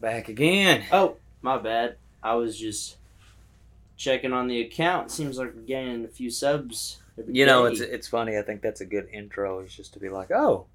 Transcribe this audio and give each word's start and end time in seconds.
Back 0.00 0.28
again. 0.28 0.84
Oh, 0.92 1.16
my 1.42 1.58
bad. 1.58 1.96
I 2.22 2.34
was 2.34 2.58
just 2.58 2.98
checking 3.96 4.32
on 4.32 4.46
the 4.46 4.60
account. 4.60 5.10
Seems 5.10 5.38
like 5.38 5.54
we're 5.54 5.62
gaining 5.62 6.04
a 6.04 6.08
few 6.08 6.30
subs. 6.30 6.98
every 7.18 7.34
You 7.34 7.46
know, 7.46 7.66
day. 7.66 7.72
it's 7.72 7.80
it's 7.80 8.08
funny. 8.08 8.38
I 8.38 8.42
think 8.42 8.62
that's 8.62 8.80
a 8.80 8.86
good 8.86 9.08
intro. 9.12 9.60
Is 9.60 9.74
just 9.74 9.94
to 9.94 9.98
be 10.00 10.08
like, 10.08 10.30
oh, 10.30 10.66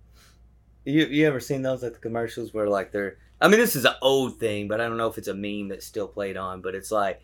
you 0.83 1.05
you 1.05 1.25
ever 1.25 1.39
seen 1.39 1.61
those 1.61 1.83
at 1.83 1.93
the 1.93 1.99
commercials 1.99 2.53
where 2.53 2.67
like 2.67 2.91
they're. 2.91 3.17
I 3.39 3.47
mean, 3.47 3.59
this 3.59 3.75
is 3.75 3.85
an 3.85 3.95
old 4.01 4.39
thing, 4.39 4.67
but 4.67 4.79
I 4.79 4.87
don't 4.87 4.97
know 4.97 5.07
if 5.07 5.17
it's 5.17 5.27
a 5.27 5.33
meme 5.33 5.69
that's 5.69 5.85
still 5.85 6.07
played 6.07 6.37
on. 6.37 6.61
But 6.61 6.75
it's 6.75 6.91
like 6.91 7.21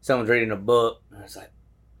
someone's 0.00 0.30
reading 0.30 0.50
a 0.50 0.56
book, 0.56 1.02
and 1.12 1.22
it's 1.22 1.36
like, 1.36 1.50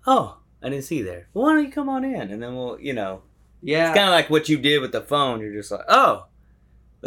oh, 0.06 0.38
I 0.62 0.68
didn't 0.70 0.84
see 0.84 1.02
there. 1.02 1.28
Well, 1.34 1.44
why 1.46 1.54
don't 1.54 1.64
you 1.64 1.70
come 1.70 1.88
on 1.88 2.04
in, 2.04 2.30
and 2.30 2.42
then 2.42 2.56
we'll, 2.56 2.80
you 2.80 2.92
know, 2.92 3.22
yeah. 3.62 3.90
it's 3.90 3.96
kind 3.96 4.08
of 4.08 4.12
like 4.12 4.28
what 4.28 4.48
you 4.48 4.58
did 4.58 4.80
with 4.80 4.92
the 4.92 5.02
phone. 5.02 5.40
You're 5.40 5.54
just 5.54 5.70
like, 5.70 5.84
oh. 5.88 6.26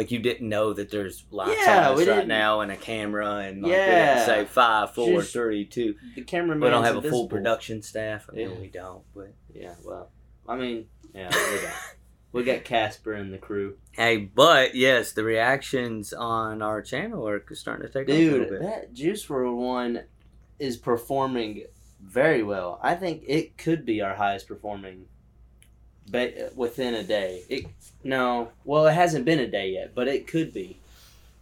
Like 0.00 0.10
you 0.10 0.18
didn't 0.18 0.48
know 0.48 0.72
that 0.72 0.90
there's 0.90 1.26
lights 1.30 1.60
Yeah, 1.62 1.90
on 1.90 2.00
us 2.00 2.08
right 2.08 2.26
now 2.26 2.60
and 2.60 2.72
a 2.72 2.76
camera 2.78 3.34
and 3.40 3.60
like, 3.62 3.70
Yeah. 3.72 4.24
say 4.24 4.46
five, 4.46 4.94
four, 4.94 5.20
Just- 5.20 5.34
three, 5.34 5.66
two. 5.66 5.94
the 6.14 6.22
camera. 6.22 6.56
We 6.58 6.70
don't 6.70 6.84
have 6.84 6.96
a 6.96 7.02
full 7.02 7.28
production 7.28 7.82
staff. 7.82 8.24
I 8.32 8.36
mean, 8.36 8.50
Yeah. 8.50 8.56
we 8.60 8.66
don't. 8.68 9.02
But 9.14 9.34
Yeah, 9.52 9.74
well, 9.84 10.10
I 10.48 10.56
mean, 10.56 10.86
yeah, 11.14 11.28
we 11.28 11.60
got, 11.60 11.74
we 12.32 12.44
got 12.44 12.64
Casper 12.64 13.12
and 13.12 13.30
the 13.30 13.36
crew. 13.36 13.76
hey, 13.92 14.16
but 14.16 14.74
yes, 14.74 15.12
the 15.12 15.22
reactions 15.22 16.14
on 16.14 16.62
our 16.62 16.80
channel 16.80 17.28
are 17.28 17.44
starting 17.52 17.86
to 17.86 17.92
take 17.92 18.08
off 18.08 18.14
a 18.16 18.30
little 18.30 18.48
Dude, 18.48 18.62
that 18.62 18.94
Juice 18.94 19.26
WRLD 19.26 19.54
one 19.54 20.00
is 20.58 20.78
performing 20.78 21.64
very 22.02 22.42
well. 22.42 22.80
I 22.82 22.94
think 22.94 23.22
it 23.26 23.58
could 23.58 23.84
be 23.84 24.00
our 24.00 24.14
highest 24.14 24.48
performing 24.48 25.08
ba- 26.08 26.50
within 26.54 26.94
a 26.94 27.02
day. 27.02 27.42
It 27.48 27.66
no, 28.02 28.50
well, 28.64 28.86
it 28.86 28.92
hasn't 28.94 29.24
been 29.24 29.38
a 29.40 29.46
day 29.46 29.70
yet, 29.72 29.94
but 29.94 30.08
it 30.08 30.26
could 30.26 30.52
be. 30.54 30.78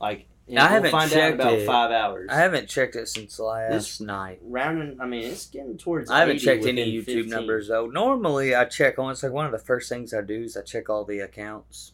Like 0.01 0.27
I 0.51 0.61
haven't 0.67 0.83
we'll 0.85 0.91
find 0.93 1.13
out 1.13 1.15
checked 1.15 1.35
about 1.35 1.53
it. 1.55 1.67
five 1.67 1.91
hours. 1.91 2.29
I 2.31 2.37
haven't 2.37 2.69
checked 2.69 2.97
it 2.97 3.07
since 3.09 3.39
last 3.39 3.71
This- 3.73 4.01
night. 4.01 4.41
rounding. 4.43 4.99
I 5.01 5.07
mean, 5.07 5.25
it's 5.25 5.47
getting 5.47 5.77
towards. 5.77 6.11
I 6.11 6.21
haven't 6.21 6.39
checked 6.39 6.65
any 6.67 6.91
YouTube 6.91 7.05
15. 7.05 7.29
numbers 7.29 7.69
though. 7.69 7.87
Normally, 7.87 8.55
I 8.55 8.65
check 8.65 8.99
on. 8.99 9.13
It's 9.13 9.23
like 9.23 9.33
one 9.33 9.47
of 9.47 9.53
the 9.53 9.59
first 9.59 9.89
things 9.89 10.15
I 10.15 10.23
do 10.23 10.43
is 10.45 10.57
I 10.57 10.63
check 10.63 10.89
all 10.89 11.05
the 11.05 11.21
accounts, 11.21 11.93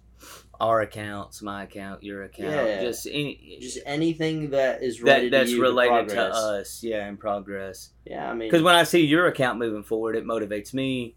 our 0.60 0.81
accounts, 0.83 1.42
my 1.42 1.64
account, 1.64 2.03
your 2.05 2.22
account, 2.22 2.53
Yeah. 2.53 2.83
just 2.83 3.06
any, 3.08 3.58
Just 3.60 3.78
anything 3.84 4.50
that 4.50 4.83
is 4.83 4.98
that 4.98 5.05
related 5.05 5.33
that's 5.33 5.50
to 5.50 5.56
you, 5.56 5.62
related 5.62 6.08
to 6.10 6.22
us. 6.22 6.83
Yeah, 6.84 7.08
in 7.08 7.16
progress. 7.16 7.91
Yeah, 8.06 8.31
I 8.31 8.34
mean, 8.34 8.48
Because 8.48 8.62
when 8.62 8.77
I 8.77 8.84
see 8.84 9.05
your 9.05 9.27
account 9.27 9.58
moving 9.58 9.83
forward, 9.83 10.14
it 10.14 10.25
motivates 10.25 10.72
me. 10.72 11.16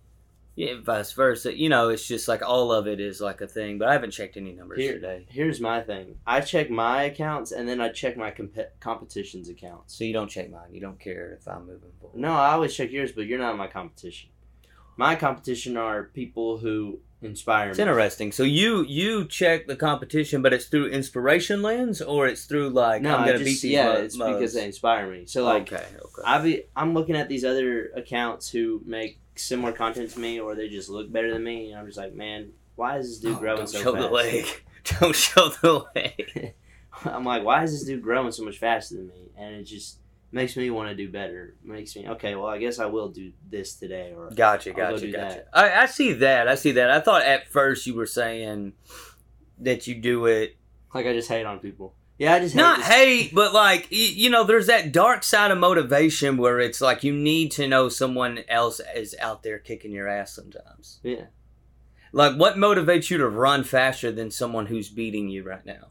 Yeah, 0.57 0.73
vice 0.83 1.11
versa. 1.11 1.55
You 1.55 1.69
know, 1.69 1.89
it's 1.89 2.07
just 2.07 2.27
like 2.27 2.41
all 2.41 2.71
of 2.71 2.87
it 2.87 2.99
is 2.99 3.21
like 3.21 3.41
a 3.41 3.47
thing. 3.47 3.77
But 3.77 3.89
I 3.89 3.93
haven't 3.93 4.09
checked 4.09 4.37
any 4.37 4.53
numbers 4.53 4.79
Here- 4.79 4.93
today, 4.95 5.27
here's 5.29 5.61
my 5.61 5.81
thing. 5.81 6.17
I 6.25 6.41
check 6.41 6.71
my 6.71 7.03
accounts 7.03 7.51
and 7.51 7.69
then 7.69 7.79
I 7.79 7.89
check 7.89 8.17
my 8.17 8.31
comp- 8.31 8.79
competition's 8.79 9.49
accounts. 9.49 9.95
so 9.95 10.03
you 10.03 10.13
don't 10.13 10.29
check 10.29 10.49
mine. 10.49 10.73
You 10.73 10.81
don't 10.81 10.99
care 10.99 11.37
if 11.39 11.47
I'm 11.47 11.67
moving 11.67 11.91
forward. 12.01 12.19
No, 12.19 12.31
I 12.33 12.53
always 12.53 12.73
check 12.75 12.91
yours, 12.91 13.11
but 13.11 13.27
you're 13.27 13.37
not 13.37 13.55
my 13.55 13.67
competition. 13.67 14.31
My 14.97 15.15
competition 15.15 15.77
are 15.77 16.05
people 16.05 16.57
who 16.57 17.01
inspire 17.21 17.69
It's 17.69 17.77
me. 17.79 17.83
interesting. 17.83 18.31
So 18.31 18.43
you 18.43 18.83
you 18.83 19.25
check 19.25 19.67
the 19.67 19.75
competition, 19.75 20.41
but 20.41 20.53
it's 20.53 20.65
through 20.65 20.87
inspiration 20.87 21.61
lens, 21.61 22.01
or 22.01 22.27
it's 22.27 22.45
through 22.45 22.69
like 22.69 23.01
No, 23.01 23.15
I'm 23.15 23.25
gonna 23.25 23.33
just, 23.39 23.43
beat 23.45 23.61
these. 23.61 23.63
yeah, 23.71 23.85
mo- 23.85 23.93
it's 23.93 24.17
because 24.17 24.53
they 24.53 24.65
inspire 24.65 25.09
me. 25.11 25.25
So 25.25 25.43
like, 25.45 25.71
okay, 25.73 25.85
okay. 25.95 26.21
I 26.25 26.41
be 26.41 26.63
I'm 26.75 26.93
looking 26.93 27.15
at 27.15 27.27
these 27.29 27.43
other 27.45 27.91
accounts 27.95 28.49
who 28.49 28.81
make 28.85 29.19
similar 29.35 29.71
content 29.71 30.09
to 30.11 30.19
me, 30.19 30.39
or 30.39 30.55
they 30.55 30.67
just 30.69 30.89
look 30.89 31.11
better 31.11 31.31
than 31.33 31.43
me, 31.43 31.71
and 31.71 31.79
I'm 31.79 31.85
just 31.85 31.97
like, 31.97 32.13
man, 32.13 32.51
why 32.75 32.97
is 32.97 33.07
this 33.09 33.19
dude 33.19 33.35
Oh, 33.37 33.39
growing 33.39 33.57
don't 33.57 33.67
so 33.69 33.81
show 33.81 33.93
fast? 33.93 34.07
the 34.07 34.13
leg. 34.13 34.45
Don't 35.01 35.13
show 35.15 35.49
the 35.49 35.85
leg. 35.95 36.53
I'm 37.05 37.25
like, 37.25 37.43
why 37.43 37.61
is 37.63 37.71
this 37.73 37.83
dude 37.83 38.01
growing 38.01 38.31
so 38.31 38.43
much 38.45 38.57
faster 38.57 38.95
than 38.95 39.07
me? 39.07 39.31
And 39.37 39.53
it 39.55 39.63
just 39.63 39.97
makes 40.31 40.55
me 40.57 40.69
want 40.69 40.89
to 40.89 40.95
do 40.95 41.09
better. 41.09 41.55
Makes 41.63 41.95
me 41.95 42.07
okay. 42.09 42.35
Well, 42.35 42.47
I 42.47 42.57
guess 42.57 42.79
I 42.79 42.85
will 42.85 43.09
do 43.09 43.31
this 43.49 43.75
today, 43.75 44.13
or 44.15 44.29
Gotcha, 44.29 44.69
I'll 44.71 44.75
go 44.75 44.91
gotcha, 44.91 45.05
do 45.05 45.11
gotcha. 45.11 45.43
I, 45.53 45.83
I 45.83 45.85
see 45.85 46.13
that. 46.13 46.47
I 46.47 46.55
see 46.55 46.71
that. 46.73 46.89
I 46.89 46.99
thought 46.99 47.23
at 47.23 47.47
first 47.47 47.85
you 47.87 47.95
were 47.95 48.05
saying 48.05 48.73
that 49.59 49.87
you 49.87 49.95
do 49.95 50.25
it 50.25 50.57
like 50.93 51.05
I 51.05 51.13
just 51.13 51.29
hate 51.29 51.45
on 51.45 51.59
people. 51.59 51.93
Yeah, 52.17 52.33
I 52.33 52.39
just 52.39 52.55
hate 52.55 52.61
not 52.61 52.77
this- 52.79 52.87
hate, 52.87 53.35
but 53.35 53.53
like 53.53 53.87
you 53.91 54.29
know, 54.29 54.43
there's 54.43 54.67
that 54.67 54.91
dark 54.91 55.23
side 55.23 55.51
of 55.51 55.57
motivation 55.59 56.37
where 56.37 56.59
it's 56.59 56.81
like 56.81 57.03
you 57.03 57.13
need 57.13 57.51
to 57.53 57.67
know 57.67 57.89
someone 57.89 58.39
else 58.49 58.81
is 58.95 59.15
out 59.19 59.43
there 59.43 59.59
kicking 59.59 59.91
your 59.91 60.07
ass 60.07 60.33
sometimes. 60.33 60.99
Yeah. 61.03 61.25
Like, 62.13 62.35
what 62.37 62.55
motivates 62.55 63.09
you 63.09 63.17
to 63.17 63.27
run 63.27 63.63
faster 63.63 64.11
than 64.11 64.31
someone 64.31 64.65
who's 64.67 64.89
beating 64.89 65.27
you 65.29 65.43
right 65.43 65.63
now? 65.65 65.89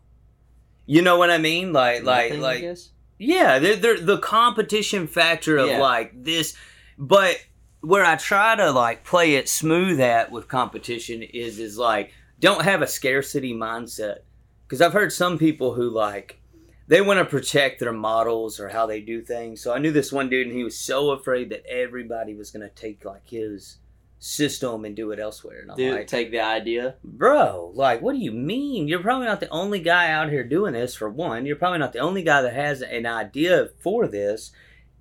You 0.86 1.02
know 1.02 1.18
what 1.18 1.30
I 1.30 1.38
mean? 1.38 1.72
Like, 1.72 2.04
like, 2.04 2.30
Nothing, 2.30 2.42
I 2.44 2.46
like, 2.48 2.60
guess? 2.62 2.88
Yeah, 3.18 3.58
they're, 3.58 3.76
they're, 3.76 4.00
the 4.00 4.18
competition 4.18 5.06
factor 5.06 5.56
of 5.56 5.68
Yeah. 5.68 5.80
like 5.80 6.12
this, 6.22 6.56
but 6.98 7.38
where 7.80 8.04
I 8.04 8.16
try 8.16 8.56
to 8.56 8.70
like 8.72 9.04
play 9.04 9.36
it 9.36 9.48
smooth 9.48 10.00
at 10.00 10.30
with 10.30 10.48
competition 10.48 11.22
is 11.22 11.58
is 11.58 11.78
like 11.78 12.12
don't 12.40 12.62
have 12.62 12.82
a 12.82 12.86
scarcity 12.86 13.54
mindset 13.54 14.18
because 14.66 14.80
I've 14.80 14.92
heard 14.92 15.12
some 15.12 15.38
people 15.38 15.74
who 15.74 15.88
like 15.88 16.40
they 16.88 17.00
want 17.00 17.18
to 17.18 17.24
protect 17.24 17.80
their 17.80 17.92
models 17.92 18.60
or 18.60 18.68
how 18.68 18.86
they 18.86 19.00
do 19.00 19.20
things. 19.22 19.60
So 19.60 19.72
I 19.72 19.78
knew 19.78 19.92
this 19.92 20.12
one 20.12 20.28
dude 20.28 20.46
and 20.46 20.56
he 20.56 20.64
was 20.64 20.78
so 20.78 21.10
afraid 21.10 21.50
that 21.50 21.66
everybody 21.66 22.34
was 22.34 22.50
gonna 22.50 22.68
take 22.70 23.04
like 23.04 23.28
his 23.28 23.78
system 24.18 24.84
and 24.84 24.96
do 24.96 25.10
it 25.10 25.18
elsewhere. 25.18 25.60
And 25.60 25.70
I'm 25.70 25.76
Dude, 25.76 25.94
like, 25.94 26.06
take 26.06 26.30
the 26.30 26.40
idea. 26.40 26.96
bro, 27.04 27.72
like, 27.74 28.00
what 28.02 28.14
do 28.14 28.18
you 28.18 28.32
mean? 28.32 28.88
You're 28.88 29.02
probably 29.02 29.26
not 29.26 29.40
the 29.40 29.48
only 29.50 29.78
guy 29.80 30.10
out 30.10 30.30
here 30.30 30.42
doing 30.44 30.72
this, 30.72 30.94
for 30.94 31.08
one. 31.08 31.46
You're 31.46 31.56
probably 31.56 31.78
not 31.78 31.92
the 31.92 31.98
only 31.98 32.22
guy 32.22 32.42
that 32.42 32.54
has 32.54 32.82
an 32.82 33.06
idea 33.06 33.68
for 33.80 34.06
this. 34.08 34.52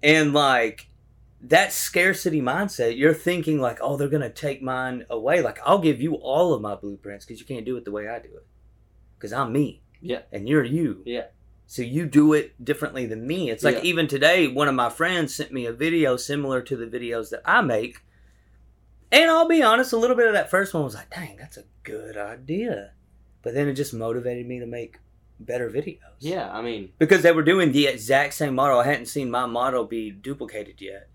And, 0.03 0.33
like, 0.33 0.89
that 1.41 1.71
scarcity 1.71 2.41
mindset, 2.41 2.97
you're 2.97 3.13
thinking, 3.13 3.59
like, 3.59 3.79
oh, 3.81 3.97
they're 3.97 4.07
going 4.09 4.21
to 4.21 4.29
take 4.29 4.61
mine 4.61 5.05
away. 5.09 5.41
Like, 5.41 5.59
I'll 5.65 5.79
give 5.79 6.01
you 6.01 6.15
all 6.15 6.53
of 6.53 6.61
my 6.61 6.75
blueprints 6.75 7.25
because 7.25 7.39
you 7.39 7.45
can't 7.45 7.65
do 7.65 7.77
it 7.77 7.85
the 7.85 7.91
way 7.91 8.07
I 8.07 8.19
do 8.19 8.29
it. 8.35 8.45
Because 9.17 9.31
I'm 9.33 9.53
me. 9.53 9.81
Yeah. 10.01 10.21
And 10.31 10.47
you're 10.47 10.63
you. 10.63 11.01
Yeah. 11.05 11.25
So 11.67 11.81
you 11.81 12.05
do 12.05 12.33
it 12.33 12.63
differently 12.63 13.07
than 13.07 13.25
me. 13.25 13.49
It's 13.49 13.63
like 13.63 13.77
Yeah. 13.77 13.83
even 13.83 14.07
today, 14.07 14.47
one 14.47 14.67
of 14.67 14.75
my 14.75 14.89
friends 14.89 15.33
sent 15.33 15.51
me 15.51 15.65
a 15.65 15.71
video 15.73 16.15
similar 16.15 16.61
to 16.61 16.75
the 16.75 16.85
videos 16.85 17.31
that 17.31 17.41
I 17.43 17.61
make. 17.61 18.01
And 19.15 19.31
I'll 19.31 19.47
be 19.47 19.63
honest, 19.63 19.93
a 19.93 19.97
little 19.97 20.17
bit 20.17 20.27
of 20.27 20.33
that 20.33 20.49
first 20.51 20.73
one 20.73 20.83
was 20.83 20.93
like, 20.93 21.09
dang, 21.09 21.37
that's 21.37 21.55
a 21.55 21.63
good 21.83 22.17
idea. 22.17 22.91
But 23.43 23.53
then 23.53 23.69
it 23.69 23.75
just 23.75 23.93
motivated 23.93 24.45
me 24.45 24.59
to 24.59 24.65
make 24.65 24.99
better 25.39 25.69
videos. 25.69 25.99
Yeah, 26.19 26.51
I 26.51 26.61
mean, 26.61 26.91
Because 26.97 27.21
they 27.21 27.31
were 27.31 27.41
doing 27.41 27.71
the 27.71 27.87
exact 27.87 28.33
same 28.33 28.55
model. 28.55 28.77
I 28.77 28.83
hadn't 28.83 29.05
seen 29.05 29.31
my 29.31 29.45
model 29.45 29.85
be 29.85 30.11
duplicated 30.11 30.81
yet. 30.81 31.07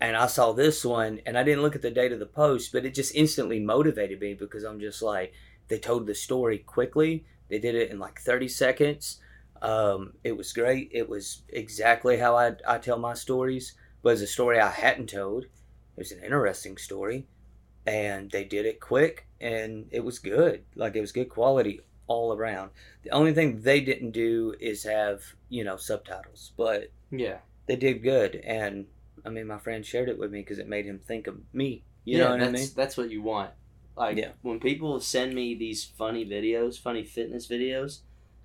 And 0.00 0.16
I 0.16 0.28
saw 0.28 0.52
this 0.52 0.84
one 0.84 1.20
and 1.26 1.36
I 1.36 1.42
didn't 1.42 1.62
look 1.62 1.74
at 1.74 1.82
the 1.82 1.90
date 1.90 2.12
of 2.12 2.20
the 2.20 2.26
post, 2.26 2.70
but 2.72 2.84
it 2.84 2.94
just 2.94 3.12
instantly 3.16 3.58
motivated 3.58 4.20
me 4.20 4.34
because 4.34 4.62
I'm 4.62 4.78
just 4.78 5.02
like, 5.02 5.32
they 5.66 5.80
told 5.80 6.06
the 6.06 6.14
story 6.14 6.58
quickly. 6.58 7.24
They 7.48 7.58
did 7.58 7.74
it 7.74 7.90
in 7.90 7.98
like 7.98 8.20
30 8.20 8.46
seconds. 8.46 9.18
Um, 9.60 10.12
it 10.22 10.36
was 10.36 10.52
great. 10.52 10.90
It 10.92 11.08
was 11.08 11.42
exactly 11.48 12.18
how 12.18 12.36
I, 12.36 12.52
I 12.68 12.78
tell 12.78 13.00
my 13.00 13.14
stories. 13.14 13.74
But 14.00 14.10
it's 14.10 14.22
a 14.22 14.26
story 14.28 14.60
I 14.60 14.70
hadn't 14.70 15.08
told. 15.10 15.44
It 15.44 15.50
was 15.98 16.12
an 16.12 16.22
interesting 16.22 16.76
story. 16.76 17.26
And 17.86 18.30
they 18.30 18.44
did 18.44 18.64
it 18.66 18.80
quick 18.80 19.26
and 19.40 19.86
it 19.90 20.04
was 20.04 20.18
good. 20.18 20.64
Like 20.76 20.94
it 20.94 21.00
was 21.00 21.12
good 21.12 21.28
quality 21.28 21.80
all 22.06 22.32
around. 22.32 22.70
The 23.02 23.10
only 23.10 23.32
thing 23.34 23.62
they 23.62 23.80
didn't 23.80 24.12
do 24.12 24.54
is 24.60 24.84
have, 24.84 25.22
you 25.48 25.64
know, 25.64 25.76
subtitles. 25.76 26.52
But 26.56 26.92
yeah. 27.10 27.38
they 27.66 27.76
did 27.76 28.02
good. 28.02 28.36
And 28.36 28.86
I 29.24 29.30
mean, 29.30 29.46
my 29.46 29.58
friend 29.58 29.84
shared 29.84 30.08
it 30.08 30.18
with 30.18 30.30
me 30.30 30.40
because 30.40 30.58
it 30.58 30.68
made 30.68 30.86
him 30.86 31.00
think 31.00 31.26
of 31.26 31.38
me. 31.52 31.84
You 32.04 32.18
yeah, 32.18 32.24
know 32.24 32.30
what 32.30 32.40
that's, 32.40 32.48
I 32.48 32.52
mean? 32.52 32.68
That's 32.76 32.96
what 32.96 33.10
you 33.10 33.22
want. 33.22 33.50
Like, 33.96 34.16
Yeah. 34.16 34.30
when 34.42 34.58
people 34.60 34.98
send 35.00 35.34
me 35.34 35.54
these 35.54 35.84
funny 35.84 36.24
videos, 36.24 36.80
funny 36.80 37.04
fitness 37.04 37.46
videos, 37.46 38.00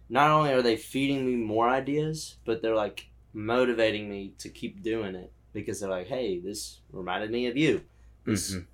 not 0.10 0.30
only 0.30 0.52
are 0.52 0.62
they 0.62 0.78
feeding 0.78 1.26
me 1.26 1.36
more 1.36 1.70
ideas, 1.70 2.38
but 2.46 2.62
they're 2.62 2.76
like 2.76 3.08
motivating 3.34 4.10
me 4.10 4.34
to 4.40 4.50
keep 4.50 4.82
doing 4.82 5.16
it 5.16 5.32
because 5.54 5.80
they're 5.80 5.90
like, 5.90 6.08
hey, 6.08 6.40
this 6.40 6.82
reminded 6.92 7.32
me 7.32 7.48
of 7.48 7.58
you. 7.58 7.82
This 8.26 8.54
Mhm. 8.56 8.66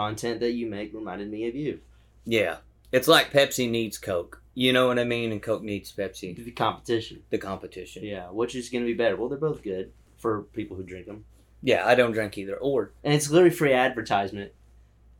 Content 0.00 0.40
that 0.40 0.52
you 0.52 0.66
make 0.66 0.92
reminded 0.92 1.30
me 1.30 1.48
of 1.48 1.54
you. 1.54 1.80
Yeah. 2.26 2.58
It's 2.92 3.08
like 3.08 3.32
Pepsi 3.32 3.68
needs 3.68 3.96
Coke. 3.98 4.42
You 4.54 4.72
know 4.72 4.86
what 4.88 4.98
I 4.98 5.04
mean? 5.04 5.32
And 5.32 5.42
Coke 5.42 5.62
needs 5.62 5.90
Pepsi. 5.92 6.36
The 6.36 6.50
competition. 6.50 7.22
The 7.30 7.38
competition. 7.38 8.04
Yeah, 8.04 8.26
which 8.30 8.54
is 8.54 8.68
going 8.68 8.84
to 8.84 8.90
be 8.90 8.94
better? 8.96 9.16
Well, 9.16 9.28
they're 9.28 9.38
both 9.38 9.62
good 9.62 9.92
for 10.18 10.42
people 10.52 10.76
who 10.76 10.82
drink 10.82 11.06
them. 11.06 11.24
Yeah, 11.62 11.86
I 11.86 11.94
don't 11.94 12.12
drink 12.12 12.36
either. 12.38 12.56
Or, 12.56 12.92
And 13.02 13.14
it's 13.14 13.30
literally 13.30 13.54
free 13.54 13.72
advertisement. 13.72 14.52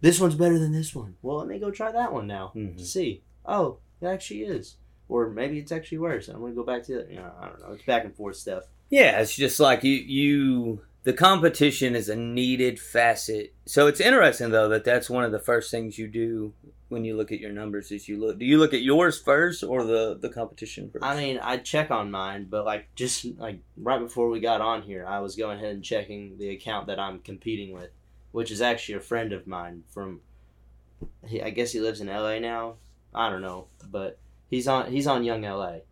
This 0.03 0.21
one's 0.21 0.35
better 0.35 0.59
than 0.59 0.73
this 0.73 0.95
one. 0.95 1.17
Well, 1.23 1.39
let 1.39 1.49
me 1.49 1.59
go 1.59 1.71
try 1.71 1.91
that 1.91 2.13
one 2.13 2.27
now 2.27 2.53
Mhm. 2.55 2.77
to 2.77 2.85
see. 2.85 3.23
Oh, 3.47 3.79
it 4.01 4.07
actually 4.07 4.43
is. 4.43 4.77
Or 5.09 5.31
maybe 5.31 5.59
it's 5.59 5.73
actually 5.73 5.99
worse. 5.99 6.29
I'm 6.29 6.41
going 6.41 6.53
to 6.53 6.57
go 6.57 6.65
back 6.65 6.83
to 6.85 6.99
it. 6.99 7.11
You 7.11 7.17
know, 7.17 7.33
I 7.41 7.47
don't 7.49 7.61
know. 7.61 7.73
It's 7.73 7.85
back 7.85 8.05
and 8.05 8.15
forth 8.15 8.37
stuff. 8.37 8.65
yeah, 8.91 9.21
it's 9.21 9.35
just 9.35 9.59
like 9.59 9.83
you, 9.85 9.95
you, 9.95 10.81
the 11.07 11.13
competition 11.13 11.95
is 11.95 12.09
a 12.09 12.17
needed 12.17 12.81
facet. 12.81 13.55
So 13.65 13.87
it's 13.87 14.01
interesting, 14.01 14.51
though, 14.51 14.69
that 14.71 14.83
that's 14.83 15.09
one 15.09 15.23
of 15.23 15.31
the 15.31 15.39
first 15.39 15.71
things 15.71 15.97
you 15.97 16.09
do 16.09 16.53
when 16.89 17.05
you 17.05 17.17
look 17.17 17.31
at 17.31 17.39
your 17.39 17.53
numbers? 17.53 17.93
Is 17.93 18.09
you 18.09 18.19
look? 18.19 18.41
Do 18.41 18.45
you 18.45 18.59
look 18.59 18.75
at 18.75 18.83
yours 18.83 19.17
first 19.17 19.63
or 19.63 19.85
the 19.85 20.19
the 20.21 20.29
competition 20.29 20.91
first? 20.91 21.05
I 21.05 21.17
mean, 21.17 21.39
I 21.41 21.59
check 21.59 21.93
on 21.93 22.11
mine, 22.11 22.49
but 22.51 22.65
like 22.65 22.93
just 22.97 23.25
like 23.39 23.61
right 23.77 24.01
before 24.01 24.29
we 24.31 24.41
got 24.41 24.61
on 24.61 24.83
here, 24.83 25.07
I 25.07 25.21
was 25.21 25.37
going 25.37 25.59
ahead 25.59 25.77
and 25.77 25.85
checking 25.85 26.39
the 26.39 26.51
account 26.51 26.89
that 26.89 26.99
I'm 26.99 27.21
competing 27.21 27.73
with, 27.73 27.91
which 28.33 28.51
is 28.51 28.61
actually 28.61 28.97
a 28.97 29.01
friend 29.01 29.33
of 29.33 29.47
mine 29.47 29.85
from. 29.89 30.23
I 31.41 31.51
guess 31.51 31.71
he 31.71 31.79
lives 31.79 32.01
in 32.01 32.09
L.A. 32.09 32.41
now. 32.41 32.79
I 33.15 33.31
don't 33.31 33.43
know, 33.43 33.69
but 33.89 34.19
he's 34.51 34.67
on 34.67 34.91
he's 34.91 35.07
on 35.07 35.23
Young 35.23 35.45
L.A. 35.45 35.83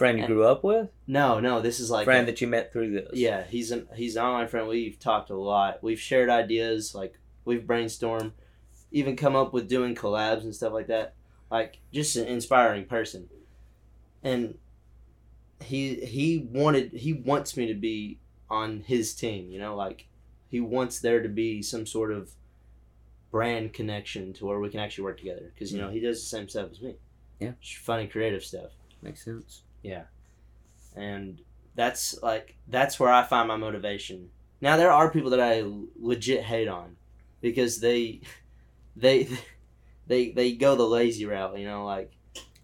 friend 0.00 0.18
you 0.18 0.26
grew 0.26 0.44
up 0.44 0.64
with, 0.64 0.88
No, 1.06 1.40
no, 1.40 1.60
this 1.60 1.78
is 1.78 1.90
like 1.90 2.06
friend 2.06 2.26
a- 2.26 2.32
that 2.32 2.40
you 2.40 2.46
met 2.46 2.72
through 2.72 2.90
this. 2.92 3.10
Yeah, 3.12 3.44
he's 3.44 3.70
an 3.70 3.86
he's 3.94 4.16
an 4.16 4.24
online 4.24 4.48
friend. 4.48 4.66
We've 4.66 4.98
talked 4.98 5.28
a 5.30 5.36
lot. 5.36 5.82
We've 5.82 6.00
shared 6.00 6.30
ideas. 6.30 6.94
Like 6.94 7.18
we've 7.44 7.62
brainstormed, 7.62 8.32
even 8.90 9.14
come 9.14 9.36
up 9.36 9.52
with 9.52 9.68
doing 9.68 9.94
collabs 9.94 10.42
and 10.42 10.54
stuff 10.54 10.72
like 10.72 10.86
that. 10.86 11.14
Like 11.50 11.78
just 11.92 12.16
an 12.16 12.26
inspiring 12.26 12.86
person. 12.86 13.28
And 14.22 14.56
he 15.62 15.96
he 15.96 16.48
wanted 16.50 16.92
he 16.94 17.12
wants 17.12 17.56
me 17.56 17.66
to 17.66 17.74
be 17.74 18.18
on 18.48 18.80
his 18.86 19.14
team. 19.14 19.50
You 19.50 19.58
know, 19.58 19.76
like 19.76 20.06
he 20.48 20.60
wants 20.60 20.98
there 21.00 21.22
to 21.22 21.28
be 21.28 21.60
some 21.60 21.84
sort 21.86 22.10
of 22.10 22.30
brand 23.30 23.74
connection 23.74 24.32
to 24.32 24.46
where 24.46 24.58
we 24.58 24.70
can 24.70 24.80
actually 24.80 25.04
work 25.04 25.18
together. 25.18 25.52
Because 25.54 25.72
you 25.72 25.78
hmm. 25.78 25.84
know 25.84 25.92
he 25.92 26.00
does 26.00 26.20
the 26.20 26.26
same 26.26 26.48
stuff 26.48 26.70
as 26.70 26.80
me. 26.80 26.96
Yeah. 27.38 27.52
Just 27.60 27.78
funny, 27.78 28.06
creative 28.06 28.42
stuff 28.42 28.70
makes 29.02 29.24
sense. 29.24 29.62
And 30.94 31.40
that's 31.74 32.20
like 32.22 32.56
that's 32.68 32.98
where 33.00 33.12
I 33.12 33.22
find 33.22 33.48
my 33.48 33.56
motivation. 33.56 34.30
Now 34.60 34.76
there 34.76 34.92
are 34.92 35.10
people 35.10 35.30
that 35.30 35.40
I 35.40 35.64
legit 35.98 36.42
hate 36.42 36.68
on 36.68 36.96
because 37.40 37.80
they 37.80 38.20
they 38.96 39.28
they 40.06 40.30
they 40.30 40.52
go 40.52 40.76
the 40.76 40.86
lazy 40.86 41.24
route, 41.26 41.58
you 41.58 41.66
know, 41.66 41.84
like 41.84 42.12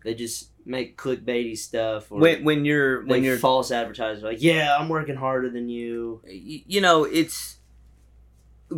they 0.05 0.15
just 0.15 0.51
make 0.65 0.99
clickbaity 0.99 1.57
stuff 1.57 2.11
or 2.11 2.19
When 2.21 2.45
when 2.45 2.65
you're 2.65 3.05
when 3.05 3.23
you're 3.23 3.39
false 3.39 3.71
advertise 3.71 4.23
like, 4.23 4.43
yeah, 4.43 4.77
I'm 4.79 4.89
working 4.89 5.17
harder 5.17 5.49
than 5.49 5.69
you. 5.69 6.23
you 6.27 6.81
know 6.81 7.05
it's 7.05 7.59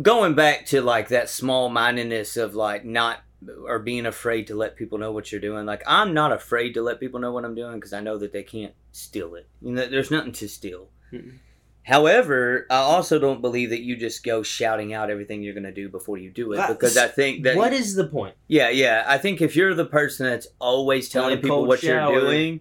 going 0.01 0.35
back 0.35 0.67
to 0.67 0.81
like 0.81 1.07
that 1.09 1.29
small 1.29 1.69
mindedness 1.69 2.37
of 2.37 2.53
like 2.53 2.85
not 2.85 3.21
or 3.65 3.79
being 3.79 4.05
afraid 4.05 4.47
to 4.47 4.55
let 4.55 4.75
people 4.75 4.97
know 4.97 5.11
what 5.11 5.31
you're 5.31 5.39
doing 5.41 5.65
like 5.65 5.81
i'm 5.87 6.13
not 6.13 6.31
afraid 6.31 6.73
to 6.73 6.81
let 6.81 6.99
people 6.99 7.19
know 7.19 7.31
what 7.31 7.45
i'm 7.45 7.55
doing 7.55 7.75
because 7.75 7.93
i 7.93 7.99
know 8.01 8.17
that 8.17 8.33
they 8.33 8.43
can't 8.43 8.73
steal 8.91 9.35
it 9.35 9.47
you 9.61 9.71
know 9.71 9.85
there's 9.87 10.11
nothing 10.11 10.31
to 10.33 10.47
steal 10.49 10.89
Mm-mm. 11.13 11.37
however 11.83 12.65
i 12.69 12.75
also 12.75 13.17
don't 13.17 13.41
believe 13.41 13.69
that 13.69 13.81
you 13.81 13.95
just 13.95 14.23
go 14.23 14.43
shouting 14.43 14.93
out 14.93 15.09
everything 15.09 15.41
you're 15.41 15.53
going 15.53 15.63
to 15.63 15.71
do 15.73 15.87
before 15.89 16.17
you 16.17 16.29
do 16.29 16.51
it 16.53 16.57
That's- 16.57 16.75
because 16.75 16.97
i 16.97 17.07
think 17.07 17.43
that 17.43 17.55
what 17.55 17.73
is 17.73 17.95
the 17.95 18.05
point? 18.07 18.35
yeah, 18.47 18.69
yeah. 18.69 19.03
I 19.07 19.17
think 19.17 19.41
if 19.41 19.55
you're 19.55 19.73
the 19.73 19.85
person 19.85 20.25
that's 20.27 20.47
always 20.59 21.09
telling 21.09 21.39
people 21.39 21.65
what 21.65 21.79
shower. 21.79 22.11
you're 22.11 22.21
doing, 22.21 22.59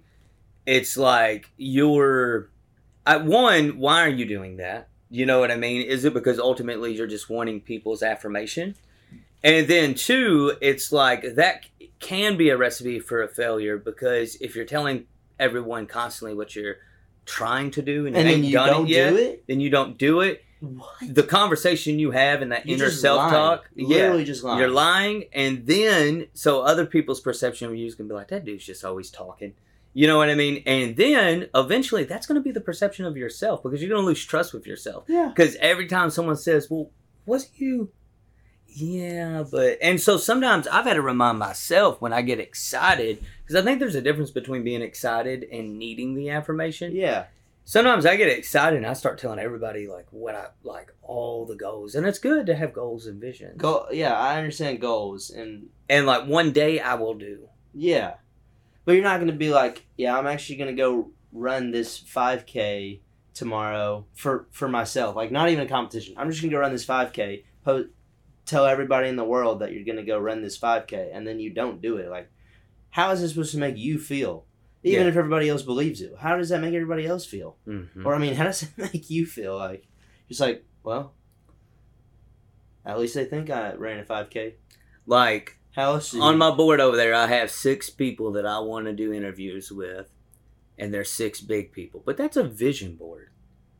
it's 0.67 0.97
like 0.97 1.51
you're. 1.57 2.51
At 3.07 3.25
one, 3.25 3.79
why 3.79 4.03
are 4.05 4.09
you 4.09 4.27
doing 4.27 4.59
that? 4.59 4.89
You 5.11 5.25
know 5.25 5.41
what 5.41 5.51
I 5.51 5.57
mean? 5.57 5.81
Is 5.83 6.05
it 6.05 6.13
because 6.13 6.39
ultimately 6.39 6.95
you're 6.95 7.07
just 7.07 7.31
wanting 7.31 7.63
people's 7.63 8.03
affirmation? 8.03 8.75
And 9.45 9.69
then 9.69 9.95
two, 9.95 10.57
it's 10.61 10.91
like 10.93 11.35
that 11.37 11.67
can 12.01 12.37
be 12.37 12.49
a 12.51 12.57
recipe 12.57 12.99
for 13.01 13.23
a 13.23 13.29
failure 13.29 13.77
because 13.79 14.37
if 14.41 14.55
you're 14.57 14.65
telling 14.65 15.07
everyone 15.39 15.87
constantly 15.87 16.35
what 16.37 16.55
you're 16.57 16.77
trying 17.27 17.71
to 17.73 17.83
do 17.83 18.07
and, 18.07 18.15
you 18.15 18.21
And 18.21 18.29
then 18.29 18.35
ain't 18.39 18.45
you 18.47 18.53
done 18.55 18.69
don't 18.69 18.87
it 18.87 18.91
yet, 18.91 19.11
do 19.11 19.17
it? 19.17 19.45
then 19.47 19.61
you 19.61 19.71
don't 19.71 19.99
do 19.99 20.21
it. 20.21 20.45
What? 20.61 20.89
The 21.15 21.23
conversation 21.23 22.01
you 22.01 22.11
have 22.11 22.43
and 22.43 22.51
that 22.51 22.67
You 22.67 22.75
inner 22.75 22.91
self 22.91 23.31
talk, 23.31 23.71
yeah, 23.77 24.21
just 24.25 24.43
lying. 24.43 24.59
you're 24.59 24.69
lying, 24.69 25.25
and 25.33 25.65
then 25.67 26.27
so 26.35 26.63
other 26.63 26.85
people's 26.85 27.21
perception 27.21 27.69
of 27.69 27.77
you 27.77 27.87
is 27.87 27.95
gonna 27.95 28.09
be 28.09 28.15
like 28.15 28.29
that 28.29 28.45
dude's 28.45 28.67
just 28.67 28.85
always 28.85 29.09
talking. 29.09 29.55
You 29.95 30.09
know 30.09 30.19
what 30.19 30.29
I 30.31 30.35
mean? 30.35 30.65
And 30.67 30.97
then 30.97 31.49
eventually, 31.55 32.03
that's 32.05 32.27
gonna 32.27 32.41
be 32.41 32.51
the 32.51 32.61
perception 32.61 33.05
of 33.05 33.17
yourself 33.17 33.63
because 33.63 33.81
you're 33.81 33.91
gonna 33.91 34.05
lose 34.07 34.25
trust 34.25 34.53
with 34.53 34.67
yourself. 34.67 35.05
Yeah. 35.07 35.29
Because 35.29 35.55
every 35.61 35.87
time 35.87 36.11
someone 36.11 36.35
says, 36.37 36.69
"Well, 36.69 36.91
was 37.25 37.51
you?" 37.57 37.93
Yeah, 38.81 39.45
but 39.51 39.79
and 39.83 40.01
so 40.01 40.17
sometimes 40.17 40.67
I've 40.69 40.85
had 40.85 40.95
to 40.95 41.03
remind 41.03 41.39
myself 41.39 42.01
when 42.01 42.13
I 42.13 42.23
get 42.23 42.39
excited 42.41 43.19
because 43.43 43.57
I 43.57 43.63
think 43.65 43.81
there's 43.81 43.95
a 43.95 44.01
difference 44.03 44.31
between 44.31 44.63
being 44.63 44.83
excited 44.83 45.45
and 45.51 45.79
needing 45.79 46.15
the 46.15 46.31
affirmation 46.31 46.95
Yeah. 46.95 47.25
sometimes 47.65 48.07
I 48.07 48.17
get 48.17 48.29
excited 48.29 48.77
and 48.77 48.87
I 48.87 48.93
start 48.93 49.19
telling 49.19 49.39
everybody 49.39 49.87
like 49.89 50.07
what 50.11 50.35
I 50.35 50.47
like 50.63 50.93
all 51.03 51.45
the 51.47 51.57
goals, 51.57 51.95
and 51.95 52.07
it's 52.07 52.19
good 52.19 52.47
to 52.47 52.55
have 52.55 52.73
goals 52.73 53.07
and 53.07 53.21
visions. 53.21 53.57
Go 53.61 53.87
yeah, 53.93 54.15
I 54.15 54.37
understand 54.39 54.81
goals 54.81 55.31
and 55.31 55.69
and 55.89 56.07
like 56.07 56.27
one 56.27 56.53
day 56.53 56.81
I 56.81 56.95
will 56.95 57.15
do. 57.15 57.49
Yeah. 57.75 58.15
But 58.85 58.93
you're 58.93 59.05
not 59.05 59.19
going 59.19 59.31
to 59.31 59.37
be 59.37 59.51
like, 59.51 59.85
yeah, 59.99 60.17
I'm 60.17 60.27
actually 60.27 60.57
going 60.57 60.75
to 60.75 60.83
go 60.83 61.11
run 61.33 61.71
this 61.73 61.99
5K 62.01 63.01
tomorrow 63.35 64.07
for 64.15 64.47
for 64.51 64.69
myself. 64.69 65.15
Like 65.17 65.31
not 65.31 65.49
even 65.51 65.67
a 65.67 65.69
competition. 65.69 66.15
I'm 66.17 66.31
just 66.31 66.41
going 66.43 66.51
to 66.51 66.57
go 66.57 66.61
run 66.61 66.73
this 66.73 66.87
5K. 66.87 67.45
Po- 67.65 67.87
tell 68.49 68.67
everybody 68.67 69.09
in 69.09 69.17
the 69.17 69.25
world 69.25 69.61
that 69.61 69.73
you're 69.73 69.85
going 69.85 69.97
to 69.97 70.03
go 70.03 70.19
run 70.19 70.43
this 70.43 70.59
5K 70.59 71.11
and 71.15 71.27
then 71.27 71.39
you 71.41 71.51
don't 71.51 71.81
do 71.83 71.97
it. 71.99 72.09
Like 72.11 72.31
how 72.91 73.11
is 73.13 73.21
this 73.21 73.31
supposed 73.33 73.53
to 73.53 73.59
make 73.59 73.77
you 73.77 73.99
feel? 73.99 74.45
Even 74.83 75.03
Yeah. 75.03 75.09
if 75.09 75.17
everybody 75.17 75.49
else 75.49 75.63
believes 75.63 76.01
you. 76.01 76.17
How 76.19 76.37
does 76.37 76.49
that 76.51 76.61
make 76.61 76.73
everybody 76.75 77.07
else 77.07 77.27
feel? 77.27 77.57
Mm-hmm. 77.67 78.07
Or 78.07 78.15
I 78.15 78.19
mean, 78.19 78.35
how 78.39 78.45
does 78.45 78.63
it 78.63 78.71
make 78.77 79.11
you 79.11 79.27
feel 79.27 79.57
like 79.57 79.87
just 80.29 80.41
like, 80.41 80.65
well, 80.83 81.15
at 82.85 82.99
least 82.99 83.15
they 83.15 83.25
think 83.25 83.51
I 83.51 83.75
ran 83.75 83.99
a 83.99 84.05
5K. 84.05 84.55
Like 85.07 85.59
How 85.75 85.95
else 85.95 86.15
on 86.15 86.33
you- 86.35 86.39
my 86.39 86.51
board 86.51 86.81
over 86.81 86.97
there, 86.97 87.15
I 87.15 87.27
have 87.27 87.51
six 87.51 87.91
people 87.91 88.33
that 88.33 88.47
I 88.47 88.59
want 88.61 88.87
to 88.87 88.93
do 88.93 89.13
interviews 89.13 89.71
with, 89.71 90.11
and 90.79 90.93
they're 90.93 91.05
six 91.05 91.41
big 91.41 91.73
people. 91.73 92.03
But 92.05 92.17
that's 92.17 92.37
a 92.37 92.45
vision 92.45 92.97
board. 92.97 93.31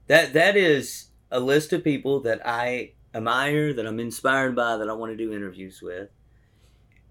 That 0.07 0.33
that 0.33 0.57
is 0.57 1.09
a 1.31 1.39
list 1.41 1.73
of 1.73 1.85
people 1.85 2.21
that 2.21 2.41
I 2.47 2.93
admire, 3.15 3.73
that 3.73 3.87
I'm 3.87 4.01
inspired 4.01 4.55
by, 4.55 4.77
that 4.77 4.89
I 4.89 4.93
want 4.93 5.13
to 5.13 5.17
do 5.17 5.33
interviews 5.33 5.81
with, 5.83 6.11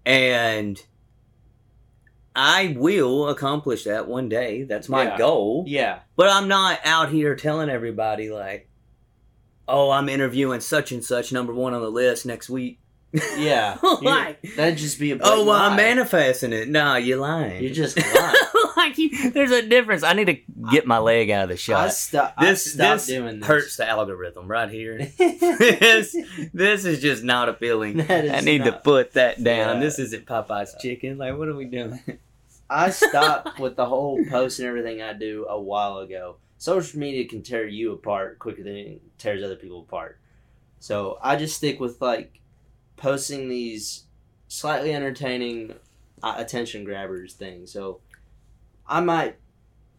and 0.06 0.82
I 2.36 2.76
will 2.78 3.28
accomplish 3.28 3.84
that 3.84 4.06
one 4.06 4.28
day. 4.28 4.62
That's 4.62 4.88
my 4.88 5.04
Yeah. 5.04 5.18
goal. 5.18 5.64
Yeah. 5.66 6.00
But 6.16 6.28
I'm 6.30 6.46
not 6.46 6.78
out 6.84 7.10
here 7.10 7.34
telling 7.34 7.68
everybody 7.68 8.30
like, 8.30 8.68
"Oh, 9.66 9.90
I'm 9.90 10.08
interviewing 10.08 10.60
such 10.60 10.92
and 10.92 11.04
such 11.04 11.32
number 11.32 11.52
one 11.52 11.74
on 11.74 11.82
the 11.82 11.90
list 11.90 12.24
next 12.26 12.48
week." 12.48 12.78
Yeah. 13.12 13.78
like, 14.02 14.42
That'd 14.56 14.78
just 14.78 14.98
be 14.98 15.12
a 15.12 15.18
oh, 15.20 15.44
well, 15.44 15.56
I'm 15.56 15.76
manifesting 15.76 16.52
it. 16.52 16.68
Nah, 16.68 16.96
you're 16.96 17.18
lying. 17.18 17.62
You're 17.62 17.72
just 17.72 17.96
lying. 18.14 18.34
like, 18.76 18.98
you, 18.98 19.30
there's 19.30 19.50
a 19.50 19.66
difference. 19.66 20.02
I 20.02 20.12
need 20.12 20.26
to 20.26 20.38
get 20.70 20.86
my 20.86 20.98
leg 20.98 21.30
out 21.30 21.44
of 21.44 21.48
the 21.48 21.56
shot. 21.56 21.84
This 21.86 22.14
I 22.14 22.54
stopped 22.54 22.78
this 22.78 23.06
doing 23.06 23.40
this. 23.40 23.48
hurts 23.48 23.76
the 23.76 23.88
algorithm 23.88 24.46
right 24.48 24.70
here. 24.70 24.98
this 25.18 26.16
this 26.52 26.84
is 26.84 27.00
just 27.00 27.22
not 27.24 27.48
appealing. 27.48 28.00
I 28.10 28.40
need 28.40 28.64
to 28.64 28.72
put 28.72 29.12
that 29.12 29.42
down. 29.42 29.76
Yeah. 29.76 29.80
This 29.80 29.98
isn't 29.98 30.26
Popeye's 30.26 30.76
chicken. 30.80 31.18
Like, 31.18 31.36
what 31.36 31.48
are 31.48 31.56
we 31.56 31.64
doing? 31.64 32.00
I 32.70 32.90
stopped 32.90 33.58
with 33.58 33.76
the 33.76 33.86
whole 33.86 34.22
post 34.26 34.58
and 34.58 34.68
everything 34.68 35.00
I 35.00 35.14
do 35.14 35.46
a 35.48 35.58
while 35.58 35.98
ago. 35.98 36.36
Social 36.58 36.98
media 36.98 37.26
can 37.26 37.42
tear 37.42 37.66
you 37.66 37.92
apart 37.92 38.38
quicker 38.38 38.62
than 38.62 38.76
it 38.76 39.02
tears 39.16 39.42
other 39.42 39.56
people 39.56 39.80
apart. 39.80 40.18
So 40.80 41.18
I 41.22 41.36
just 41.36 41.56
stick 41.56 41.80
with 41.80 42.00
like 42.02 42.40
posting 42.98 43.48
these 43.48 44.04
slightly 44.48 44.92
entertaining 44.92 45.74
uh, 46.22 46.34
attention 46.36 46.84
grabbers 46.84 47.34
things. 47.34 47.72
So 47.72 48.00
I 48.86 49.00
might 49.00 49.36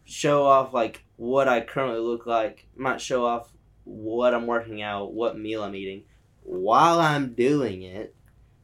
show 0.04 0.44
off 0.44 0.72
like 0.72 1.04
what 1.16 1.48
I 1.48 1.60
currently 1.60 2.00
look 2.00 2.26
like. 2.26 2.66
Might 2.76 3.00
show 3.00 3.24
off 3.24 3.50
what 3.84 4.34
I'm 4.34 4.46
working 4.46 4.82
out, 4.82 5.12
what 5.12 5.38
meal 5.38 5.64
I'm 5.64 5.74
eating 5.74 6.04
while 6.42 7.00
I'm 7.00 7.34
doing 7.34 7.82
it. 7.82 8.14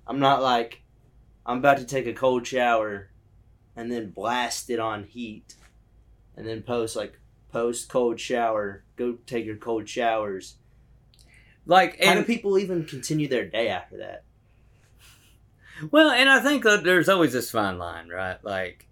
I'm 0.06 0.18
not 0.20 0.42
like 0.42 0.82
I'm 1.44 1.58
about 1.58 1.78
to 1.78 1.84
take 1.84 2.06
a 2.06 2.12
cold 2.12 2.46
shower 2.46 3.10
and 3.74 3.90
then 3.90 4.10
blast 4.10 4.70
it 4.70 4.78
on 4.78 5.04
heat 5.04 5.54
and 6.36 6.46
then 6.46 6.62
post 6.62 6.96
like 6.96 7.18
post 7.52 7.88
cold 7.88 8.20
shower 8.20 8.84
go 8.96 9.16
take 9.26 9.44
your 9.46 9.56
cold 9.56 9.88
showers 9.88 10.56
like, 11.66 12.02
how 12.02 12.12
do 12.14 12.18
and 12.18 12.26
people 12.26 12.58
even 12.58 12.84
continue 12.84 13.28
their 13.28 13.44
day 13.44 13.68
after 13.68 13.98
that 13.98 14.24
Well, 15.90 16.10
and 16.10 16.28
I 16.28 16.40
think 16.40 16.64
that 16.64 16.84
there's 16.84 17.08
always 17.08 17.32
this 17.32 17.50
fine 17.50 17.78
line, 17.78 18.08
right? 18.08 18.42
Like 18.42 18.86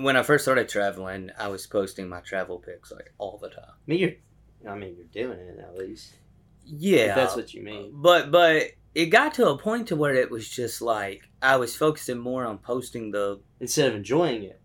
when 0.00 0.16
I 0.16 0.22
first 0.22 0.44
started 0.44 0.68
traveling, 0.68 1.30
I 1.38 1.48
was 1.48 1.66
posting 1.66 2.08
my 2.08 2.20
travel 2.20 2.58
pics 2.58 2.90
like 2.90 3.12
all 3.18 3.38
the 3.38 3.48
time. 3.50 3.70
i 3.70 3.82
mean 3.86 3.98
you're 4.00 4.72
i 4.72 4.74
mean 4.76 4.96
you're 4.96 5.06
doing 5.24 5.38
it 5.38 5.58
at 5.60 5.76
least 5.76 6.14
Yeah, 6.64 7.10
if 7.10 7.14
that's 7.14 7.36
what 7.36 7.54
you 7.54 7.62
mean 7.62 7.92
But 7.94 8.32
but 8.32 8.70
it 8.94 9.06
got 9.06 9.34
to 9.34 9.48
a 9.48 9.58
point 9.58 9.88
to 9.88 9.96
where 9.96 10.14
it 10.14 10.30
was 10.30 10.48
just 10.48 10.82
like 10.82 11.22
I 11.42 11.56
was 11.56 11.76
focusing 11.76 12.18
more 12.18 12.44
on 12.44 12.58
posting 12.58 13.12
the. 13.12 13.40
instead 13.60 13.88
of 13.90 13.94
enjoying 13.94 14.42
it 14.42 14.60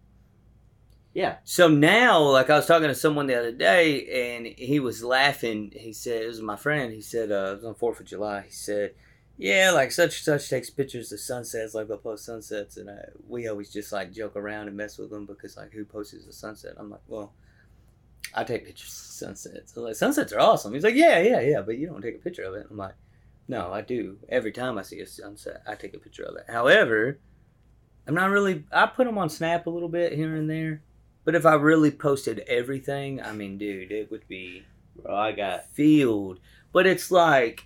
yeah 1.13 1.37
So 1.43 1.67
now, 1.67 2.19
like 2.19 2.49
I 2.49 2.55
was 2.55 2.65
talking 2.65 2.87
to 2.87 2.95
someone 2.95 3.27
the 3.27 3.39
other 3.39 3.51
day, 3.51 4.35
and 4.35 4.45
he 4.45 4.79
was 4.79 5.03
laughing. 5.03 5.71
He 5.75 5.93
said, 5.93 6.23
"It 6.23 6.27
was 6.27 6.41
my 6.41 6.55
friend." 6.55 6.93
He 6.93 7.01
said, 7.01 7.31
uh, 7.31 7.53
"It 7.53 7.55
was 7.57 7.65
on 7.65 7.75
Fourth 7.75 7.99
of 7.99 8.05
July." 8.05 8.41
He 8.41 8.51
said, 8.51 8.93
yeah, 9.41 9.71
like 9.71 9.91
such 9.91 10.17
and 10.17 10.39
such 10.39 10.49
takes 10.51 10.69
pictures 10.69 11.11
of 11.11 11.19
sunsets, 11.19 11.73
like 11.73 11.87
they'll 11.87 11.97
post 11.97 12.25
sunsets, 12.25 12.77
and 12.77 12.91
I, 12.91 13.05
we 13.27 13.47
always 13.47 13.73
just 13.73 13.91
like 13.91 14.11
joke 14.11 14.35
around 14.35 14.67
and 14.67 14.77
mess 14.77 14.99
with 14.99 15.09
them 15.09 15.25
because 15.25 15.57
like 15.57 15.71
who 15.71 15.83
posts 15.83 16.13
a 16.13 16.31
sunset? 16.31 16.75
I'm 16.77 16.91
like, 16.91 17.01
well, 17.07 17.33
I 18.35 18.43
take 18.43 18.67
pictures 18.67 18.89
of 18.89 18.93
sunsets. 18.93 19.75
I'm 19.75 19.81
like 19.81 19.95
sunsets 19.95 20.31
are 20.31 20.39
awesome. 20.39 20.75
He's 20.75 20.83
like, 20.83 20.93
yeah, 20.93 21.19
yeah, 21.19 21.39
yeah, 21.39 21.61
but 21.61 21.79
you 21.79 21.87
don't 21.87 22.03
take 22.03 22.17
a 22.17 22.19
picture 22.19 22.43
of 22.43 22.53
it. 22.53 22.67
I'm 22.69 22.77
like, 22.77 22.93
no, 23.47 23.73
I 23.73 23.81
do. 23.81 24.17
Every 24.29 24.51
time 24.51 24.77
I 24.77 24.83
see 24.83 24.99
a 24.99 25.07
sunset, 25.07 25.63
I 25.67 25.73
take 25.73 25.95
a 25.95 25.99
picture 25.99 26.23
of 26.23 26.35
it. 26.35 26.45
However, 26.47 27.17
I'm 28.05 28.13
not 28.13 28.29
really. 28.29 28.65
I 28.71 28.85
put 28.85 29.07
them 29.07 29.17
on 29.17 29.29
Snap 29.29 29.65
a 29.65 29.71
little 29.71 29.89
bit 29.89 30.13
here 30.13 30.35
and 30.35 30.47
there, 30.47 30.83
but 31.23 31.35
if 31.35 31.45
I 31.45 31.55
really 31.55 31.91
posted 31.91 32.39
everything, 32.47 33.21
I 33.21 33.33
mean, 33.33 33.57
dude, 33.57 33.91
it 33.91 34.09
would 34.11 34.27
be 34.27 34.65
Bro, 34.95 35.15
I 35.15 35.31
got 35.31 35.67
field. 35.71 36.39
But 36.71 36.87
it's 36.87 37.11
like 37.11 37.65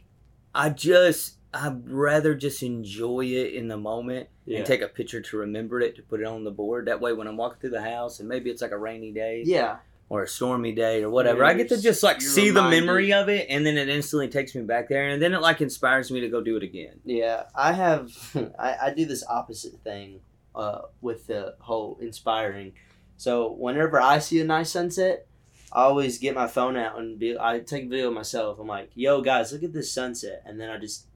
I 0.54 0.70
just 0.70 1.38
I'd 1.54 1.90
rather 1.90 2.36
just 2.36 2.64
enjoy 2.64 3.26
it 3.26 3.54
in 3.54 3.68
the 3.68 3.78
moment 3.78 4.28
yeah. 4.46 4.58
and 4.58 4.66
take 4.66 4.82
a 4.82 4.88
picture 4.88 5.22
to 5.22 5.38
remember 5.38 5.80
it 5.80 5.96
to 5.96 6.02
put 6.02 6.20
it 6.20 6.26
on 6.26 6.44
the 6.44 6.52
board. 6.52 6.88
That 6.88 7.00
way, 7.00 7.14
when 7.14 7.28
I'm 7.28 7.38
walking 7.38 7.60
through 7.60 7.70
the 7.72 7.82
house 7.82 8.20
and 8.20 8.28
maybe 8.28 8.50
it's 8.50 8.62
like 8.62 8.72
a 8.72 8.78
rainy 8.78 9.12
day 9.12 9.44
yeah. 9.46 9.78
or 10.10 10.24
a 10.24 10.28
stormy 10.28 10.74
day 10.74 11.04
or 11.04 11.10
whatever, 11.10 11.44
Yeah, 11.44 11.50
I 11.50 11.54
get 11.54 11.70
to 11.70 11.82
just 11.82 12.04
like 12.04 12.22
see 12.22 12.50
the 12.50 12.64
memory 12.64 13.14
of 13.14 13.30
it, 13.30 13.48
and 13.50 13.66
then 13.66 13.78
it 13.78 13.88
instantly 13.88 14.28
takes 14.28 14.54
me 14.54 14.64
back 14.64 14.90
there, 14.90 15.10
and 15.10 15.22
then 15.22 15.34
it 15.34 15.42
like 15.42 15.62
inspires 15.62 16.12
me 16.12 16.20
to 16.22 16.30
go 16.30 16.42
do 16.42 16.58
it 16.58 16.64
again. 16.64 17.00
Yeah, 17.06 17.44
I 17.56 17.72
have. 17.72 18.12
I, 18.60 18.76
I 18.84 18.94
do 18.94 19.06
this 19.06 19.24
opposite 19.28 19.80
thing 19.84 20.20
uh, 20.56 20.82
with 21.02 21.28
the 21.28 21.56
whole 21.60 21.98
inspiring. 22.02 22.74
So 23.18 23.52
whenever 23.52 24.00
I 24.00 24.20
see 24.20 24.40
a 24.42 24.46
nice 24.46 24.72
sunset, 24.72 25.28
I 25.72 25.84
always 25.84 26.20
get 26.20 26.36
my 26.36 26.48
phone 26.48 26.78
out 26.78 26.98
and 26.98 27.20
be. 27.20 27.38
I 27.40 27.60
take 27.60 27.86
a 27.86 27.88
video 27.90 28.08
of 28.10 28.14
myself. 28.14 28.60
I'm 28.60 28.68
like, 28.68 28.92
"Yo, 28.96 29.22
guys, 29.22 29.52
look 29.52 29.64
at 29.64 29.74
this 29.74 29.92
sunset," 29.92 30.44
and 30.46 30.60
then 30.60 30.70
I 30.70 30.78
just 30.78 31.08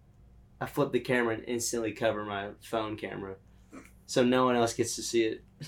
I 0.59 0.65
flip 0.65 0.91
the 0.91 0.99
camera 0.99 1.35
and 1.35 1.43
instantly 1.47 1.91
cover 1.93 2.25
my 2.25 2.49
phone 2.61 2.97
camera, 2.97 3.35
so 4.05 4.23
no 4.23 4.45
one 4.45 4.55
else 4.55 4.73
gets 4.73 4.95
to 4.95 5.03
see 5.03 5.23
it. 5.23 5.43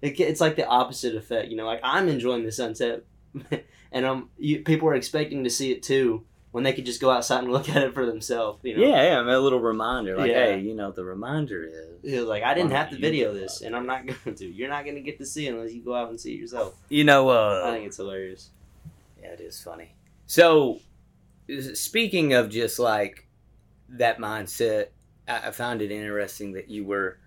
It, 0.00 0.20
it's 0.20 0.40
like 0.40 0.54
the 0.54 0.64
opposite 0.64 1.16
effect, 1.16 1.48
you 1.48 1.56
know. 1.56 1.66
Like 1.66 1.80
I'm 1.82 2.08
enjoying 2.08 2.44
the 2.44 2.52
sunset, 2.52 3.02
and 3.90 4.06
um, 4.06 4.30
people 4.64 4.88
are 4.88 4.94
expecting 4.94 5.42
to 5.42 5.50
see 5.50 5.72
it 5.72 5.82
too 5.82 6.24
when 6.50 6.64
they 6.64 6.72
could 6.72 6.86
just 6.86 7.00
go 7.00 7.10
outside 7.10 7.44
and 7.44 7.52
look 7.52 7.68
at 7.68 7.82
it 7.82 7.94
for 7.94 8.06
themselves. 8.06 8.60
You 8.64 8.76
know? 8.76 8.82
Yeah, 8.82 9.02
yeah, 9.22 9.36
a 9.36 9.38
little 9.38 9.60
reminder, 9.60 10.16
like, 10.16 10.30
Yeah. 10.30 10.46
hey, 10.54 10.60
you 10.60 10.74
know, 10.74 10.90
the 10.92 11.04
reminder 11.04 11.64
is, 11.64 12.00
He 12.02 12.18
was 12.18 12.26
like, 12.28 12.42
I 12.42 12.54
didn't 12.54 12.70
have 12.72 12.90
to 12.90 12.96
video 12.98 13.32
this, 13.34 13.60
and 13.62 13.76
I'm 13.76 13.86
not 13.86 14.06
going 14.06 14.34
to. 14.36 14.46
You're 14.46 14.68
not 14.70 14.84
going 14.84 14.96
to 14.96 15.02
get 15.02 15.18
to 15.18 15.26
see 15.26 15.46
it 15.46 15.54
unless 15.54 15.72
you 15.72 15.82
go 15.82 15.94
out 15.94 16.08
and 16.10 16.20
see 16.20 16.34
it 16.34 16.40
yourself. 16.40 16.74
you 16.88 17.04
know, 17.04 17.28
I 17.28 17.34
uh, 17.36 17.72
think 17.72 17.86
it's 17.86 17.96
hilarious. 17.98 18.50
Yeah, 19.20 19.28
it 19.30 19.40
is 19.40 19.60
funny. 19.60 19.94
So, 20.26 20.80
speaking 21.74 22.32
of 22.34 22.50
just 22.50 22.78
like 22.78 23.26
that 23.90 24.18
mindset, 24.18 24.88
I, 25.26 25.48
I 25.48 25.50
found 25.50 25.82
it 25.82 25.90
interesting 25.90 26.52
that 26.52 26.68
you 26.68 26.84
were 26.84 27.18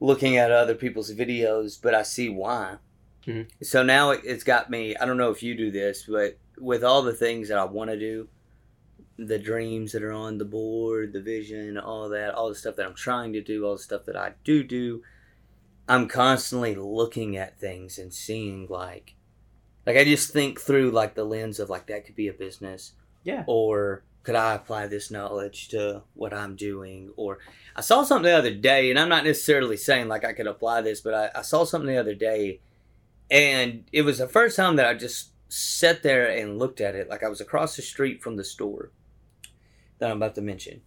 looking 0.00 0.36
at 0.36 0.50
other 0.50 0.74
people's 0.74 1.12
videos, 1.12 1.80
but 1.80 1.94
I 1.94 2.02
see 2.02 2.28
why. 2.28 2.76
Mhm. 3.26 3.48
So 3.62 3.82
now 3.82 4.10
it, 4.10 4.20
it's 4.24 4.44
got 4.44 4.70
me. 4.70 4.96
I 4.96 5.06
don't 5.06 5.16
know 5.16 5.30
if 5.30 5.42
you 5.42 5.54
do 5.54 5.70
this, 5.70 6.04
but 6.08 6.36
with 6.58 6.84
all 6.84 7.02
the 7.02 7.12
things 7.12 7.48
that 7.48 7.58
I 7.58 7.64
want 7.64 7.90
to 7.90 7.98
do, 7.98 8.28
the 9.16 9.38
dreams 9.38 9.92
that 9.92 10.02
are 10.02 10.12
on 10.12 10.38
the 10.38 10.44
board, 10.44 11.12
the 11.12 11.20
vision, 11.20 11.78
all 11.78 12.08
that, 12.08 12.34
all 12.34 12.48
the 12.48 12.54
stuff 12.54 12.76
that 12.76 12.86
I'm 12.86 12.94
trying 12.94 13.32
to 13.34 13.40
do, 13.40 13.64
all 13.64 13.76
the 13.76 13.82
stuff 13.82 14.04
that 14.06 14.16
I 14.16 14.32
do 14.42 14.64
do, 14.64 15.02
I'm 15.88 16.08
constantly 16.08 16.74
looking 16.74 17.36
at 17.36 17.58
things 17.58 17.98
and 17.98 18.12
seeing 18.12 18.66
like 18.68 19.14
like 19.86 19.96
I 19.96 20.04
just 20.04 20.32
think 20.32 20.60
through 20.60 20.90
like 20.90 21.14
the 21.14 21.24
lens 21.24 21.60
of 21.60 21.68
like 21.68 21.86
that 21.88 22.06
could 22.06 22.16
be 22.16 22.28
a 22.28 22.32
business. 22.32 22.92
Yeah. 23.22 23.44
Or 23.46 24.02
could 24.22 24.34
I 24.34 24.54
apply 24.54 24.86
this 24.86 25.10
knowledge 25.10 25.68
to 25.68 26.02
what 26.14 26.32
I'm 26.32 26.56
doing? 26.56 27.12
Or 27.16 27.38
I 27.76 27.82
saw 27.82 28.02
something 28.02 28.30
the 28.30 28.36
other 28.36 28.54
day, 28.54 28.90
and 28.90 28.98
I'm 28.98 29.10
not 29.10 29.24
necessarily 29.24 29.76
saying 29.76 30.08
like 30.08 30.24
I 30.24 30.32
could 30.32 30.46
apply 30.46 30.80
this, 30.80 31.00
but 31.00 31.14
I, 31.14 31.38
I 31.38 31.42
saw 31.42 31.64
something 31.64 31.88
the 31.88 32.00
other 32.00 32.14
day, 32.14 32.60
and 33.30 33.84
it 33.92 34.02
was 34.02 34.18
the 34.18 34.28
first 34.28 34.56
time 34.56 34.76
that 34.76 34.86
I 34.86 34.94
just 34.94 35.30
sat 35.54 36.02
there 36.02 36.26
and 36.28 36.58
looked 36.58 36.80
at 36.80 36.94
it. 36.94 37.08
Like 37.08 37.22
I 37.22 37.28
was 37.28 37.40
across 37.40 37.76
the 37.76 37.82
street 37.82 38.22
from 38.22 38.36
the 38.36 38.44
store 38.44 38.90
that 39.98 40.10
I'm 40.10 40.16
about 40.16 40.34
to 40.34 40.40
mention. 40.42 40.82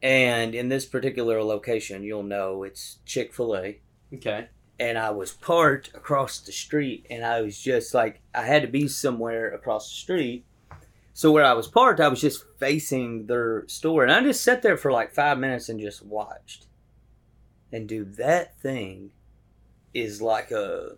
And 0.00 0.54
in 0.54 0.68
this 0.68 0.86
particular 0.86 1.42
location, 1.42 2.04
you'll 2.04 2.22
know 2.22 2.62
it's 2.62 2.98
Chick 3.04 3.34
fil 3.34 3.56
A 3.56 3.80
Okay. 4.14 4.46
and 4.78 4.96
I 4.96 5.10
was 5.10 5.32
parked 5.32 5.88
across 5.94 6.38
the 6.38 6.52
street, 6.52 7.06
and 7.10 7.24
I 7.24 7.40
was 7.42 7.58
just 7.58 7.92
like, 7.92 8.20
I 8.32 8.42
had 8.42 8.62
to 8.62 8.68
be 8.68 8.86
somewhere 8.86 9.52
across 9.52 9.88
the 9.90 9.96
street. 9.96 10.44
So 11.12 11.32
where 11.32 11.44
I 11.44 11.54
was 11.54 11.66
parked, 11.66 11.98
I 11.98 12.06
was 12.06 12.20
just 12.20 12.44
facing 12.58 13.26
their 13.26 13.66
store, 13.66 14.04
and 14.04 14.12
I 14.12 14.22
just 14.22 14.44
sat 14.44 14.62
there 14.62 14.76
for 14.76 14.92
like 14.92 15.12
five 15.12 15.38
minutes 15.40 15.68
and 15.68 15.80
just 15.80 16.06
watched. 16.06 16.68
And 17.72 17.88
dude, 17.88 18.16
that 18.16 18.56
thing 18.60 19.10
is 19.92 20.22
like 20.22 20.52
a, 20.52 20.96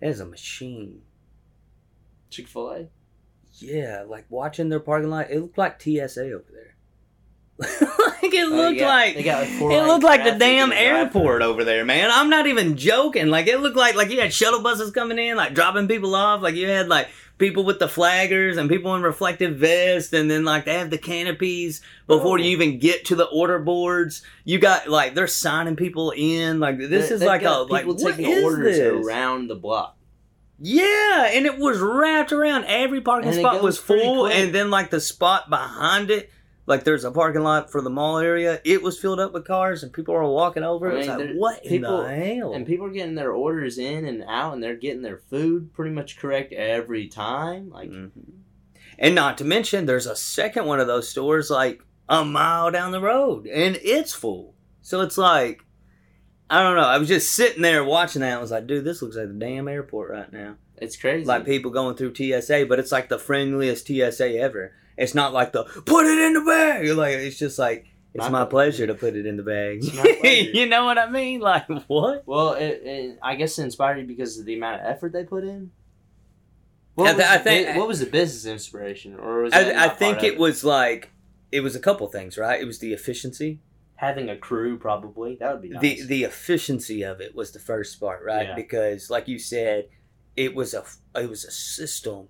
it 0.00 0.08
is 0.08 0.20
a 0.20 0.26
machine. 0.26 1.02
Chick 2.30 2.48
fil 2.48 2.70
A? 2.70 2.88
Yeah, 3.54 4.04
like 4.06 4.26
watching 4.28 4.68
their 4.68 4.80
parking 4.80 5.10
lot, 5.10 5.30
it 5.30 5.40
looked 5.40 5.58
like 5.58 5.80
TSA 5.80 6.32
over 6.32 6.44
there. 6.52 6.76
like 7.58 8.34
it 8.34 8.46
oh, 8.46 8.54
looked 8.54 8.80
like 8.80 9.14
They 9.14 9.22
got 9.22 9.44
like 9.44 9.58
four 9.58 9.72
it 9.72 9.82
looked 9.84 10.04
like 10.04 10.24
the 10.24 10.32
damn 10.32 10.72
and 10.72 10.78
a 10.78 10.90
drive-thru. 10.90 11.20
airport 11.22 11.42
over 11.42 11.64
there, 11.64 11.86
man. 11.86 12.10
I'm 12.12 12.28
not 12.28 12.46
even 12.46 12.76
joking. 12.76 13.28
Like 13.28 13.46
it 13.46 13.60
looked 13.60 13.76
like 13.76 13.94
like 13.94 14.10
you 14.10 14.20
had 14.20 14.32
shuttle 14.32 14.62
buses 14.62 14.90
coming 14.90 15.18
in, 15.18 15.36
like 15.38 15.54
dropping 15.54 15.88
people 15.88 16.14
off. 16.14 16.42
Like 16.42 16.54
you 16.54 16.68
had 16.68 16.88
like 16.88 17.08
people 17.38 17.64
with 17.64 17.78
the 17.78 17.86
flaggers 17.86 18.56
and 18.56 18.68
people 18.68 18.94
in 18.94 19.02
reflective 19.02 19.56
vests, 19.56 20.12
and 20.12 20.30
then 20.30 20.44
like 20.44 20.64
they 20.64 20.74
have 20.74 20.90
the 20.90 20.98
canopies 20.98 21.80
before 22.06 22.38
Oh. 22.38 22.42
you 22.42 22.50
even 22.50 22.78
get 22.78 23.04
to 23.06 23.14
the 23.14 23.24
order 23.26 23.58
boards. 23.58 24.22
You 24.44 24.58
got 24.58 24.88
like 24.88 25.14
they're 25.14 25.26
signing 25.26 25.76
people 25.76 26.12
in. 26.16 26.60
Like 26.60 26.78
this 26.78 27.08
They- 27.08 27.14
is 27.16 27.22
like 27.22 27.42
a 27.42 27.50
like 27.68 27.82
people 27.84 27.96
what 28.02 28.16
taking 28.16 28.32
is 28.32 28.44
orders 28.44 28.76
this? 28.78 29.06
around 29.06 29.48
the 29.48 29.54
block. 29.56 29.96
Yeah, 30.58 31.26
and 31.32 31.44
it 31.44 31.58
was 31.58 31.78
wrapped 31.78 32.32
around. 32.32 32.64
Every 32.64 33.02
parking 33.02 33.28
And 33.28 33.38
spot 33.38 33.62
was 33.62 33.76
full, 33.78 34.24
quick. 34.24 34.34
and 34.36 34.54
then 34.54 34.70
like 34.70 34.90
the 34.90 35.00
spot 35.00 35.50
behind 35.50 36.10
it, 36.10 36.30
like 36.66 36.84
there's 36.84 37.04
a 37.04 37.10
parking 37.12 37.42
lot 37.42 37.70
for 37.70 37.80
the 37.80 37.90
mall 37.90 38.18
area. 38.18 38.60
It 38.64 38.82
was 38.82 38.98
filled 38.98 39.20
up 39.20 39.32
with 39.32 39.46
cars, 39.46 39.82
and 39.82 39.92
people 39.92 40.14
were 40.14 40.28
walking 40.28 40.62
over. 40.64 40.90
I 40.90 41.00
mean, 41.00 41.06
like, 41.08 41.30
what 41.36 41.62
people- 41.62 42.02
in 42.02 42.18
the 42.20 42.34
hell? 42.34 42.52
And 42.54 42.66
people 42.66 42.86
are 42.86 42.90
getting 42.90 43.14
their 43.14 43.32
orders 43.32 43.78
in 43.78 44.04
and 44.04 44.24
out, 44.26 44.54
and 44.54 44.62
they're 44.62 44.74
getting 44.76 45.02
their 45.02 45.18
food 45.30 45.72
pretty 45.74 45.92
much 45.92 46.18
correct 46.18 46.52
every 46.52 47.06
time. 47.08 47.70
Like, 47.70 47.90
Mhm. 47.90 48.10
And 48.98 49.14
not 49.14 49.38
to 49.38 49.44
mention, 49.44 49.86
there's 49.86 50.06
a 50.06 50.16
second 50.16 50.64
one 50.66 50.80
of 50.80 50.86
those 50.86 51.08
stores 51.08 51.50
like 51.50 51.82
a 52.08 52.24
mile 52.24 52.70
down 52.70 52.92
the 52.92 53.00
road, 53.00 53.46
and 53.46 53.78
it's 53.82 54.12
full. 54.14 54.54
So 54.82 55.00
it's 55.02 55.18
like, 55.18 55.62
I 56.48 56.62
don't 56.62 56.76
know. 56.76 56.82
I 56.82 56.96
was 56.98 57.08
just 57.08 57.32
sitting 57.32 57.62
there 57.62 57.84
watching 57.84 58.20
that. 58.22 58.32
and 58.32 58.40
was 58.40 58.52
like, 58.52 58.66
dude, 58.66 58.84
this 58.84 59.02
looks 59.02 59.16
like 59.16 59.28
the 59.28 59.34
damn 59.34 59.68
airport 59.68 60.10
right 60.10 60.32
now. 60.32 60.56
it's 60.78 60.96
crazy. 60.96 61.24
like 61.24 61.44
people 61.44 61.70
going 61.70 61.96
through 61.96 62.14
TSA, 62.14 62.66
but 62.68 62.78
it's 62.78 62.92
like 62.92 63.08
the 63.08 63.18
friendliest 63.18 63.86
TSA 63.86 64.36
ever. 64.38 64.72
It's 64.96 65.14
not 65.14 65.32
like 65.32 65.52
the 65.52 65.64
put 65.64 66.06
it 66.06 66.18
in 66.18 66.32
the 66.34 66.40
bag. 66.42 66.88
Like 66.96 67.14
it's 67.16 67.38
just 67.38 67.58
like 67.58 67.86
it's 68.14 68.22
My 68.24 68.28
my, 68.30 68.44
pleasure. 68.44 68.86
pleasure 68.86 68.86
to 68.88 68.94
put 68.94 69.14
it 69.16 69.26
in 69.26 69.36
the 69.36 69.42
bag. 69.42 69.78
It's 69.84 69.94
my 69.94 70.02
pleasure. 70.20 70.50
you 70.52 70.66
know 70.66 70.84
what 70.86 70.96
I 70.98 71.08
mean? 71.10 71.40
Like 71.40 71.66
what? 71.86 72.22
Well, 72.26 72.52
it, 72.54 72.80
it, 72.84 73.18
I 73.22 73.34
guess 73.36 73.58
it 73.58 73.64
inspired 73.64 73.98
you 73.98 74.04
because 74.06 74.38
of 74.38 74.46
the 74.46 74.54
amount 74.56 74.80
of 74.80 74.86
effort 74.86 75.12
they 75.12 75.24
put 75.24 75.44
in. 75.44 75.70
I 76.98 77.02
What, 77.02 77.04
th- 77.08 77.16
was, 77.18 77.26
I 77.26 77.36
the 77.38 77.44
think- 77.44 77.76
what 77.76 77.88
was 77.88 78.00
the 78.00 78.06
business 78.06 78.46
inspiration, 78.50 79.16
or 79.18 79.42
was 79.42 79.52
I, 79.52 79.84
I 79.84 79.88
think 79.90 80.18
of 80.18 80.24
it 80.24 80.38
was 80.38 80.64
like 80.64 81.10
it 81.52 81.60
was 81.60 81.76
a 81.76 81.80
couple 81.80 82.06
things, 82.08 82.38
right? 82.38 82.58
It 82.60 82.64
was 82.64 82.78
the 82.78 82.92
efficiency. 82.94 83.60
having 83.96 84.30
a 84.30 84.36
crew? 84.36 84.78
Probably 84.78 85.36
that 85.40 85.52
would 85.52 85.60
be 85.62 85.68
nice. 85.68 85.82
The 85.82 86.02
the 86.06 86.24
efficiency 86.24 87.02
of 87.02 87.20
it 87.20 87.34
was 87.34 87.52
the 87.52 87.58
first 87.58 88.00
part, 88.00 88.22
right? 88.24 88.48
Yeah. 88.48 88.54
Because 88.54 89.10
like 89.10 89.28
you 89.28 89.38
said, 89.38 89.88
it 90.36 90.54
was 90.54 90.72
a 90.72 90.84
it 91.14 91.28
was 91.28 91.44
a 91.44 91.50
system, 91.50 92.28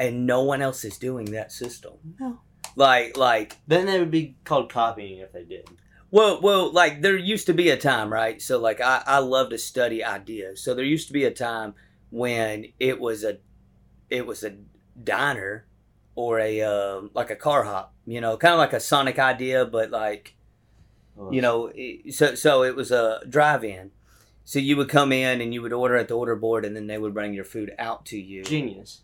and 0.00 0.26
no 0.26 0.42
one 0.42 0.60
else 0.62 0.84
is 0.84 0.98
doing 0.98 1.26
that 1.26 1.52
system. 1.52 1.92
No. 2.18 2.40
Like 2.74 3.16
like 3.16 3.56
then 3.68 3.86
they 3.86 3.98
would 4.00 4.10
be 4.10 4.34
called 4.44 4.72
copying 4.72 5.18
if 5.18 5.32
they 5.32 5.44
did. 5.44 5.68
Well, 6.12 6.40
well, 6.40 6.72
like 6.72 7.02
there 7.02 7.16
used 7.16 7.46
to 7.46 7.54
be 7.54 7.68
a 7.70 7.76
time, 7.76 8.12
right? 8.12 8.42
So, 8.42 8.58
like, 8.58 8.80
I, 8.80 9.00
I 9.06 9.18
love 9.18 9.50
to 9.50 9.58
study 9.58 10.02
ideas. 10.02 10.60
So 10.60 10.74
there 10.74 10.84
used 10.84 11.06
to 11.06 11.12
be 11.12 11.22
a 11.24 11.30
time 11.30 11.74
when 12.10 12.66
it 12.80 12.98
was 12.98 13.22
a, 13.22 13.38
it 14.08 14.26
was 14.26 14.42
a 14.42 14.56
diner, 15.04 15.66
or 16.16 16.40
a 16.40 16.62
um, 16.62 17.10
like 17.14 17.30
a 17.30 17.36
car 17.36 17.62
hop. 17.62 17.94
You 18.06 18.20
know, 18.20 18.36
kind 18.36 18.54
of 18.54 18.58
like 18.58 18.72
a 18.72 18.80
Sonic 18.80 19.20
idea, 19.20 19.64
but 19.64 19.90
like 19.92 20.34
Oh, 21.18 21.30
you 21.30 21.40
know, 21.42 21.70
it- 21.74 22.14
so 22.14 22.34
so 22.34 22.64
it 22.64 22.74
was 22.74 22.90
a 22.90 23.20
drive-in. 23.28 23.90
So 24.44 24.58
you 24.58 24.76
would 24.78 24.88
come 24.88 25.12
in 25.12 25.40
and 25.40 25.54
you 25.54 25.62
would 25.62 25.72
order 25.72 25.96
at 25.96 26.08
the 26.08 26.14
order 26.16 26.34
board, 26.34 26.64
and 26.64 26.74
then 26.74 26.86
they 26.88 26.98
would 26.98 27.14
bring 27.14 27.34
your 27.34 27.44
food 27.44 27.72
out 27.78 28.04
to 28.06 28.18
you. 28.18 28.42
genius. 28.42 29.02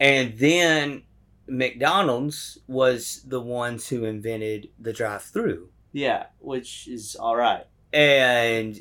And 0.00 0.38
then 0.38 1.02
McDonald's 1.46 2.58
was 2.66 3.22
the 3.26 3.40
ones 3.40 3.88
who 3.88 4.04
invented 4.04 4.68
the 4.78 4.92
drive-through. 4.92 5.68
Yeah, 5.92 6.26
which 6.38 6.86
is 6.88 7.16
all 7.16 7.36
right. 7.36 7.66
and 7.92 8.80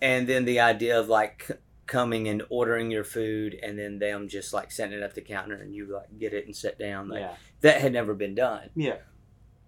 and 0.00 0.28
then 0.28 0.44
the 0.44 0.60
idea 0.60 0.98
of 1.00 1.08
like 1.08 1.50
coming 1.86 2.28
and 2.28 2.42
ordering 2.50 2.90
your 2.90 3.02
food 3.04 3.58
and 3.62 3.78
then 3.78 3.98
them 3.98 4.28
just 4.28 4.52
like 4.52 4.70
setting 4.70 4.98
it 4.98 5.02
at 5.02 5.14
the 5.14 5.20
counter 5.22 5.54
and 5.54 5.74
you 5.74 5.86
like 5.86 6.18
get 6.18 6.32
it 6.34 6.44
and 6.46 6.54
sit 6.54 6.78
down. 6.78 7.08
Like, 7.08 7.20
yeah, 7.20 7.34
That 7.62 7.80
had 7.80 7.92
never 7.92 8.14
been 8.14 8.34
done. 8.34 8.70
yeah, 8.76 8.96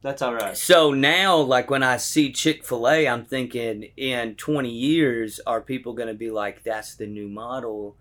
that's 0.02 0.21
all 0.23 0.35
right. 0.35 0.57
So 0.57 0.92
now, 0.92 1.37
like 1.38 1.71
when 1.71 1.83
I 1.83 1.97
see 1.97 2.30
Chick 2.33 2.64
fil 2.64 2.88
A, 2.88 3.09
I'm 3.09 3.25
thinking 3.25 3.85
in 3.97 4.35
20 4.37 4.71
years, 4.71 5.40
are 5.47 5.61
people 5.61 5.92
going 5.95 6.09
to 6.09 6.14
be 6.14 6.30
like, 6.30 6.62
that's 6.62 6.95
the 6.95 7.07
new 7.07 7.28
model? 7.28 7.97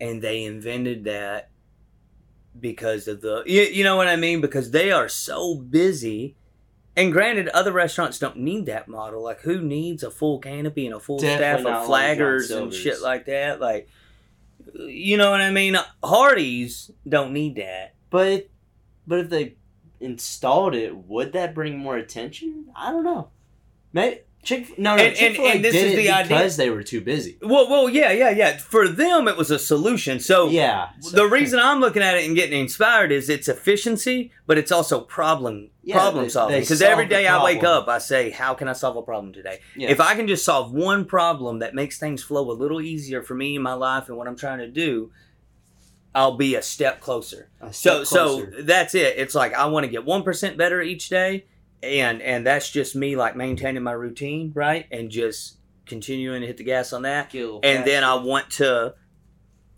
And 0.00 0.20
they 0.22 0.44
invented 0.44 1.04
that 1.04 1.50
because 2.60 3.08
of 3.08 3.20
the, 3.20 3.42
you, 3.46 3.62
you 3.62 3.84
know 3.84 3.96
what 3.96 4.08
I 4.08 4.16
mean? 4.16 4.40
Because 4.40 4.70
they 4.70 4.90
are 4.90 5.08
so 5.08 5.56
busy. 5.56 6.36
And 6.96 7.12
granted, 7.12 7.48
other 7.48 7.72
restaurants 7.72 8.18
don't 8.18 8.38
need 8.38 8.66
that 8.66 8.88
model. 8.88 9.22
Like, 9.22 9.40
who 9.42 9.60
needs 9.60 10.02
a 10.02 10.10
full 10.10 10.38
canopy 10.38 10.86
and 10.86 10.94
a 10.94 11.00
full 11.00 11.18
Definitely 11.18 11.62
staff 11.62 11.82
of 11.82 11.88
flaggers 11.88 12.56
and 12.56 12.72
shit 12.72 13.02
like 13.02 13.26
that? 13.26 13.60
Like, 13.60 13.88
you 14.74 15.16
know 15.16 15.30
what 15.30 15.40
I 15.40 15.50
mean? 15.50 15.76
Hardee's 16.02 16.90
don't 17.08 17.32
need 17.32 17.56
that. 17.56 17.94
But 18.10 18.48
but 19.06 19.20
if 19.20 19.30
they 19.30 19.56
installed 20.00 20.74
it, 20.74 20.96
would 20.96 21.32
that 21.32 21.54
bring 21.54 21.78
more 21.78 21.96
attention? 21.96 22.66
I 22.74 22.90
don't 22.90 23.04
know. 23.04 23.28
Maybe 23.92 24.20
Chick 24.46 24.78
no 24.78 24.96
no 24.96 25.02
And- 25.02 25.08
and- 25.08 25.16
Chick-fil-A 25.16 25.50
and 25.50 25.64
this 25.64 25.72
did 25.74 25.84
is 25.88 25.92
it 25.92 25.96
the 25.96 26.10
idea- 26.10 26.36
because 26.36 26.56
they 26.56 26.70
were 26.70 26.82
too 26.82 27.00
busy. 27.02 27.36
Well, 27.42 27.68
well, 27.68 27.88
yeah, 27.90 28.12
yeah, 28.12 28.30
yeah. 28.30 28.56
For 28.56 28.88
them, 28.88 29.28
it 29.28 29.36
was 29.36 29.50
a 29.50 29.58
solution. 29.58 30.20
So, 30.20 30.48
yeah. 30.48 30.90
the 31.12 31.26
reason 31.26 31.58
I'm 31.58 31.80
looking 31.80 32.00
at 32.02 32.14
it 32.16 32.24
and 32.24 32.34
getting 32.34 32.58
inspired 32.60 33.12
is 33.12 33.28
it's 33.28 33.48
efficiency, 33.48 34.30
but 34.46 34.56
it's 34.56 34.72
also 34.72 35.00
problem 35.00 35.70
Yeah, 35.82 35.96
problem 35.96 36.24
they- 36.24 36.30
solving. 36.30 36.60
Because 36.60 36.80
every 36.80 37.04
the 37.04 37.10
day 37.10 37.26
I 37.26 37.42
wake 37.44 37.64
up, 37.64 37.88
I 37.88 37.98
say, 37.98 38.30
"How 38.30 38.54
can 38.54 38.68
I 38.68 38.72
solve 38.72 38.96
a 38.96 39.02
problem 39.02 39.32
today?" 39.32 39.58
If 39.76 40.00
I 40.00 40.14
can 40.14 40.26
just 40.28 40.44
solve 40.44 40.72
one 40.72 41.04
problem 41.04 41.58
that 41.58 41.74
makes 41.74 41.98
things 41.98 42.22
flow 42.22 42.50
a 42.50 42.54
little 42.54 42.80
easier 42.80 43.22
for 43.22 43.34
me 43.34 43.56
in 43.56 43.62
my 43.62 43.74
life 43.74 44.08
and 44.08 44.16
what 44.16 44.28
I'm 44.28 44.36
trying 44.36 44.58
to 44.58 44.68
do, 44.68 45.10
I'll 46.14 46.36
be 46.36 46.54
a 46.54 46.62
step 46.62 47.00
closer. 47.00 47.50
A 47.60 47.72
So, 47.74 48.04
step 48.04 48.06
so 48.06 48.24
closer. 48.46 48.62
that's 48.62 48.94
it. 48.94 49.14
It's 49.18 49.34
like 49.34 49.52
I 49.54 49.66
want 49.66 49.84
to 49.84 49.90
get 49.90 50.04
one 50.04 50.22
percent 50.22 50.56
better 50.56 50.80
each 50.80 51.08
day, 51.10 51.44
and 51.82 52.20
and 52.22 52.46
that's 52.46 52.70
just 52.70 52.96
me 52.96 53.16
like 53.16 53.36
maintaining 53.36 53.82
my 53.82 53.92
routine, 53.92 54.52
right, 54.54 54.86
and 54.90 55.10
just 55.10 55.58
continuing 55.86 56.40
to 56.40 56.46
hit 56.46 56.56
the 56.56 56.64
gas 56.64 56.92
on 56.92 57.02
that 57.02 57.32
little 57.32 57.60
and 57.62 57.84
then 57.84 58.02
I 58.02 58.14
want 58.14 58.50
to 58.50 58.94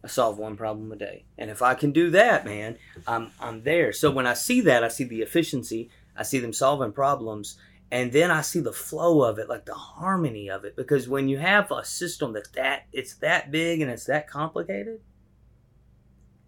solve 0.06 0.38
one 0.38 0.56
problem 0.56 0.90
a 0.92 0.96
day. 0.96 1.26
And 1.36 1.50
if 1.50 1.60
I 1.60 1.74
can 1.74 1.92
do 1.92 2.10
that, 2.10 2.44
man, 2.44 2.78
I'm 3.06 3.30
I'm 3.40 3.62
there. 3.62 3.92
So 3.92 4.10
when 4.10 4.26
I 4.26 4.34
see 4.34 4.60
that, 4.62 4.82
I 4.84 4.88
see 4.88 5.04
the 5.04 5.20
efficiency, 5.22 5.90
I 6.16 6.22
see 6.22 6.38
them 6.38 6.52
solving 6.52 6.92
problems, 6.92 7.58
and 7.90 8.12
then 8.12 8.30
I 8.30 8.40
see 8.42 8.60
the 8.60 8.72
flow 8.72 9.22
of 9.22 9.38
it, 9.38 9.48
like 9.48 9.66
the 9.66 9.74
harmony 9.74 10.48
of 10.48 10.64
it. 10.64 10.76
Because 10.76 11.08
when 11.08 11.28
you 11.28 11.38
have 11.38 11.70
a 11.70 11.84
system 11.84 12.32
that 12.34 12.52
that 12.54 12.84
it's 12.92 13.16
that 13.16 13.50
big 13.50 13.80
and 13.80 13.90
it's 13.90 14.06
that 14.06 14.28
complicated, 14.28 15.00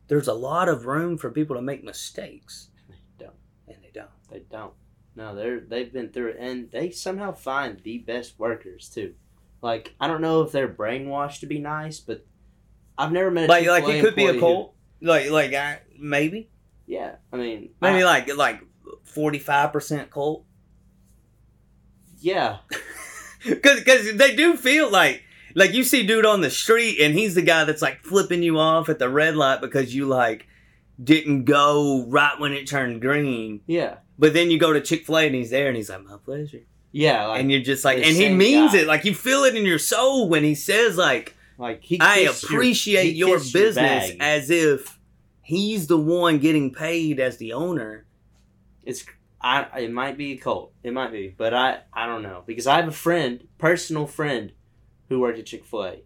there's 0.09 0.29
a 0.29 0.35
lot 0.35 0.69
of 0.69 0.87
room 0.87 1.19
for 1.19 1.31
people 1.31 1.57
to 1.57 1.63
make 1.63 1.85
mistakes, 1.85 2.69
They 2.89 2.97
don't. 3.19 3.35
and 3.69 3.77
they 3.83 3.91
don't. 3.93 4.11
They 4.31 4.41
don't. 4.51 4.73
No, 5.17 5.35
they're 5.35 5.61
they've 5.61 5.93
been 5.93 6.11
through 6.11 6.29
it, 6.31 6.37
and 6.39 6.71
they 6.71 6.91
somehow 6.91 7.33
find 7.33 7.81
the 7.83 7.99
best 7.99 8.39
workers 8.39 8.89
too. 8.89 9.15
Like 9.63 9.95
I 10.01 10.07
don't 10.09 10.21
know 10.23 10.43
if 10.43 10.53
they're 10.53 10.69
brainwashed 10.69 11.41
to 11.41 11.47
be 11.47 11.59
nice, 11.59 12.01
but 12.01 12.25
I've 12.97 13.13
never 13.13 13.31
met 13.31 13.45
a 13.45 13.49
Like 13.53 13.67
like 13.67 13.85
it 13.89 14.01
could 14.05 14.15
be 14.15 14.27
a 14.27 14.31
employee 14.31 14.35
who- 14.55 14.57
cult. 14.57 14.75
Like 15.03 15.31
like 15.31 15.55
I, 15.55 15.81
maybe 15.99 16.51
yeah, 16.87 17.17
I 17.33 17.37
mean, 17.37 17.71
maybe 17.81 18.03
I- 18.03 18.07
like 18.07 18.37
like 18.37 18.61
forty 19.05 19.39
five 19.39 19.73
percent 19.73 20.11
cult. 20.11 20.45
yeah, 22.21 22.59
Cause, 23.63 23.83
cause 23.85 24.13
they 24.15 24.35
do 24.37 24.57
feel 24.57 24.91
like 24.91 25.23
like 25.55 25.73
you 25.73 25.83
see 25.85 26.07
dude 26.07 26.27
on 26.27 26.43
the 26.43 26.51
street 26.51 26.99
and 27.01 27.15
he's 27.15 27.35
the 27.35 27.43
guy 27.43 27.65
that's 27.65 27.83
like 27.83 28.03
flipping 28.05 28.43
you 28.43 28.59
off 28.59 28.89
at 28.89 28.99
the 28.99 29.09
red 29.09 29.35
light 29.37 29.61
because 29.61 29.95
you 29.95 30.07
like 30.07 30.47
didn't 31.03 31.45
go 31.45 32.05
right 32.09 32.39
when 32.39 32.53
it 32.53 32.67
turned 32.69 33.01
green. 33.01 33.63
yeah, 33.67 33.97
But 34.21 34.35
then 34.35 34.51
you 34.51 34.59
go 34.59 34.73
to 34.73 34.81
Chick 34.81 35.07
Fil 35.07 35.19
A 35.19 35.27
and 35.27 35.35
he's 35.35 35.51
there 35.51 35.67
and 35.69 35.77
he's 35.77 35.89
like, 35.91 36.05
"My 36.05 36.17
pleasure," 36.25 36.61
yeah. 36.93 37.27
Like, 37.27 37.41
and 37.41 37.51
you're 37.51 37.63
just 37.63 37.85
like, 37.85 37.97
and 37.99 38.15
he 38.15 38.29
means 38.29 38.73
guy. 38.73 38.81
it. 38.81 38.87
Like 38.87 39.05
you 39.05 39.15
feel 39.15 39.45
it 39.45 39.57
in 39.57 39.65
your 39.65 39.79
soul 39.79 40.29
when 40.29 40.45
he 40.45 40.55
says 40.55 40.97
like, 40.97 41.35
like 41.59 41.83
he 41.83 41.99
"I 41.99 42.19
your- 42.21 42.33
appreciate 42.33 43.05
he 43.05 43.19
your, 43.19 43.39
business," 43.39 43.75
bag. 43.75 44.17
as 44.21 44.51
if 44.51 44.99
he's 45.43 45.87
the 45.89 45.97
one 45.99 46.39
getting 46.39 46.73
paid 46.73 47.19
as 47.19 47.39
the 47.39 47.55
owner. 47.55 48.07
it's 48.85 49.05
I 49.41 49.67
it 49.81 49.91
might 49.91 50.19
be 50.19 50.33
a 50.33 50.37
cult. 50.37 50.75
It 50.83 50.93
might 50.93 51.13
be, 51.13 51.35
but 51.35 51.55
I 51.55 51.79
I 51.93 52.05
don't 52.07 52.23
know 52.23 52.43
because 52.47 52.67
I 52.67 52.77
have 52.77 52.89
a 52.89 52.93
friend, 52.93 53.49
personal 53.57 54.07
friend, 54.07 54.53
who 55.09 55.21
worked 55.21 55.39
at 55.39 55.47
Chick 55.47 55.65
Fil 55.65 55.85
A. 55.87 56.03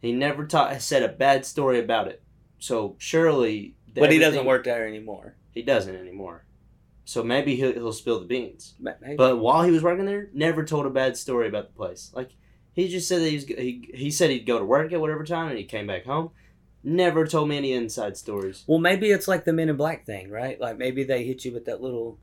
He 0.00 0.12
never 0.12 0.46
taught 0.46 0.80
said 0.82 1.02
a 1.02 1.08
bad 1.08 1.44
story 1.44 1.80
about 1.80 2.06
it. 2.08 2.22
So 2.60 2.94
surely, 2.98 3.74
But 3.92 4.12
he 4.12 4.18
doesn't 4.18 4.44
work 4.46 4.64
there 4.64 4.86
anymore. 4.86 5.34
He 5.50 5.62
doesn't 5.62 5.96
anymore. 5.96 6.43
So 7.04 7.22
maybe 7.22 7.56
he'll, 7.56 7.72
he'll 7.72 7.92
spill 7.92 8.20
the 8.20 8.26
beans. 8.26 8.74
Maybe. 8.78 9.16
But 9.16 9.38
while 9.38 9.62
he 9.62 9.70
was 9.70 9.82
working 9.82 10.06
there, 10.06 10.30
never 10.32 10.64
told 10.64 10.86
a 10.86 10.90
bad 10.90 11.16
story 11.16 11.48
about 11.48 11.68
the 11.68 11.74
place. 11.74 12.10
Like 12.14 12.30
he 12.72 12.88
just 12.88 13.08
said 13.08 13.20
that 13.20 13.28
he 13.28 13.34
was, 13.36 13.44
he 13.44 13.90
he 13.94 14.10
said 14.10 14.30
he'd 14.30 14.46
go 14.46 14.58
to 14.58 14.64
work 14.64 14.92
at 14.92 15.00
whatever 15.00 15.24
time 15.24 15.48
and 15.48 15.58
he 15.58 15.64
came 15.64 15.86
back 15.86 16.06
home. 16.06 16.30
Never 16.82 17.26
told 17.26 17.48
me 17.48 17.56
any 17.56 17.72
inside 17.72 18.16
stories. 18.16 18.64
Well, 18.66 18.78
maybe 18.78 19.10
it's 19.10 19.28
like 19.28 19.44
the 19.44 19.52
Men 19.54 19.70
in 19.70 19.76
Black 19.76 20.04
thing, 20.04 20.30
right? 20.30 20.60
Like 20.60 20.76
maybe 20.76 21.04
they 21.04 21.24
hit 21.24 21.44
you 21.44 21.52
with 21.52 21.64
that 21.64 21.80
little, 21.80 22.18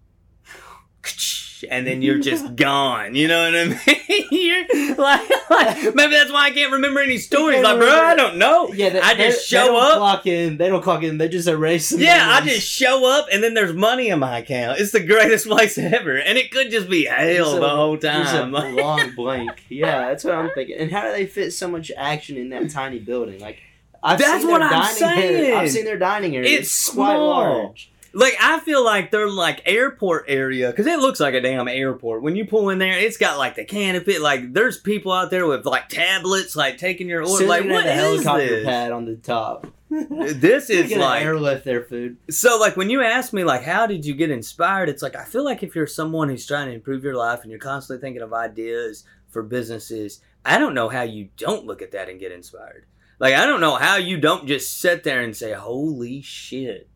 and 1.70 1.86
then 1.86 2.02
you're 2.02 2.20
just 2.20 2.56
gone. 2.56 3.16
You 3.16 3.28
know 3.28 3.46
what 3.46 3.56
I 3.56 3.66
mean? 3.66 4.26
you're 4.32 4.96
like, 4.96 5.30
like, 5.50 5.96
maybe 5.96 6.12
that's 6.14 6.32
why 6.32 6.46
I 6.48 6.52
can't 6.52 6.72
remember 6.74 7.00
any 7.00 7.18
stories. 7.18 7.64
Like, 7.64 7.78
bro, 7.78 7.90
I 7.90 8.16
don't 8.16 8.38
know. 8.38 8.72
Yeah, 8.74 8.90
they, 8.90 9.02
I 9.02 9.14
they- 9.14 9.28
just 9.30 9.50
they 9.50 9.58
show 9.58 9.66
don't 9.68 9.84
up. 9.84 9.98
Clock 9.98 10.26
in. 10.28 10.58
They 10.58 10.68
don't 10.70 10.82
clock 10.82 11.04
in. 11.04 11.18
They 11.18 11.28
just 11.30 11.48
erase. 11.48 11.92
Yeah, 11.92 12.28
I 12.30 12.46
just 12.46 12.68
show 12.68 13.06
up, 13.10 13.28
and 13.32 13.44
then 13.44 13.54
there's 13.54 13.74
money 13.74 14.10
in 14.10 14.20
my 14.20 14.40
account. 14.40 14.80
It's 14.80 14.92
the 14.92 15.04
greatest 15.04 15.48
place 15.48 15.78
ever, 15.78 16.18
and 16.18 16.38
it 16.38 16.52
could 16.52 16.72
just 16.72 16.90
be 16.90 17.06
hell 17.06 17.60
the 17.60 17.70
whole 17.70 17.98
just 17.98 18.34
a 18.34 18.46
long 18.46 19.12
blank. 19.16 19.64
Yeah, 19.70 20.08
that's 20.10 20.24
what 20.24 20.36
I'm 20.36 20.50
thinking. 20.52 20.78
And 20.78 20.92
how 20.92 21.04
do 21.04 21.12
they 21.12 21.26
fit 21.26 21.52
so 21.52 21.68
much 21.68 21.92
action 21.96 22.38
in 22.38 22.50
that 22.50 22.70
tiny 22.72 23.00
building? 23.00 23.40
Like, 23.40 23.60
I've 24.04 24.18
That's 24.20 24.42
seen 24.42 24.52
what 24.52 24.62
I'm 24.64 24.94
saying. 24.94 25.36
Area. 25.36 25.58
I've 25.58 25.70
seen 25.70 25.86
their 25.86 25.98
dining 26.00 26.36
area. 26.36 26.60
It's 26.60 26.90
quite 26.90 27.14
small. 27.16 27.28
large. 27.30 27.92
Like 28.14 28.36
I 28.42 28.60
feel 28.60 28.84
like 28.84 29.12
they're 29.12 29.30
like 29.30 29.62
airport 29.66 30.26
area 30.28 30.70
because 30.70 30.88
it 30.88 31.00
looks 31.00 31.20
like 31.20 31.34
a 31.34 31.42
damn 31.42 31.68
airport. 31.68 32.22
When 32.22 32.36
you 32.36 32.46
pull 32.46 32.70
in 32.70 32.78
there, 32.78 32.98
it's 32.98 33.18
got 33.18 33.38
like 33.38 33.56
the 33.56 33.64
canopy. 33.64 34.20
Like 34.20 34.54
there's 34.54 34.78
people 34.78 35.12
out 35.12 35.30
there 35.30 35.48
with 35.48 35.66
like 35.66 35.88
tablets, 35.88 36.56
like 36.56 36.78
taking 36.78 37.08
your 37.08 37.26
order. 37.26 37.46
Like 37.46 37.64
what 37.66 37.86
a 37.86 37.92
helicopter 37.94 38.48
this? 38.48 38.66
pad 38.66 38.92
on 38.92 39.06
the 39.06 39.16
top. 39.16 39.68
This 39.92 40.70
is 40.70 40.96
like 40.96 41.22
airlift 41.24 41.66
their 41.66 41.84
food. 41.84 42.16
so. 42.30 42.58
Like 42.58 42.78
when 42.78 42.90
you 42.90 43.04
ask 43.04 43.34
me 43.34 43.44
like 43.44 43.64
how 43.64 43.88
did 43.88 44.06
you 44.06 44.14
get 44.14 44.32
inspired? 44.32 44.88
It's 44.88 45.02
like 45.04 45.18
I 45.18 45.26
feel 45.26 45.44
like 45.44 45.64
if 45.64 45.76
you're 45.76 45.88
someone 45.88 46.30
who's 46.30 46.46
trying 46.48 46.68
to 46.68 46.74
improve 46.74 47.04
your 47.04 47.16
life 47.16 47.42
and 47.42 47.52
you're 47.52 47.60
constantly 47.60 48.02
thinking 48.02 48.22
of 48.22 48.34
ideas 48.34 49.04
for 49.30 49.44
businesses, 49.44 50.22
I 50.46 50.60
don't 50.60 50.74
know 50.74 50.88
how 50.88 51.02
you 51.02 51.28
don't 51.36 51.66
look 51.66 51.82
at 51.82 51.92
that 51.92 52.08
and 52.08 52.20
get 52.22 52.32
inspired. 52.32 52.86
Like 53.20 53.34
I 53.36 53.46
don't 53.46 53.60
know 53.62 53.76
how 53.76 53.98
you 53.98 54.18
don't 54.18 54.48
just 54.48 54.80
sit 54.80 55.04
there 55.04 55.22
and 55.22 55.36
say, 55.36 55.52
"Holy 55.54 56.22
shit!" 56.22 56.88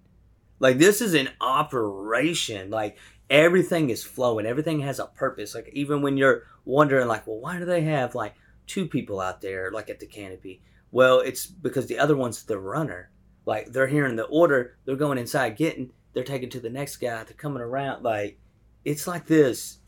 Like 0.60 0.78
this 0.78 1.02
is 1.02 1.14
an 1.14 1.30
operation. 1.42 2.70
Like 2.70 2.98
everything 3.30 3.90
is 3.90 4.04
flowing. 4.04 4.46
Everything 4.46 4.80
has 4.82 5.00
a 5.00 5.06
purpose. 5.08 5.56
Like 5.56 5.70
even 5.74 6.02
when 6.02 6.18
you're 6.18 6.44
wondering, 6.64 7.08
like, 7.08 7.28
well, 7.28 7.40
why 7.40 7.60
do 7.60 7.66
they 7.66 7.82
have 7.82 8.16
like 8.16 8.36
two 8.68 8.88
people 8.88 9.20
out 9.20 9.42
there, 9.42 9.72
like 9.72 9.90
at 9.90 10.00
the 10.00 10.06
canopy? 10.06 10.62
Well, 10.92 11.20
it's 11.20 11.46
because 11.46 11.88
the 11.88 12.00
other 12.00 12.16
one's 12.16 12.44
the 12.44 12.58
runner. 12.60 13.10
Like 13.46 13.72
they're 13.72 13.88
hearing 13.88 14.16
the 14.16 14.24
order, 14.24 14.78
they're 14.86 14.96
going 14.96 15.18
inside 15.18 15.56
getting, 15.58 15.92
they're 16.14 16.24
taking 16.24 16.50
to 16.52 16.60
the 16.60 16.70
next 16.70 16.98
guy, 16.98 17.24
they're 17.24 17.34
coming 17.38 17.62
around. 17.62 18.04
Like 18.04 18.40
it's 18.84 19.08
like 19.08 19.26
this. 19.28 19.80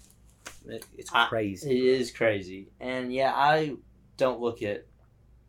It- 0.68 0.86
It's 0.98 1.12
I- 1.14 1.28
crazy. 1.28 1.72
It 1.72 2.00
is 2.00 2.12
crazy. 2.12 2.70
And 2.80 3.12
yeah, 3.14 3.34
I 3.34 3.78
don't 4.18 4.42
look 4.42 4.62
at 4.62 4.86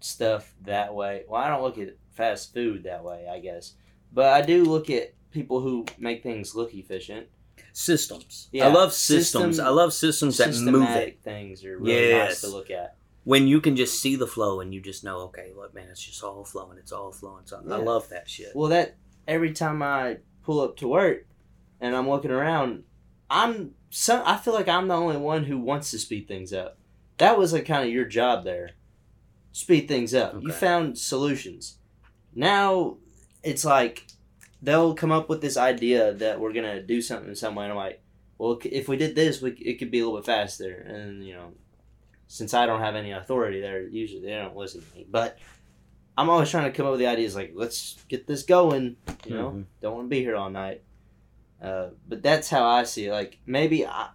stuff 0.00 0.54
that 0.62 0.94
way. 0.94 1.24
Well, 1.28 1.42
I 1.42 1.48
don't 1.48 1.62
look 1.62 1.78
at 1.78 1.96
fast 2.12 2.54
food 2.54 2.84
that 2.84 3.02
way, 3.04 3.26
I 3.30 3.40
guess. 3.40 3.74
But 4.12 4.26
I 4.32 4.42
do 4.42 4.64
look 4.64 4.90
at 4.90 5.14
people 5.30 5.60
who 5.60 5.84
make 5.98 6.22
things 6.22 6.54
look 6.54 6.74
efficient. 6.74 7.26
systems. 7.72 8.48
Yeah, 8.50 8.66
I 8.66 8.72
love 8.72 8.92
systems. 8.92 9.56
system- 9.56 9.66
I 9.66 9.70
love 9.70 9.92
systems 9.92 10.36
that 10.38 10.52
move 10.56 10.88
it. 10.90 11.20
Things 11.22 11.64
are 11.64 11.78
really 11.78 12.08
Yes. 12.08 12.28
nice 12.28 12.40
to 12.40 12.48
look 12.48 12.70
at. 12.70 12.96
when 13.24 13.46
you 13.46 13.60
can 13.60 13.76
just 13.76 14.00
see 14.00 14.16
the 14.16 14.26
flow 14.26 14.60
and 14.60 14.72
you 14.72 14.80
just 14.80 15.04
know, 15.04 15.18
okay, 15.18 15.52
look, 15.54 15.74
man, 15.74 15.86
it's 15.90 16.02
just 16.02 16.24
all 16.24 16.44
flowing. 16.44 16.78
It's 16.78 16.92
all 16.92 17.12
flowing. 17.12 17.42
So 17.44 17.58
I 17.70 17.76
love 17.76 18.08
that 18.08 18.28
shit. 18.28 18.52
Well, 18.56 18.70
that 18.70 18.96
every 19.28 19.52
time 19.52 19.82
I 19.82 20.18
pull 20.42 20.60
up 20.62 20.76
to 20.78 20.88
work 20.88 21.26
and 21.80 21.94
I'm 21.94 22.08
looking 22.08 22.30
around, 22.30 22.84
I'm 23.28 23.74
so 23.90 24.22
I 24.24 24.38
feel 24.38 24.54
like 24.54 24.66
I'm 24.68 24.88
the 24.88 24.94
only 24.94 25.18
one 25.18 25.44
who 25.44 25.58
wants 25.58 25.90
to 25.90 25.98
speed 25.98 26.26
things 26.26 26.52
up. 26.54 26.78
That 27.18 27.38
was 27.38 27.52
like 27.52 27.66
kind 27.66 27.86
of 27.86 27.92
your 27.94 28.06
job 28.06 28.44
there. 28.44 28.70
Speed 29.52 29.86
things 29.88 30.14
up. 30.14 30.34
You 30.40 30.50
found 30.50 30.98
solutions. 30.98 31.78
Now 32.34 32.96
it's 33.42 33.64
like 33.64 34.06
they'll 34.62 34.94
come 34.94 35.12
up 35.12 35.28
with 35.28 35.40
this 35.40 35.56
idea 35.56 36.12
that 36.14 36.40
we're 36.40 36.52
gonna 36.52 36.82
do 36.82 37.00
something 37.00 37.28
in 37.28 37.34
some 37.36 37.54
way, 37.54 37.64
and 37.64 37.72
I'm 37.72 37.78
like, 37.78 38.02
well, 38.38 38.58
if 38.64 38.88
we 38.88 38.96
did 38.96 39.14
this, 39.14 39.40
we, 39.42 39.50
it 39.52 39.78
could 39.78 39.90
be 39.90 40.00
a 40.00 40.04
little 40.04 40.18
bit 40.18 40.26
faster. 40.26 40.72
And 40.72 41.24
you 41.26 41.34
know, 41.34 41.52
since 42.28 42.54
I 42.54 42.66
don't 42.66 42.80
have 42.80 42.94
any 42.96 43.12
authority 43.12 43.60
there, 43.60 43.82
usually 43.82 44.22
they 44.22 44.30
don't 44.34 44.56
listen 44.56 44.80
to 44.82 44.96
me. 44.96 45.06
But 45.10 45.38
I'm 46.16 46.28
always 46.30 46.50
trying 46.50 46.70
to 46.70 46.76
come 46.76 46.86
up 46.86 46.92
with 46.92 47.00
the 47.00 47.06
ideas 47.06 47.34
like 47.36 47.52
let's 47.54 47.96
get 48.08 48.26
this 48.26 48.42
going. 48.42 48.96
You 49.26 49.34
know, 49.34 49.50
Mhm. 49.50 49.64
don't 49.80 49.94
want 49.94 50.04
to 50.06 50.10
be 50.10 50.20
here 50.20 50.36
all 50.36 50.50
night. 50.50 50.82
Uh, 51.62 51.88
but 52.08 52.22
that's 52.22 52.48
how 52.48 52.64
I 52.64 52.84
see 52.84 53.06
it. 53.06 53.12
Like 53.12 53.38
maybe 53.46 53.84
I, 53.86 54.10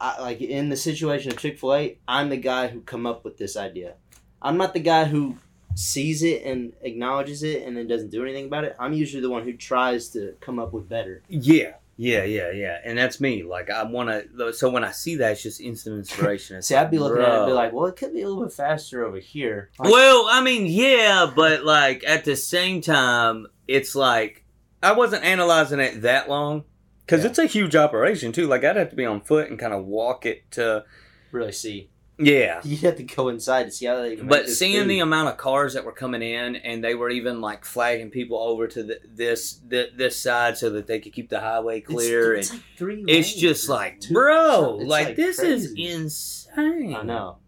I 0.00 0.20
like 0.20 0.40
in 0.40 0.68
the 0.68 0.76
situation 0.76 1.32
of 1.32 1.38
Chick 1.38 1.58
Fil 1.58 1.74
A, 1.74 1.98
I'm 2.06 2.28
the 2.28 2.36
guy 2.36 2.68
who 2.68 2.80
come 2.80 3.06
up 3.06 3.24
with 3.24 3.36
this 3.38 3.56
idea. 3.56 3.94
I'm 4.42 4.56
not 4.56 4.74
the 4.74 4.80
guy 4.80 5.04
who 5.06 5.36
sees 5.74 6.22
it 6.22 6.44
and 6.44 6.72
acknowledges 6.82 7.42
it 7.42 7.62
and 7.66 7.76
then 7.76 7.86
doesn't 7.86 8.10
do 8.10 8.22
anything 8.22 8.46
about 8.46 8.64
it. 8.64 8.76
I'm 8.78 8.92
usually 8.92 9.20
the 9.22 9.30
one 9.30 9.42
who 9.44 9.52
tries 9.54 10.08
to 10.10 10.34
come 10.40 10.58
up 10.58 10.72
with 10.72 10.88
better. 10.88 11.22
Yeah, 11.28 11.72
yeah, 11.96 12.24
yeah, 12.24 12.50
yeah. 12.50 12.78
And 12.84 12.96
that's 12.98 13.20
me. 13.20 13.42
Like 13.42 13.70
I 13.70 13.82
want 13.84 14.08
to. 14.36 14.52
So 14.52 14.70
when 14.70 14.84
I 14.84 14.90
see 14.92 15.16
that, 15.16 15.32
it's 15.32 15.42
just 15.42 15.60
instant 15.60 15.96
inspiration. 15.98 16.56
It's 16.58 16.68
See, 16.68 16.74
I'd 16.74 16.90
be 16.90 16.98
looking 16.98 17.22
at 17.22 17.28
it 17.28 17.36
and 17.38 17.46
be 17.46 17.52
like, 17.52 17.72
well, 17.72 17.86
it 17.86 17.96
could 17.96 18.12
be 18.12 18.22
a 18.22 18.28
little 18.28 18.44
bit 18.44 18.52
faster 18.52 19.04
over 19.04 19.18
here. 19.18 19.70
Like, 19.78 19.90
Well, 19.92 20.26
I 20.30 20.42
mean, 20.42 20.66
yeah, 20.66 21.30
but 21.34 21.64
like 21.64 22.04
at 22.06 22.24
the 22.24 22.36
same 22.36 22.80
time, 22.80 23.46
it's 23.68 23.94
like 23.94 24.44
I 24.82 24.92
wasn't 24.92 25.24
analyzing 25.24 25.80
it 25.80 26.02
that 26.02 26.28
long 26.28 26.64
because 27.06 27.22
Yeah. 27.24 27.30
it's 27.30 27.38
a 27.38 27.46
huge 27.46 27.74
operation 27.76 28.32
too. 28.32 28.46
Like 28.46 28.64
I'd 28.64 28.76
have 28.76 28.90
to 28.90 28.96
be 28.96 29.06
on 29.06 29.20
foot 29.22 29.50
and 29.50 29.58
kind 29.58 29.72
of 29.72 29.84
walk 29.86 30.26
it 30.26 30.50
to. 30.52 30.84
really 31.32 31.52
see. 31.52 31.90
Yeah. 32.18 32.60
You 32.64 32.76
have 32.78 32.96
to 32.96 33.02
go 33.02 33.28
inside 33.28 33.64
to 33.64 33.70
see 33.72 33.86
how 33.86 34.00
they 34.00 34.14
can 34.16 34.28
But 34.28 34.48
seeing 34.48 34.82
food. 34.82 34.88
the 34.90 35.00
amount 35.00 35.28
of 35.30 35.36
cars 35.36 35.74
that 35.74 35.84
were 35.84 35.92
coming 35.92 36.22
in, 36.22 36.56
and 36.56 36.82
they 36.82 36.94
were 36.94 37.10
even 37.10 37.40
like 37.40 37.64
flagging 37.64 38.10
people 38.10 38.38
over 38.38 38.68
to 38.68 38.82
the, 38.84 39.00
this 39.04 39.54
th- 39.68 39.92
this 39.96 40.20
side 40.20 40.56
so 40.56 40.70
that 40.70 40.86
they 40.86 41.00
could 41.00 41.12
keep 41.12 41.28
the 41.28 41.40
highway 41.40 41.80
clear, 41.80 42.34
it's, 42.34 42.50
and 42.50 42.58
like 42.60 42.66
three 42.76 43.04
it's 43.08 43.34
just 43.34 43.68
like, 43.68 44.00
two- 44.00 44.14
bro, 44.14 44.78
it's 44.80 44.88
like, 44.88 45.16
this 45.16 45.40
is 45.40 45.74
insane. 45.76 46.94
I 46.94 47.02
know. 47.02 47.38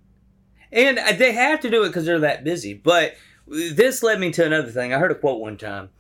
And 0.73 0.99
uh, 0.99 1.13
they 1.13 1.33
have 1.33 1.61
to 1.61 1.71
do 1.71 1.85
it 1.85 1.89
because 1.89 2.05
they're 2.05 2.19
that 2.21 2.43
busy. 2.43 2.75
But 2.75 3.15
this 3.47 4.03
led 4.03 4.19
me 4.19 4.33
to 4.33 4.45
another 4.45 4.71
thing. 4.71 4.93
I 4.93 4.99
heard 4.99 5.13
a 5.13 5.15
quote 5.15 5.41
one 5.41 5.57
time, 5.57 5.91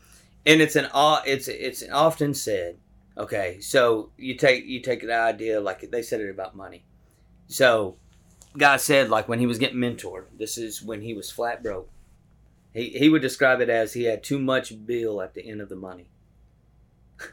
and 0.45 0.61
it's 0.61 0.75
an 0.75 0.89
it's 1.25 1.47
it's 1.47 1.85
often 1.93 2.35
said. 2.35 2.79
Okay, 3.17 3.61
so 3.61 4.11
you 4.19 4.35
take 4.37 4.67
you 4.67 4.81
take 4.81 5.03
the 5.03 5.15
idea 5.15 5.61
like 5.61 5.89
they 5.91 6.03
said 6.03 6.21
it 6.21 6.29
about 6.29 6.57
money. 6.57 6.85
So, 7.47 7.97
guy 8.59 8.77
said 8.77 9.11
like 9.11 9.29
when 9.29 9.39
he 9.39 9.47
was 9.47 9.59
getting 9.59 9.79
mentored, 9.79 10.25
this 10.39 10.57
is 10.59 10.83
when 10.83 11.01
he 11.03 11.15
was 11.15 11.31
flat 11.31 11.63
broke. 11.63 11.89
He 12.73 12.91
he 12.91 13.09
would 13.09 13.23
describe 13.23 13.61
it 13.61 13.69
as 13.71 13.93
he 13.95 14.05
had 14.05 14.23
too 14.23 14.39
much 14.39 14.85
bill 14.87 15.21
at 15.23 15.35
the 15.35 15.49
end 15.49 15.61
of 15.61 15.69
the 15.69 15.77
money. 15.77 16.09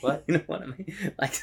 What? 0.00 0.22
you 0.28 0.34
know 0.34 0.42
what 0.46 0.62
I 0.62 0.66
mean? 0.66 1.12
Like 1.20 1.34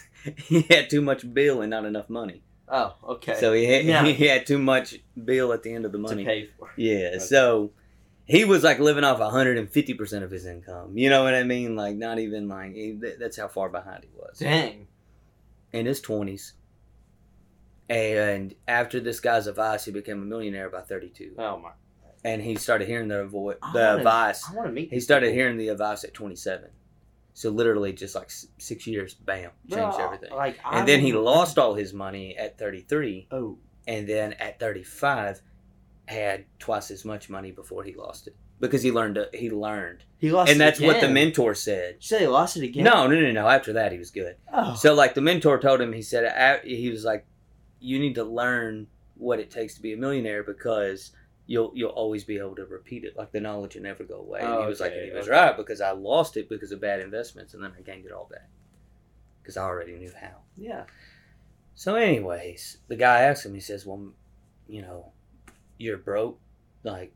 he 0.48 0.62
had 0.62 0.90
too 0.90 1.02
much 1.02 1.34
bill 1.34 1.62
and 1.62 1.70
not 1.70 1.84
enough 1.86 2.10
money. 2.10 2.42
Oh, 2.70 2.96
okay. 3.04 3.36
So 3.40 3.52
he 3.54 3.66
had, 3.66 3.84
Yeah. 3.86 4.06
he 4.22 4.28
had 4.28 4.46
too 4.48 4.58
much 4.58 4.98
bill 5.24 5.52
at 5.52 5.62
the 5.64 5.74
end 5.74 5.86
of 5.86 5.92
the 5.92 5.98
money 5.98 6.24
to 6.24 6.30
pay 6.30 6.50
for. 6.58 6.70
Yeah, 6.78 7.10
Okay. 7.16 7.20
so 7.20 7.72
he 8.24 8.46
was 8.46 8.64
like 8.64 8.80
living 8.80 9.04
off 9.04 9.20
150% 9.20 10.24
of 10.24 10.32
his 10.32 10.46
income. 10.46 10.98
You 10.98 11.10
know 11.10 11.24
what 11.24 11.36
I 11.36 11.44
mean? 11.44 11.76
Like, 11.76 11.96
not 11.98 12.18
even 12.18 12.48
like, 12.48 12.74
he, 12.74 12.98
that's 13.20 13.38
how 13.38 13.50
far 13.50 13.68
behind 13.70 14.04
he 14.06 14.10
was. 14.18 14.40
Dang. 14.40 14.88
In 15.74 15.86
his 15.86 16.02
20s. 16.02 16.54
And 17.90 18.56
after 18.68 19.00
this 19.00 19.20
guy's 19.20 19.48
advice, 19.48 19.86
he 19.86 19.92
became 19.92 20.22
a 20.22 20.26
millionaire 20.26 20.70
by 20.70 20.82
32. 20.82 21.36
Oh 21.38 21.60
my. 21.60 21.72
And 22.24 22.42
he 22.42 22.56
started 22.56 22.88
hearing 22.88 23.08
the, 23.08 23.28
avo- 23.30 23.56
I 23.62 23.72
the 23.74 23.80
wanna- 23.80 23.98
advice. 23.98 24.44
I 24.50 24.54
want 24.56 24.68
to 24.68 24.74
meet. 24.74 24.92
He 24.92 25.00
started 25.00 25.28
people. 25.28 25.36
hearing 25.38 25.58
the 25.58 25.68
advice 25.70 26.04
at 26.04 26.14
27. 26.14 26.70
So 27.34 27.50
literally 27.52 27.94
just 27.94 28.16
like 28.16 28.32
six 28.58 28.88
years, 28.88 29.14
bam, 29.14 29.52
changed 29.70 29.98
Bro, 29.98 30.06
everything. 30.06 30.32
Like, 30.34 30.58
I 30.66 30.80
And 30.80 30.88
then 30.88 31.02
he 31.02 31.14
lost 31.14 31.60
all 31.60 31.76
his 31.76 31.94
money 31.94 32.36
at 32.38 32.58
33. 32.58 33.28
Oh, 33.32 33.58
and 33.88 34.08
then 34.08 34.34
at 34.34 34.60
35 34.60 35.42
had 36.08 36.46
twice 36.60 36.90
as 36.92 37.04
much 37.06 37.30
money 37.30 37.52
before 37.52 37.84
he 37.84 37.94
lost 37.94 38.28
it 38.28 38.36
because 38.60 38.82
he 38.84 38.92
learned 38.92 39.16
to, 39.16 39.30
he 39.34 39.50
learned 39.50 40.04
he 40.18 40.32
lost. 40.32 40.52
and 40.52 40.62
that's 40.62 40.80
what 40.80 41.02
the 41.02 41.10
mentor 41.10 41.56
said 41.56 41.96
said 42.00 42.22
he 42.22 42.28
lost 42.28 42.56
it 42.58 42.64
again. 42.64 42.84
no 42.84 43.08
no 43.08 43.20
no 43.20 43.32
no 43.32 43.48
after 43.48 43.74
that 43.74 43.92
he 43.92 43.98
was 43.98 44.12
good 44.12 44.36
Oh. 44.54 44.76
so 44.76 44.94
like 44.94 45.16
the 45.16 45.22
mentor 45.22 45.60
told 45.60 45.82
him 45.82 45.92
he 45.94 46.04
said 46.04 46.62
he 46.64 46.90
was 46.92 47.04
like 47.04 47.26
you 47.86 48.00
need 48.00 48.16
to 48.16 48.24
learn 48.24 48.88
what 49.16 49.40
it 49.40 49.50
takes 49.52 49.76
to 49.76 49.82
be 49.82 49.94
a 49.94 49.98
millionaire 49.98 50.44
because 50.44 51.12
you'll 51.48 51.72
you'll 51.76 51.92
always 51.92 52.24
be 52.24 52.38
able 52.38 52.56
to 52.56 52.66
repeat 52.66 53.04
it 53.04 53.16
like 53.16 53.32
the 53.32 53.40
knowledge 53.40 53.76
will 53.76 53.84
never 53.84 54.04
go 54.04 54.16
away 54.20 54.40
and 54.42 54.50
he 54.50 54.56
Oh, 54.56 54.68
was 54.68 54.80
like 54.80 54.92
and 54.94 55.06
he 55.06 55.12
was 55.12 55.28
okay. 55.28 55.38
right 55.38 55.56
because 55.58 55.80
i 55.80 55.92
lost 55.92 56.36
it 56.38 56.50
because 56.50 56.72
of 56.72 56.82
bad 56.82 57.00
investments 57.00 57.54
and 57.54 57.64
then 57.64 57.72
i 57.78 57.82
gained 57.82 58.06
it 58.06 58.12
all 58.12 58.28
back 58.32 58.50
because 59.42 59.56
i 59.56 59.62
already 59.64 59.94
knew 59.94 60.12
how 60.20 60.38
yeah. 60.58 60.86
so, 61.76 61.96
anyways, 61.96 62.78
the 62.88 62.96
guy 62.96 63.22
asks 63.22 63.46
him, 63.46 63.54
he 63.54 63.60
says, 63.60 63.86
Well, 63.86 64.14
you 64.68 64.82
know, 64.82 65.12
you're 65.78 65.98
broke, 65.98 66.40
like 66.84 67.14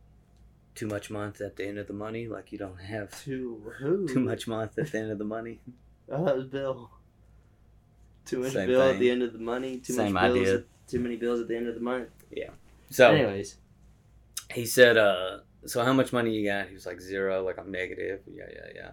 too 0.76 0.88
much 0.88 1.10
month 1.10 1.42
at 1.42 1.56
the 1.56 1.66
end 1.68 1.78
of 1.80 1.88
the 1.88 1.94
money, 1.94 2.28
like 2.28 2.52
you 2.52 2.58
don't 2.58 2.80
have 2.82 3.10
Too 3.24 3.64
too 4.14 4.20
much 4.20 4.48
month 4.48 4.78
at 4.78 4.92
the 4.92 5.00
end 5.00 5.12
of 5.12 5.18
the 5.18 5.24
money. 5.38 5.60
Oh, 6.12 6.26
that 6.26 6.36
was 6.36 6.46
Bill. 6.48 6.90
Too 8.30 8.40
much 8.40 8.54
Same 8.54 8.68
bill 8.68 8.82
at 8.84 9.00
the 9.00 9.10
end 9.10 9.24
of 9.24 9.34
the 9.34 9.40
money. 9.40 9.78
Too 9.78 9.94
Same 9.94 10.14
much 10.14 10.24
bills. 10.24 10.38
idea. 10.38 10.56
At, 10.58 10.64
too 10.88 11.00
many 11.00 11.16
bills 11.16 11.40
at 11.40 11.48
the 11.48 11.58
end 11.58 11.68
of 11.68 11.76
the 11.76 11.82
month. 11.82 12.10
Yeah. 12.32 12.50
So 12.92 13.12
Anyways, 13.12 13.58
he 14.54 14.66
said, 14.66 14.98
uh, 14.98 15.40
So 15.66 15.84
how 15.84 15.94
much 15.94 16.14
money 16.14 16.32
you 16.36 16.48
got? 16.48 16.68
He 16.68 16.74
was 16.76 16.86
like, 16.86 17.02
Zero, 17.02 17.44
like 17.44 17.58
I'm 17.58 17.72
negative. 17.72 18.22
Yeah, 18.28 18.46
yeah, 18.54 18.72
yeah. 18.76 18.92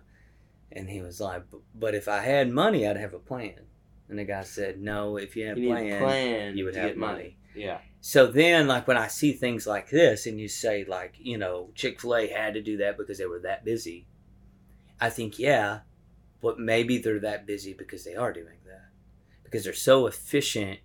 And 0.73 0.89
he 0.89 1.03
was 1.03 1.21
like, 1.21 1.43
But 1.75 1.95
if 1.95 2.09
I 2.09 2.21
had 2.21 2.51
money, 2.51 2.87
I'd 2.87 2.97
have 2.97 3.15
a 3.15 3.19
plan. 3.19 3.61
And 4.09 4.19
the 4.19 4.25
guy 4.25 4.43
said, 4.43 4.81
No, 4.81 5.17
if 5.17 5.37
you 5.37 5.47
had 5.47 5.59
you 5.59 5.75
a 5.75 5.99
plan, 5.99 6.57
you 6.57 6.65
would 6.65 6.77
have 6.77 6.91
get 6.91 6.97
money. 6.99 7.37
Yeah. 7.55 7.79
So 8.01 8.27
then, 8.27 8.69
like 8.69 8.87
when 8.87 8.97
I 8.97 9.09
see 9.09 9.33
things 9.33 9.67
like 9.67 9.91
this, 9.91 10.27
and 10.27 10.41
you 10.41 10.49
say 10.49 10.85
like, 10.85 11.17
you 11.19 11.37
know, 11.37 11.71
Chick 11.75 12.01
Fil 12.01 12.15
A 12.17 12.27
had 12.29 12.55
to 12.55 12.63
do 12.63 12.77
that 12.79 12.97
because 12.97 13.19
they 13.19 13.27
were 13.27 13.41
that 13.41 13.65
busy. 13.65 14.07
I 15.01 15.11
think 15.11 15.39
yeah, 15.39 15.81
but 16.41 16.59
maybe 16.59 16.99
they're 16.99 17.21
that 17.21 17.47
busy 17.47 17.75
because 17.75 18.05
they 18.05 18.15
are 18.15 18.33
doing 18.33 18.56
because 19.47 19.65
they're 19.65 19.73
so 19.73 20.07
efficient 20.07 20.81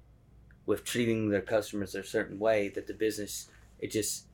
with 0.65 0.84
treating 0.84 1.30
their 1.30 1.41
customers 1.41 1.95
a 1.95 2.04
certain 2.04 2.39
way 2.39 2.69
that 2.69 2.88
the 2.88 2.93
business 2.93 3.50
it 3.80 3.91
just 3.91 4.26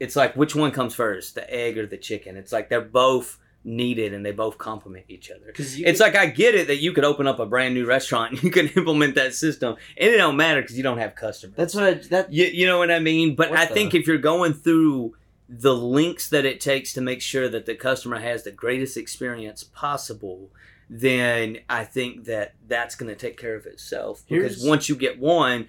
it's 0.00 0.16
like 0.16 0.34
which 0.34 0.54
one 0.54 0.72
comes 0.72 0.94
first, 0.94 1.34
the 1.34 1.52
egg 1.52 1.78
or 1.78 1.86
the 1.86 1.96
chicken? 1.96 2.36
It's 2.36 2.52
like 2.52 2.68
they're 2.68 2.80
both 2.80 3.38
needed 3.64 4.12
and 4.12 4.26
they 4.26 4.32
both 4.32 4.58
complement 4.58 5.06
each 5.08 5.30
other. 5.30 5.52
You. 5.56 5.86
It's 5.86 6.00
like 6.00 6.16
I 6.16 6.26
get 6.26 6.56
it 6.56 6.66
that 6.66 6.78
you 6.78 6.92
could 6.92 7.04
open 7.04 7.28
up 7.28 7.38
a 7.38 7.46
brand 7.46 7.74
new 7.74 7.86
restaurant 7.86 8.32
and 8.32 8.42
you 8.44 8.50
can 8.50 8.68
implement 8.68 9.14
that 9.14 9.34
system 9.34 9.76
and 9.96 10.10
it 10.10 10.16
don't 10.16 10.36
matter 10.36 10.60
because 10.60 10.76
you 10.76 10.82
don't 10.82 10.98
have 10.98 11.14
customers. 11.14 11.56
that's 11.56 11.74
what 11.74 11.84
I, 11.84 11.94
that. 12.10 12.32
You, 12.32 12.46
you 12.46 12.66
know 12.66 12.78
what 12.78 12.90
I 12.90 12.98
mean? 12.98 13.36
But 13.36 13.52
I 13.52 13.66
the- 13.66 13.74
think 13.74 13.94
if 13.94 14.06
you're 14.06 14.18
going 14.18 14.54
through 14.54 15.14
the 15.48 15.74
links 15.74 16.28
that 16.30 16.44
it 16.46 16.60
takes 16.60 16.92
to 16.94 17.00
make 17.00 17.20
sure 17.20 17.48
that 17.48 17.66
the 17.66 17.74
customer 17.74 18.18
has 18.18 18.42
the 18.42 18.50
greatest 18.50 18.96
experience 18.96 19.62
possible, 19.62 20.50
then 20.90 21.58
I 21.68 21.84
think 21.84 22.24
that 22.24 22.54
that's 22.66 22.94
going 22.94 23.08
to 23.08 23.16
take 23.16 23.38
care 23.38 23.54
of 23.54 23.66
itself. 23.66 24.22
Because 24.28 24.56
Here's- 24.56 24.68
once 24.68 24.88
you 24.88 24.96
get 24.96 25.18
one, 25.18 25.68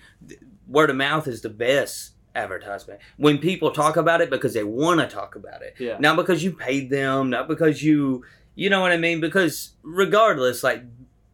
word 0.67 0.89
of 0.89 0.95
mouth 0.95 1.27
is 1.27 1.41
the 1.41 1.49
best 1.49 2.11
advertisement. 2.35 2.99
When 3.17 3.37
people 3.37 3.71
talk 3.71 3.95
about 3.95 4.21
it 4.21 4.29
because 4.29 4.53
they 4.53 4.63
want 4.63 4.99
to 4.99 5.07
talk 5.07 5.35
about 5.35 5.61
it, 5.61 5.75
Yeah. 5.77 5.97
not 5.99 6.15
because 6.15 6.43
you 6.43 6.51
paid 6.51 6.89
them, 6.89 7.29
not 7.29 7.47
because 7.47 7.83
you, 7.83 8.23
you 8.55 8.69
know 8.69 8.81
what 8.81 8.91
I 8.91 8.97
mean? 8.97 9.19
Because 9.21 9.73
regardless, 9.83 10.63
like 10.63 10.83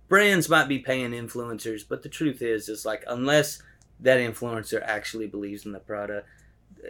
brands 0.09 0.49
might 0.49 0.67
be 0.67 0.79
paying 0.79 1.11
influencers, 1.11 1.81
but 1.87 2.03
the 2.03 2.09
truth 2.09 2.41
is, 2.41 2.67
is 2.69 2.85
like 2.85 3.03
unless 3.07 3.61
that 4.01 4.19
influencer 4.19 4.81
actually 4.83 5.27
believes 5.27 5.65
in 5.65 5.71
the 5.71 5.79
product, 5.79 6.27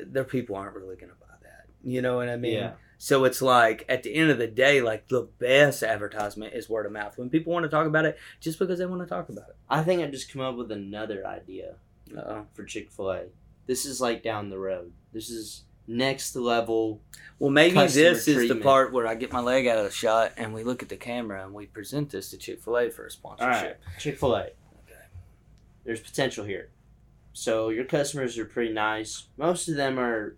their 0.06 0.24
people 0.24 0.56
aren't 0.56 0.76
really 0.76 0.96
going 0.96 1.10
to 1.12 1.16
buy 1.20 1.36
that. 1.44 1.66
You 1.84 2.02
know 2.02 2.16
what 2.18 2.30
I 2.30 2.36
mean? 2.38 2.54
Yeah. 2.54 2.72
So 3.02 3.24
it's 3.24 3.42
like 3.42 3.86
at 3.88 4.04
the 4.04 4.14
end 4.14 4.30
of 4.30 4.38
the 4.38 4.48
day, 4.48 4.82
like 4.82 5.08
the 5.08 5.22
best 5.40 5.84
advertisement 5.84 6.54
is 6.54 6.68
word 6.68 6.86
of 6.86 6.92
mouth. 6.92 7.18
When 7.18 7.30
people 7.30 7.54
want 7.54 7.64
to 7.64 7.70
talk 7.70 7.88
about 7.88 8.04
it, 8.04 8.18
just 8.42 8.60
because 8.60 8.78
they 8.78 8.86
want 8.86 9.02
to 9.02 9.08
talk 9.08 9.30
about 9.30 9.48
it. 9.48 9.56
I 9.70 9.84
think 9.84 10.02
I 10.02 10.08
just 10.08 10.32
come 10.32 10.42
up 10.42 10.58
with 10.58 10.70
another 10.70 11.26
idea 11.26 11.76
Uh-oh. 12.16 12.46
for 12.54 12.66
Chick 12.66 12.92
Fil 12.92 13.12
A. 13.12 13.24
This 13.68 13.86
is 13.86 14.02
like 14.02 14.22
down 14.22 14.50
the 14.50 14.60
road. 14.60 14.92
This 15.14 15.30
is 15.30 15.64
next 15.88 16.36
level. 16.36 17.00
Well, 17.40 17.52
maybe 17.52 17.76
this 17.76 18.28
is 18.28 18.50
the 18.50 18.58
part 18.58 18.92
where 18.92 19.08
I 19.08 19.16
get 19.16 19.32
my 19.32 19.40
leg 19.40 19.66
out 19.66 19.78
of 19.78 19.86
the 19.86 19.92
shot 19.92 20.34
and 20.36 20.54
we 20.54 20.66
look 20.66 20.84
at 20.84 20.90
the 20.90 20.98
camera 20.98 21.42
and 21.46 21.54
we 21.54 21.68
present 21.68 22.10
this 22.10 22.32
to 22.32 22.38
Chick 22.38 22.62
Fil 22.62 22.78
A 22.80 22.90
for 22.90 23.06
a 23.06 23.12
sponsorship. 23.12 23.82
Chick 23.98 24.20
Fil 24.20 24.36
A. 24.36 24.42
Okay. 24.42 25.06
There's 25.86 26.02
potential 26.02 26.44
here. 26.44 26.70
So 27.32 27.70
your 27.70 27.86
customers 27.86 28.38
are 28.38 28.44
pretty 28.46 28.74
nice. 28.74 29.28
Most 29.38 29.70
of 29.70 29.78
them 29.78 29.98
are 29.98 30.36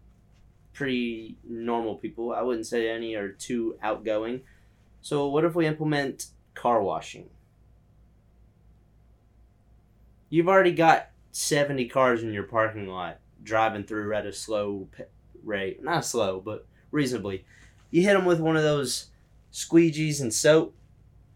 pretty 0.74 1.38
normal 1.48 1.96
people. 1.96 2.34
I 2.34 2.42
wouldn't 2.42 2.68
say 2.68 2.90
any 2.90 3.16
are 3.16 3.30
too 3.30 3.78
outgoing. 3.82 4.42
So 5.02 5.28
what 5.28 5.44
if 5.46 5.56
we 5.56 5.66
implement 5.66 6.28
car 6.54 6.82
washing? 6.82 7.30
You've 10.30 10.48
already 10.48 10.72
got 10.72 11.10
70 11.32 11.88
cars 11.90 12.24
in 12.24 12.34
your 12.34 12.44
parking 12.44 12.88
lot 12.88 13.20
driving 13.44 13.84
through 13.84 14.14
at 14.14 14.26
a 14.26 14.34
slow 14.34 14.88
rate. 15.44 15.84
Not 15.84 16.06
slow, 16.06 16.40
but 16.40 16.66
reasonably. 16.92 17.46
You 17.90 18.04
hit 18.04 18.14
them 18.14 18.26
with 18.26 18.40
one 18.40 18.56
of 18.56 18.64
those 18.64 19.08
squeegees 19.52 20.22
and 20.22 20.34
soap. 20.34 20.76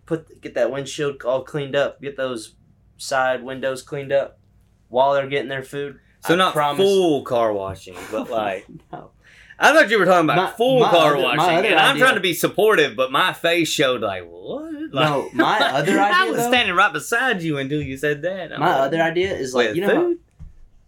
Put 0.05 0.39
get 0.41 0.53
that 0.53 0.71
windshield 0.71 1.21
all 1.23 1.43
cleaned 1.43 1.75
up. 1.75 2.01
Get 2.01 2.15
those 2.15 2.55
side 2.97 3.43
windows 3.43 3.81
cleaned 3.81 4.11
up 4.11 4.39
while 4.87 5.13
they're 5.13 5.27
getting 5.27 5.49
their 5.49 5.63
food. 5.63 5.99
So 6.25 6.35
I 6.35 6.37
not 6.37 6.53
promise- 6.53 6.85
full 6.85 7.23
car 7.23 7.51
washing, 7.51 7.97
but 8.11 8.29
like 8.29 8.65
no. 8.91 9.11
I 9.57 9.73
thought 9.73 9.89
you 9.89 9.97
were 9.99 10.05
talking 10.05 10.25
about 10.29 10.35
My- 10.37 10.51
full 10.51 10.79
my 10.81 10.89
car 10.89 11.13
other- 11.15 11.21
my 11.23 11.37
washing, 11.37 11.65
and 11.71 11.79
I'm 11.79 11.91
idea- 11.91 12.03
trying 12.03 12.15
to 12.15 12.21
be 12.21 12.33
supportive, 12.33 12.95
but 12.95 13.11
my 13.11 13.31
face 13.33 13.69
showed 13.69 14.01
like 14.01 14.23
what? 14.27 14.73
Like, 14.91 15.09
No, 15.09 15.29
my 15.33 15.59
other 15.73 15.91
idea. 15.99 16.01
I 16.01 16.25
was 16.29 16.37
though- 16.37 16.49
standing 16.49 16.75
right 16.75 16.91
beside 16.93 17.41
you 17.41 17.57
until 17.57 17.81
you 17.81 17.97
said 17.97 18.21
that. 18.23 18.51
I'm 18.53 18.59
My 18.59 18.71
like, 18.71 18.81
other 18.87 19.01
idea 19.01 19.33
is 19.33 19.53
like 19.53 19.75
you 19.75 19.81
know 19.81 19.89
food? 19.89 20.19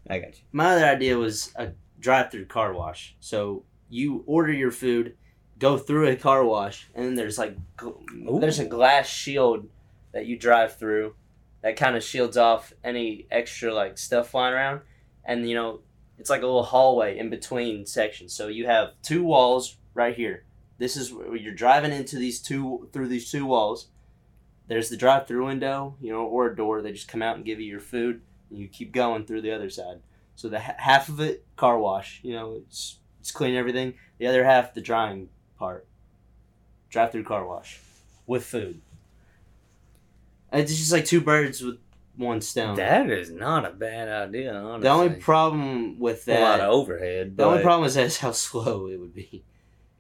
I 0.10 0.20
got 0.20 0.30
you. 0.38 0.44
my 0.52 0.76
other 0.76 0.86
idea 0.86 1.18
was 1.18 1.52
a 1.56 1.70
drive-through 2.00 2.46
car 2.46 2.74
wash. 2.74 3.16
So 3.20 3.64
you 3.90 4.24
order 4.28 4.52
your 4.54 4.72
food, 4.72 5.16
go 5.60 5.78
through 5.78 6.08
a 6.10 6.16
car 6.16 6.44
wash, 6.46 6.88
and 6.96 7.06
then 7.06 7.16
there's 7.16 7.38
like 7.38 7.56
Ooh. 7.84 8.38
there's 8.40 8.60
a 8.60 8.66
glass 8.66 9.08
shield 9.08 9.68
that 10.14 10.26
you 10.26 10.38
drive 10.38 10.76
through 10.78 11.16
that 11.62 11.76
kind 11.78 11.96
of 11.96 12.04
shields 12.04 12.38
off 12.38 12.74
any 12.84 13.26
extra 13.32 13.74
like 13.74 13.98
stuff 13.98 14.30
flying 14.30 14.54
around, 14.54 14.82
and 15.26 15.48
you 15.50 15.56
know 15.56 15.80
it's 16.18 16.30
like 16.30 16.42
a 16.42 16.46
little 16.46 16.64
hallway 16.64 17.18
in 17.18 17.30
between 17.30 17.86
sections. 17.86 18.34
So 18.34 18.48
you 18.48 18.66
have 18.66 18.94
two 19.02 19.24
walls 19.24 19.78
right 19.94 20.16
here. 20.16 20.44
This 20.78 20.96
is 20.96 21.14
where 21.14 21.36
you're 21.36 21.54
driving 21.54 21.92
into 21.92 22.18
these 22.18 22.40
two 22.40 22.90
through 22.92 23.08
these 23.08 23.32
two 23.32 23.46
walls. 23.46 23.88
There's 24.68 24.90
the 24.90 24.98
drive-through 24.98 25.46
window, 25.46 25.96
you 26.02 26.12
know, 26.12 26.24
or 26.24 26.48
a 26.48 26.56
door. 26.56 26.82
They 26.82 26.92
just 26.92 27.08
come 27.08 27.22
out 27.22 27.38
and 27.38 27.46
give 27.46 27.60
you 27.60 27.68
your 27.68 27.80
food. 27.80 28.22
And 28.50 28.60
you 28.60 28.68
keep 28.68 28.92
going 28.92 29.26
through 29.26 29.42
the 29.42 29.52
other 29.52 29.70
side. 29.70 30.02
So 30.36 30.50
the 30.50 30.60
ha- 30.60 30.76
half 30.78 31.10
of 31.10 31.20
it 31.20 31.46
car 31.56 31.80
wash, 31.80 32.20
you 32.24 32.34
know, 32.34 32.56
it's 32.56 33.00
it's 33.20 33.32
clean 33.32 33.56
everything. 33.56 33.96
The 34.20 34.28
other 34.28 34.44
half 34.44 34.74
the 34.74 34.82
drying 34.82 35.30
part. 35.58 35.88
Drive 36.90 37.12
through 37.12 37.24
car 37.24 37.46
wash 37.46 37.80
with 38.26 38.46
food. 38.46 38.82
It's 40.54 40.78
just 40.78 40.94
like 40.94 41.06
two 41.06 41.22
birds 41.22 41.62
with 41.62 41.78
one 42.18 42.42
stone. 42.42 42.76
That 42.76 43.10
is 43.10 43.30
not 43.32 43.66
a 43.66 43.70
bad 43.72 44.10
idea. 44.10 44.54
Honestly. 44.54 44.82
the 44.82 44.90
only 44.90 45.10
problem 45.16 46.00
with 46.00 46.26
that 46.26 46.40
a 46.40 46.44
lot 46.44 46.60
of 46.60 46.70
overhead. 46.72 47.38
the 47.38 47.46
only 47.46 47.62
problem 47.64 47.86
is 47.88 47.94
that's 47.96 48.18
how 48.18 48.32
slow 48.48 48.88
it 48.88 49.00
would 49.00 49.14
be. 49.14 49.44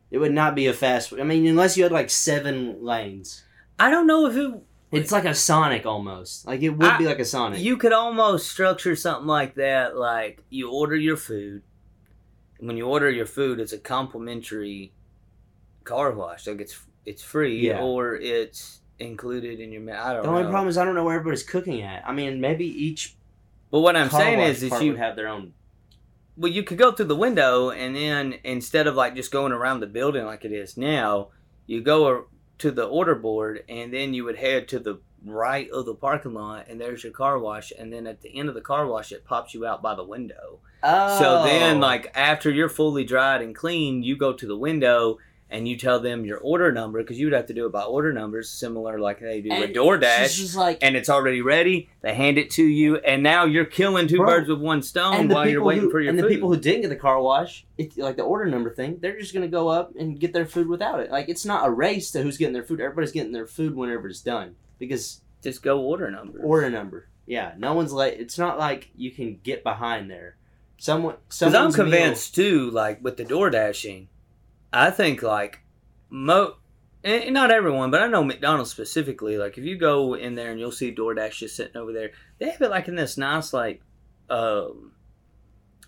It 0.10 0.17
would 0.19 0.32
not 0.34 0.56
be 0.56 0.67
a 0.67 0.73
fast. 0.73 1.13
I 1.13 1.23
mean, 1.23 1.45
unless 1.47 1.77
you 1.77 1.84
had 1.84 1.91
like 1.91 2.10
seven 2.10 2.84
lanes. 2.84 3.43
I 3.80 3.89
don't 3.91 4.08
know 4.08 4.25
if 4.27 4.36
it. 4.36 4.63
It's 4.89 5.12
like 5.12 5.25
a 5.25 5.36
Sonic 5.36 5.86
almost. 5.86 6.47
Like 6.47 6.62
it 6.62 6.69
would 6.69 6.88
I- 6.88 6.97
be 6.97 7.06
like 7.06 7.19
a 7.19 7.25
Sonic. 7.25 7.60
You 7.60 7.75
could 7.77 7.91
almost 7.93 8.49
structure 8.49 8.95
something 8.95 9.27
like 9.27 9.56
that. 9.56 9.97
Like 9.97 10.41
you 10.49 10.71
order 10.71 10.95
your 10.95 11.17
food. 11.17 11.62
and 12.58 12.67
When 12.67 12.77
you 12.77 12.86
order 12.88 13.10
your 13.10 13.25
food, 13.25 13.60
it's 13.60 13.73
a 13.73 13.77
complimentary 13.77 14.93
car 15.84 16.12
wash. 16.13 16.47
Like 16.47 16.62
it's 16.62 16.80
it's 17.06 17.21
free 17.21 17.67
Yeah. 17.67 17.82
or 17.82 18.15
it's 18.15 18.82
included 18.99 19.60
in 19.60 19.71
your. 19.71 19.81
ma- 19.81 19.93
I 19.93 20.13
don't 20.13 20.23
the 20.23 20.31
know. 20.31 20.38
only 20.38 20.49
problem 20.49 20.69
is 20.69 20.77
I 20.77 20.86
don't 20.86 20.95
know 20.95 21.03
where 21.03 21.15
everybody's 21.15 21.43
cooking 21.43 21.81
at. 21.81 22.07
I 22.07 22.13
mean, 22.13 22.41
maybe 22.41 22.65
each 22.65 23.17
but 23.71 23.81
what 23.81 23.95
I'm 23.95 24.10
saying 24.10 24.39
is, 24.39 24.63
is 24.63 24.81
you 24.81 24.91
would 24.91 24.99
have 24.99 25.15
their 25.15 25.27
own. 25.27 25.53
well, 26.38 26.51
you 26.51 26.63
could 26.63 26.77
go 26.77 26.91
through 26.91 27.05
the 27.07 27.15
window, 27.15 27.69
and 27.69 27.95
then 27.95 28.36
instead 28.43 28.88
of 28.88 28.95
like 28.95 29.15
just 29.15 29.31
going 29.31 29.51
around 29.51 29.79
the 29.79 29.88
building 29.88 30.25
like 30.25 30.45
it 30.45 30.51
is 30.51 30.77
now, 30.77 31.29
you 31.65 31.81
go 31.81 32.27
to 32.60 32.71
the 32.71 32.86
order 32.86 33.15
board, 33.15 33.63
and 33.67 33.93
then 33.93 34.13
you 34.13 34.23
would 34.23 34.38
head 34.38 34.67
to 34.69 34.79
the 34.79 34.99
right 35.25 35.69
of 35.71 35.86
the 35.86 35.95
parking 35.95 36.33
lot, 36.33 36.67
and 36.69 36.79
there's 36.79 37.03
your 37.03 37.12
car 37.12 37.38
wash, 37.38 37.73
and 37.77 37.91
then 37.91 38.07
at 38.07 38.21
the 38.21 38.38
end 38.38 38.47
of 38.47 38.55
the 38.55 38.62
car 38.62 38.88
wash, 38.88 39.12
it 39.12 39.25
pops 39.25 39.53
you 39.53 39.65
out 39.65 39.81
by 39.81 39.93
the 39.95 40.03
window. 40.03 40.60
Oh. 40.81 41.19
So 41.19 41.43
then, 41.43 41.77
oh. 41.77 41.79
like 41.79 42.12
after 42.15 42.49
you're 42.49 42.69
fully 42.69 43.03
dried 43.03 43.41
and 43.41 43.53
clean, 43.53 44.01
you 44.01 44.15
go 44.15 44.31
to 44.33 44.47
the 44.47 44.57
window. 44.57 45.17
And 45.49 45.65
you 45.65 45.77
tell 45.77 46.01
them 46.01 46.25
your 46.25 46.39
order 46.39 46.73
number 46.73 47.01
because 47.01 47.17
you 47.17 47.25
would 47.27 47.33
have 47.33 47.45
to 47.45 47.53
do 47.53 47.65
it 47.67 47.71
by 47.71 47.83
order 47.83 48.12
numbers, 48.12 48.49
similar 48.49 48.99
like 48.99 49.21
they 49.21 49.39
do 49.39 49.47
with 49.47 49.63
And 49.63 49.73
DoorDash 49.73 50.41
It's 50.41 50.55
like 50.57 50.79
and 50.81 50.97
it's 50.97 51.07
already 51.10 51.41
ready. 51.41 51.89
They 52.01 52.13
hand 52.13 52.38
it 52.38 52.49
to 52.51 52.63
you, 52.65 52.97
and 52.97 53.23
now 53.23 53.45
you're 53.45 53.63
killing 53.63 54.10
two 54.10 54.17
Bro, 54.17 54.25
birds 54.27 54.49
with 54.49 54.60
one 54.60 54.81
stone 54.83 55.29
while 55.29 55.47
you're 55.47 55.63
waiting 55.63 55.86
who, 55.86 55.89
for 55.91 56.01
your 56.01 56.10
and 56.10 56.19
food. 56.19 56.25
the 56.29 56.36
people 56.36 56.53
who 56.53 56.60
didn't 56.60 56.81
get 56.81 56.89
the 56.89 56.97
car 56.97 57.21
wash, 57.21 57.65
it's 57.77 57.95
like 57.97 58.17
the 58.17 58.23
order 58.23 58.45
number 58.45 58.69
thing. 58.69 58.97
They're 58.99 59.17
just 59.17 59.33
gonna 59.33 59.47
go 59.47 59.69
up 59.69 59.93
and 59.97 60.19
get 60.19 60.33
their 60.33 60.45
food 60.45 60.67
without 60.67 60.99
it. 60.99 61.12
Like 61.12 61.29
it's 61.29 61.45
not 61.45 61.65
a 61.65 61.71
race 61.71 62.12
to 62.12 62.21
who's 62.21 62.38
getting 62.38 62.53
their 62.53 62.63
food. 62.63 62.81
Everybody's 62.81 63.13
getting 63.13 63.31
their 63.31 63.47
food 63.47 63.73
whenever 63.73 64.10
it's 64.10 64.19
done 64.21 64.55
because 64.79 65.21
Just 65.41 65.63
go 65.63 65.79
order 65.79 66.12
number. 66.12 66.39
order 66.41 66.69
number. 66.69 67.07
Yeah, 67.25 67.53
no 67.57 67.73
one's 67.73 67.93
like. 67.93 68.15
It's 68.19 68.38
not 68.38 68.60
like 68.60 68.89
you 68.97 69.12
can 69.12 69.39
get 69.43 69.63
behind 69.63 70.12
there. 70.12 70.36
Someone. 70.77 71.15
Because 71.29 71.41
I'm 71.41 71.51
someone's 71.71 71.77
meal- 71.77 71.86
convinced 71.86 72.36
too, 72.36 72.69
like 72.71 73.01
with 73.01 73.15
the 73.15 73.23
door 73.23 73.49
dashing, 73.49 74.10
I 74.71 74.91
think 74.91 75.21
like 75.21 75.62
mo, 76.10 76.56
and 77.03 77.34
not 77.34 77.51
everyone, 77.51 77.91
but 77.91 78.01
I 78.01 78.08
know 78.08 78.23
McDonald's 78.23 78.71
specifically. 78.71 79.38
Like 79.38 79.58
if 79.58 79.63
you 79.63 79.77
go 79.77 80.15
in 80.15 80.36
there 80.36 80.51
and 80.51 80.60
you'll 80.60 80.71
see 80.71 80.93
DoorDash 80.93 81.38
just 81.38 81.56
sitting 81.56 81.77
over 81.77 81.93
there, 81.93 82.12
they 82.39 82.49
have 82.49 82.62
it 82.62 82.69
like 82.69 82.88
in 82.88 82.95
this 82.95 83.17
nice 83.17 83.53
like 83.53 83.82
um, 84.30 84.91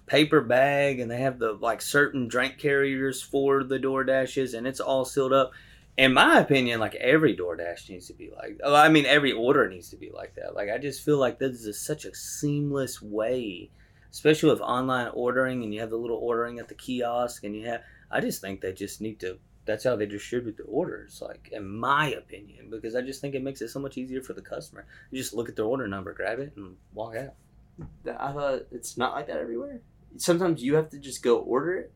paper 0.05 0.41
bag, 0.41 0.99
and 0.99 1.09
they 1.09 1.21
have 1.21 1.39
the 1.39 1.53
like 1.53 1.81
certain 1.81 2.27
drink 2.27 2.57
carriers 2.57 3.21
for 3.21 3.63
the 3.63 3.79
door 3.79 4.03
dashes, 4.03 4.53
and 4.53 4.65
it's 4.65 4.79
all 4.79 5.05
sealed 5.05 5.33
up. 5.33 5.51
In 5.97 6.13
my 6.13 6.39
opinion, 6.39 6.79
like 6.79 6.95
every 6.95 7.35
DoorDash 7.35 7.89
needs 7.89 8.07
to 8.07 8.13
be 8.13 8.31
like. 8.33 8.59
oh, 8.63 8.73
I 8.73 8.87
mean, 8.87 9.05
every 9.05 9.33
order 9.33 9.67
needs 9.67 9.89
to 9.89 9.97
be 9.97 10.09
like 10.11 10.35
that. 10.35 10.55
Like 10.55 10.69
I 10.69 10.77
just 10.77 11.03
feel 11.03 11.17
like 11.17 11.39
this 11.39 11.65
is 11.65 11.81
such 11.81 12.05
a 12.05 12.15
seamless 12.15 13.01
way 13.01 13.69
especially 14.11 14.49
with 14.49 14.61
online 14.61 15.09
ordering 15.13 15.63
and 15.63 15.73
you 15.73 15.79
have 15.79 15.89
the 15.89 15.97
little 15.97 16.17
ordering 16.17 16.59
at 16.59 16.67
the 16.67 16.73
kiosk 16.73 17.43
and 17.43 17.55
you 17.55 17.67
have 17.67 17.81
i 18.11 18.19
just 18.19 18.41
think 18.41 18.61
they 18.61 18.73
just 18.73 19.01
need 19.01 19.19
to 19.19 19.37
that's 19.65 19.83
how 19.83 19.95
they 19.95 20.05
distribute 20.05 20.57
the 20.57 20.63
orders 20.63 21.21
like 21.25 21.49
in 21.51 21.67
my 21.67 22.09
opinion 22.11 22.69
because 22.69 22.95
i 22.95 23.01
just 23.01 23.21
think 23.21 23.35
it 23.35 23.43
makes 23.43 23.61
it 23.61 23.69
so 23.69 23.79
much 23.79 23.97
easier 23.97 24.21
for 24.21 24.33
the 24.33 24.41
customer 24.41 24.85
you 25.11 25.17
just 25.17 25.33
look 25.33 25.47
at 25.49 25.55
their 25.55 25.65
order 25.65 25.87
number 25.87 26.13
grab 26.13 26.39
it 26.39 26.53
and 26.55 26.75
walk 26.93 27.15
out 27.15 27.33
I 28.05 28.33
thought 28.33 28.63
it's 28.71 28.97
not 28.97 29.13
like 29.13 29.27
that 29.27 29.37
everywhere. 29.37 29.79
Sometimes 30.17 30.61
you 30.61 30.75
have 30.75 30.89
to 30.89 30.97
just 30.99 31.23
go 31.23 31.37
order 31.37 31.75
it. 31.77 31.91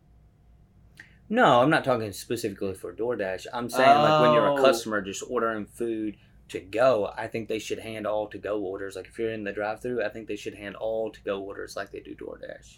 no 1.29 1.61
i'm 1.61 1.69
not 1.69 1.83
talking 1.83 2.11
specifically 2.13 2.73
for 2.73 2.93
doordash 2.93 3.45
i'm 3.53 3.69
saying 3.69 3.89
like 3.89 4.21
when 4.21 4.33
you're 4.33 4.45
a 4.47 4.53
Oh. 4.53 4.61
customer 4.63 5.01
just 5.01 5.23
ordering 5.29 5.65
food 5.65 6.15
to 6.49 6.59
go 6.59 7.11
i 7.17 7.27
think 7.27 7.47
they 7.47 7.59
should 7.59 7.79
hand 7.79 8.05
all 8.05 8.27
to 8.27 8.37
go 8.37 8.59
orders 8.61 8.95
like 8.95 9.07
if 9.07 9.17
you're 9.19 9.31
in 9.33 9.43
the 9.43 9.51
drive 9.51 9.81
through 9.81 10.03
i 10.03 10.09
think 10.09 10.27
they 10.27 10.35
should 10.35 10.55
hand 10.55 10.75
all 10.75 11.09
to 11.11 11.21
go 11.21 11.41
orders 11.41 11.75
like 11.75 11.91
they 11.91 11.99
do 12.01 12.15
doordash 12.15 12.77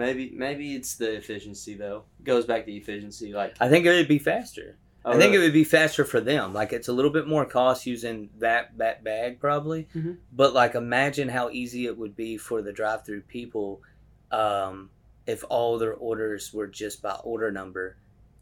Maybe 0.00 0.32
maybe 0.34 0.74
it's 0.74 0.94
the 0.96 1.12
efficiency 1.12 1.74
though. 1.74 2.04
It 2.18 2.24
goes 2.24 2.46
back 2.46 2.64
to 2.66 2.72
efficiency. 2.72 3.32
Like 3.32 3.54
i 3.60 3.68
think 3.68 3.84
it 3.86 3.90
would 3.90 4.08
be 4.08 4.18
faster 4.18 4.76
oh, 5.04 5.12
I 5.12 5.18
think 5.18 5.34
it 5.34 5.38
would 5.38 5.52
be 5.52 5.64
faster 5.64 6.04
for 6.04 6.20
them. 6.20 6.52
Like 6.52 6.72
it's 6.72 6.88
a 6.88 6.92
little 6.92 7.10
bit 7.10 7.26
more 7.26 7.44
cost 7.44 7.86
using 7.86 8.30
that 8.38 8.76
that 8.78 9.02
bag 9.04 9.40
probably, 9.40 9.88
Mhm. 9.94 10.18
but 10.32 10.52
like 10.54 10.74
imagine 10.74 11.28
how 11.28 11.50
easy 11.50 11.86
it 11.86 11.96
would 11.96 12.14
be 12.16 12.36
for 12.36 12.62
the 12.62 12.72
drive-through 12.72 13.22
people 13.22 13.82
um, 14.30 14.90
if 15.26 15.44
all 15.48 15.78
their 15.78 15.94
orders 15.94 16.52
were 16.52 16.66
just 16.66 17.02
by 17.02 17.14
order 17.24 17.50
number, 17.50 17.96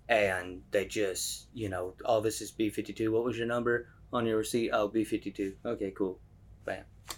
and 0.08 0.62
they 0.70 0.84
just 0.84 1.48
you 1.54 1.68
know, 1.68 1.94
oh 2.04 2.20
this 2.20 2.40
is 2.40 2.50
B 2.50 2.70
fifty 2.70 2.92
two. 2.92 3.12
What 3.12 3.24
was 3.24 3.36
your 3.38 3.46
number 3.46 3.88
on 4.12 4.26
your 4.26 4.38
receipt? 4.38 4.70
Oh 4.72 4.88
B 4.88 5.04
fifty 5.04 5.30
two. 5.30 5.54
Okay, 5.64 5.90
cool. 5.90 6.18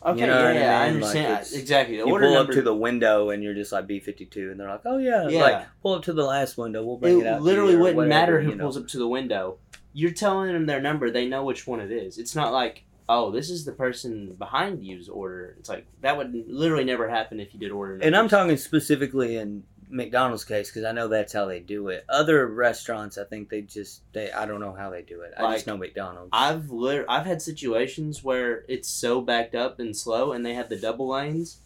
Okay, 0.05 0.21
you 0.21 0.27
know 0.27 0.43
yeah, 0.43 0.49
I 0.49 0.53
yeah, 0.55 0.81
I 0.81 0.91
mean? 0.93 1.01
Like, 1.01 1.09
understand 1.17 1.33
it's- 1.33 1.53
exactly. 1.53 1.97
The 1.99 2.05
you 2.07 2.13
order 2.13 2.27
pull 2.27 2.35
number 2.35 2.53
up 2.53 2.57
to 2.57 2.63
the 2.63 2.75
window 2.75 3.31
and 3.31 3.43
you're 3.43 3.55
just 3.55 3.73
like 3.73 3.87
B 3.87 4.01
fifty 4.01 4.25
two, 4.27 4.51
and 4.51 4.59
they're 4.59 4.69
like, 4.69 4.83
oh 4.87 4.99
yeah, 4.99 5.29
Yeah. 5.29 5.43
like 5.43 5.67
pull 5.83 5.95
up 5.95 6.03
to 6.05 6.13
the 6.13 6.25
last 6.25 6.57
window. 6.57 6.83
We'll 6.85 6.97
bring 6.97 7.21
it, 7.21 7.23
it 7.23 7.27
out. 7.27 7.43
literally 7.43 7.73
you," 7.73 7.79
wouldn't 7.81 7.97
whatever, 7.97 8.09
matter 8.09 8.41
who 8.41 8.51
you 8.51 8.57
know. 8.57 8.65
pulls 8.65 8.77
up 8.77 8.89
to 8.89 8.99
the 8.99 9.09
window. 9.09 9.59
You're 9.93 10.13
telling 10.13 10.53
them 10.53 10.67
their 10.67 10.81
number. 10.81 11.11
They 11.11 11.27
know 11.29 11.45
which 11.45 11.67
one 11.67 11.81
it 11.81 11.91
is. 11.91 12.17
It's 12.17 12.37
not 12.37 12.53
like, 12.53 12.85
oh, 13.09 13.33
this 13.33 13.51
is 13.51 13.65
the 13.65 13.73
person 13.73 14.35
behind 14.39 14.85
you's 14.87 15.09
order. 15.09 15.57
It's 15.59 15.69
like 15.69 15.85
that 16.01 16.17
would 16.17 16.33
literally 16.47 16.85
never 16.85 17.09
happen 17.09 17.41
if 17.41 17.53
you 17.53 17.59
did 17.61 17.73
order. 17.73 17.99
And 18.01 18.17
I'm 18.17 18.29
talking 18.29 18.57
specifically 18.57 19.37
in 19.37 19.65
McDonald's 19.91 20.45
case 20.45 20.71
because 20.71 20.85
I 20.85 20.93
know 20.93 21.09
that's 21.09 21.33
how 21.33 21.47
they 21.47 21.61
do 21.61 21.89
it. 21.89 22.05
Other 22.09 22.47
restaurants, 22.47 23.19
I 23.19 23.25
think 23.25 23.49
they 23.49 23.63
just 23.63 24.03
they 24.13 24.31
I 24.33 24.47
don't 24.47 24.61
know 24.61 24.73
how 24.73 24.91
they 24.91 25.03
do 25.03 25.23
it. 25.23 25.35
I 25.37 25.55
just 25.55 25.67
know 25.67 25.77
McDonald's. 25.77 26.31
I've 26.33 26.71
lit- 26.71 27.07
I've 27.09 27.27
had 27.27 27.43
situations 27.43 28.23
where 28.23 28.65
it's 28.69 28.89
so 28.89 29.21
backed 29.21 29.55
up 29.55 29.81
and 29.81 29.97
slow, 29.97 30.33
and 30.33 30.45
they 30.47 30.55
have 30.55 30.69
the 30.69 30.77
double 30.77 31.09
lanes. 31.09 31.59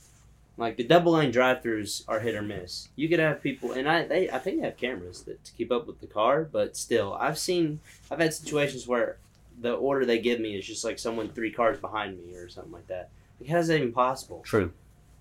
Like 0.57 0.77
the 0.77 0.85
double 0.85 1.13
lane 1.13 1.33
drive-throughs 1.33 2.05
are 2.07 2.21
hit 2.21 2.37
or 2.37 2.43
miss. 2.43 2.89
You 2.95 3.09
could 3.09 3.19
have 3.19 3.43
people, 3.43 3.73
and 3.73 3.89
I 3.89 4.07
they 4.07 4.31
I 4.31 4.39
think 4.39 4.61
they 4.61 4.67
have 4.67 4.77
cameras 4.77 5.23
that 5.23 5.45
to 5.45 5.53
keep 5.53 5.73
up 5.73 5.87
with 5.87 6.01
the 6.01 6.07
car, 6.07 6.45
but 6.45 6.77
still, 6.77 7.15
I've 7.15 7.39
seen 7.39 7.81
I've 8.11 8.21
had 8.21 8.33
situations 8.33 8.87
where 8.87 9.17
the 9.61 9.75
order 9.75 10.07
they 10.07 10.19
give 10.19 10.41
me 10.41 10.57
is 10.57 10.65
just 10.67 10.85
like 10.85 10.99
someone 10.99 11.29
three 11.29 11.51
cars 11.53 11.79
behind 11.79 12.25
me 12.25 12.35
or 12.37 12.49
something 12.49 12.73
like 12.73 12.87
that. 12.87 13.11
Like, 13.41 13.51
how 13.51 13.59
is 13.59 13.69
that 13.69 13.77
even 13.77 13.93
possible? 13.93 14.43
True. 14.45 14.73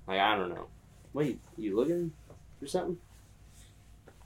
Like 0.07 0.19
I 0.19 0.35
don't 0.35 0.49
know. 0.49 0.67
Wait, 1.13 1.39
you 1.57 1.75
looking 1.75 2.11
for 2.63 2.67
something? 2.69 2.97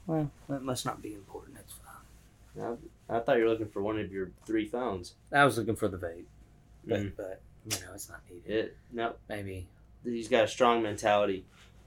Well, 0.06 0.30
that 0.48 0.62
must 0.62 0.86
not 0.86 1.02
be 1.02 1.12
important. 1.14 1.56
That's 1.56 1.72
fine. 1.74 2.76
I 3.10 3.20
thought 3.20 3.36
you 3.38 3.44
were 3.44 3.50
looking 3.50 3.68
for 3.68 3.82
one 3.82 3.98
of 3.98 4.10
your 4.12 4.30
three 4.46 4.66
phones. 4.66 5.14
I 5.32 5.44
was 5.44 5.56
looking 5.58 5.76
for 5.76 5.88
the 5.88 5.96
vape, 5.98 6.24
but 6.86 7.00
Mm. 7.00 7.12
but 7.16 7.40
you 7.70 7.78
know 7.84 7.92
it's 7.94 8.08
not 8.08 8.20
needed. 8.30 8.50
It 8.50 8.76
no, 8.92 9.14
Maybe 9.28 9.66
he's 10.04 10.28
got 10.28 10.44
a 10.44 10.48
strong 10.48 10.82
mentality. 10.82 11.44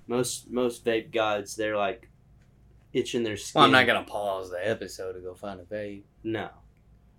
Most 0.08 0.50
most 0.50 0.86
vape 0.86 1.12
gods, 1.12 1.56
they're 1.56 1.78
like 1.78 2.08
itching 2.94 3.24
their 3.24 3.38
skin. 3.38 3.60
well, 3.60 3.66
I'm 3.66 3.72
not 3.72 3.86
gonna 3.88 4.04
pause 4.04 4.50
the 4.52 4.66
episode 4.68 5.14
to 5.14 5.20
go 5.20 5.34
find 5.34 5.60
a 5.60 5.64
vape. 5.64 6.04
No. 6.24 6.50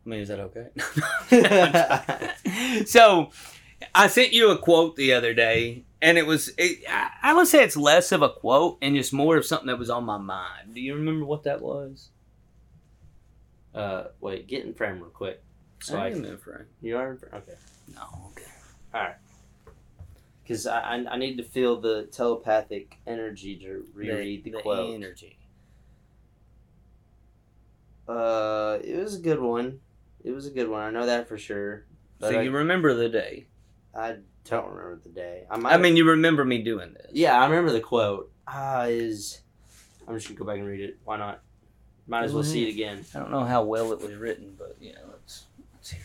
I 0.04 0.08
mean, 0.08 0.20
is 0.20 0.28
that 0.28 0.40
okay? 0.40 0.68
so, 2.86 3.30
I 3.94 4.06
sent 4.08 4.32
you 4.32 4.50
a 4.50 4.58
quote 4.58 4.96
the 4.96 5.12
other 5.12 5.32
day, 5.34 5.84
and 6.02 6.18
it 6.18 6.26
was. 6.26 6.52
It, 6.58 6.80
I, 6.90 7.10
I 7.22 7.34
would 7.34 7.46
say 7.46 7.62
it's 7.62 7.76
less 7.76 8.12
of 8.12 8.20
a 8.20 8.28
quote 8.28 8.78
and 8.82 8.96
just 8.96 9.12
more 9.12 9.36
of 9.36 9.46
something 9.46 9.68
that 9.68 9.78
was 9.78 9.88
on 9.88 10.04
my 10.04 10.18
mind. 10.18 10.74
Do 10.74 10.80
you 10.80 10.96
remember 10.96 11.24
what 11.24 11.44
that 11.44 11.62
was? 11.62 12.10
Uh, 13.74 14.08
wait, 14.20 14.48
get 14.48 14.66
in 14.66 14.74
frame 14.74 14.98
real 14.98 15.10
quick. 15.10 15.42
So 15.80 15.96
I 15.96 16.06
I, 16.06 16.08
am 16.08 16.24
in 16.24 16.36
frame. 16.36 16.66
you 16.82 16.98
are 16.98 17.12
in 17.12 17.18
frame. 17.18 17.32
Okay. 17.34 17.54
No, 17.94 18.02
okay. 18.32 18.50
All 18.92 19.00
right. 19.00 19.14
Because 20.42 20.66
I, 20.66 20.96
I 20.96 21.04
I 21.12 21.16
need 21.16 21.36
to 21.36 21.44
feel 21.44 21.80
the 21.80 22.08
telepathic 22.12 22.98
energy 23.06 23.56
to 23.58 23.86
reread 23.94 24.44
the, 24.44 24.50
quote. 24.50 24.94
energy. 24.94 25.38
Uh, 28.08 28.78
it 28.82 28.96
was 28.96 29.14
a 29.14 29.20
good 29.20 29.40
one. 29.40 29.80
It 30.24 30.32
was 30.32 30.46
a 30.46 30.50
good 30.50 30.68
one. 30.68 30.82
I 30.82 30.90
know 30.90 31.06
that 31.06 31.28
for 31.28 31.38
sure. 31.38 31.84
So 32.20 32.28
I, 32.28 32.42
you 32.42 32.50
remember 32.50 32.92
the 32.94 33.08
day? 33.08 33.46
I 33.94 34.16
don't 34.44 34.68
remember 34.68 35.00
the 35.02 35.08
day. 35.10 35.44
I 35.50 35.56
might. 35.56 35.72
I 35.74 35.76
mean, 35.78 35.96
you 35.96 36.08
remember 36.08 36.44
me 36.44 36.62
doing 36.62 36.92
this? 36.94 37.10
yeah, 37.12 37.40
I 37.40 37.44
remember 37.46 37.72
the 37.72 37.80
quote. 37.80 38.30
Ah, 38.46 38.84
is 38.84 39.40
I'm 40.08 40.14
just 40.16 40.26
gonna 40.28 40.38
go 40.38 40.44
back 40.44 40.58
and 40.58 40.66
read 40.66 40.80
it. 40.80 40.98
Why 41.04 41.16
not? 41.16 41.40
Might 42.08 42.24
as 42.24 42.32
well 42.34 42.42
see 42.42 42.66
it 42.68 42.72
again. 42.72 43.04
I 43.14 43.20
don't 43.20 43.30
know 43.30 43.44
how 43.44 43.62
well 43.64 43.92
it 43.92 44.00
was 44.00 44.14
written, 44.16 44.54
but 44.58 44.76
yeah, 44.80 44.98
let's 45.10 45.44
let's 45.74 45.90
hear 45.90 46.02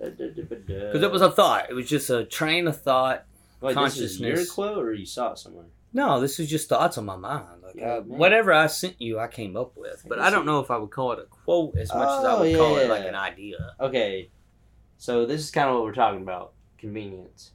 it. 0.00 0.66
Because 0.66 1.02
it 1.02 1.10
was 1.12 1.22
a 1.22 1.30
thought. 1.30 1.70
It 1.70 1.74
was 1.74 1.88
just 1.88 2.10
a 2.10 2.24
train 2.24 2.66
of 2.66 2.80
thought. 2.80 3.24
Wait, 3.60 3.74
this 3.76 3.96
is 3.98 4.18
your 4.20 4.30
consciousness. 4.30 4.50
quote, 4.52 4.78
or 4.84 4.92
you 4.94 5.06
saw 5.06 5.32
it 5.32 5.38
somewhere? 5.38 5.66
No, 5.92 6.20
this 6.20 6.38
is 6.40 6.48
just 6.48 6.68
thoughts 6.68 6.96
on 6.98 7.04
my 7.04 7.16
mind. 7.16 7.62
Like 7.62 7.74
Yeah, 7.74 7.96
I- 7.96 7.98
whatever 8.00 8.52
I 8.52 8.66
sent 8.68 9.00
you, 9.00 9.18
I 9.18 9.28
came 9.28 9.56
up 9.56 9.76
with. 9.76 10.04
But 10.08 10.18
I 10.20 10.30
don't 10.30 10.46
know 10.46 10.60
if 10.60 10.70
I 10.70 10.76
would 10.78 10.90
call 10.90 11.12
it 11.12 11.18
a 11.18 11.24
quote 11.24 11.76
as 11.76 11.92
much 11.92 12.08
as 12.20 12.24
I 12.24 12.32
Oh, 12.36 12.40
would 12.40 12.56
call 12.56 12.76
it 12.78 12.88
like 12.88 13.04
an 13.04 13.14
idea. 13.14 13.74
Okay, 13.80 14.30
so 14.98 15.26
this 15.26 15.40
is 15.42 15.50
kind 15.50 15.68
of 15.68 15.74
what 15.74 15.84
we're 15.84 15.92
talking 15.92 16.22
about: 16.22 16.52
convenience. 16.80 17.52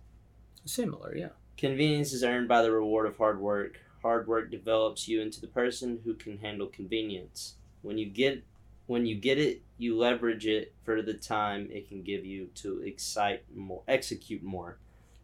Similar, 0.65 1.15
yeah. 1.17 1.29
Convenience 1.57 2.13
is 2.13 2.23
earned 2.23 2.47
by 2.47 2.61
the 2.61 2.71
reward 2.71 3.07
of 3.07 3.17
hard 3.17 3.39
work. 3.39 3.79
Hard 4.01 4.27
work 4.27 4.51
develops 4.51 5.07
you 5.07 5.21
into 5.21 5.41
the 5.41 5.47
person 5.47 5.99
who 6.05 6.13
can 6.13 6.37
handle 6.37 6.67
convenience. 6.67 7.55
When 7.81 7.97
you 7.97 8.05
get 8.05 8.43
when 8.87 9.07
you 9.07 9.15
get 9.15 9.39
it, 9.39 9.63
you 9.79 9.97
leverage 9.97 10.45
it 10.45 10.73
for 10.83 11.01
the 11.01 11.15
time 11.15 11.69
it 11.71 11.89
can 11.89 12.03
give 12.03 12.23
you 12.23 12.49
to 12.55 12.83
excite 12.83 13.43
more, 13.55 13.81
execute 13.87 14.43
more. 14.43 14.77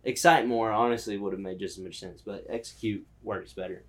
Excite 0.04 0.48
more 0.48 0.72
honestly 0.72 1.16
would 1.18 1.34
have 1.34 1.40
made 1.40 1.60
just 1.60 1.78
as 1.78 1.84
much 1.84 2.00
sense, 2.00 2.22
but 2.26 2.44
execute 2.50 3.06
works 3.22 3.54
better. 3.54 3.84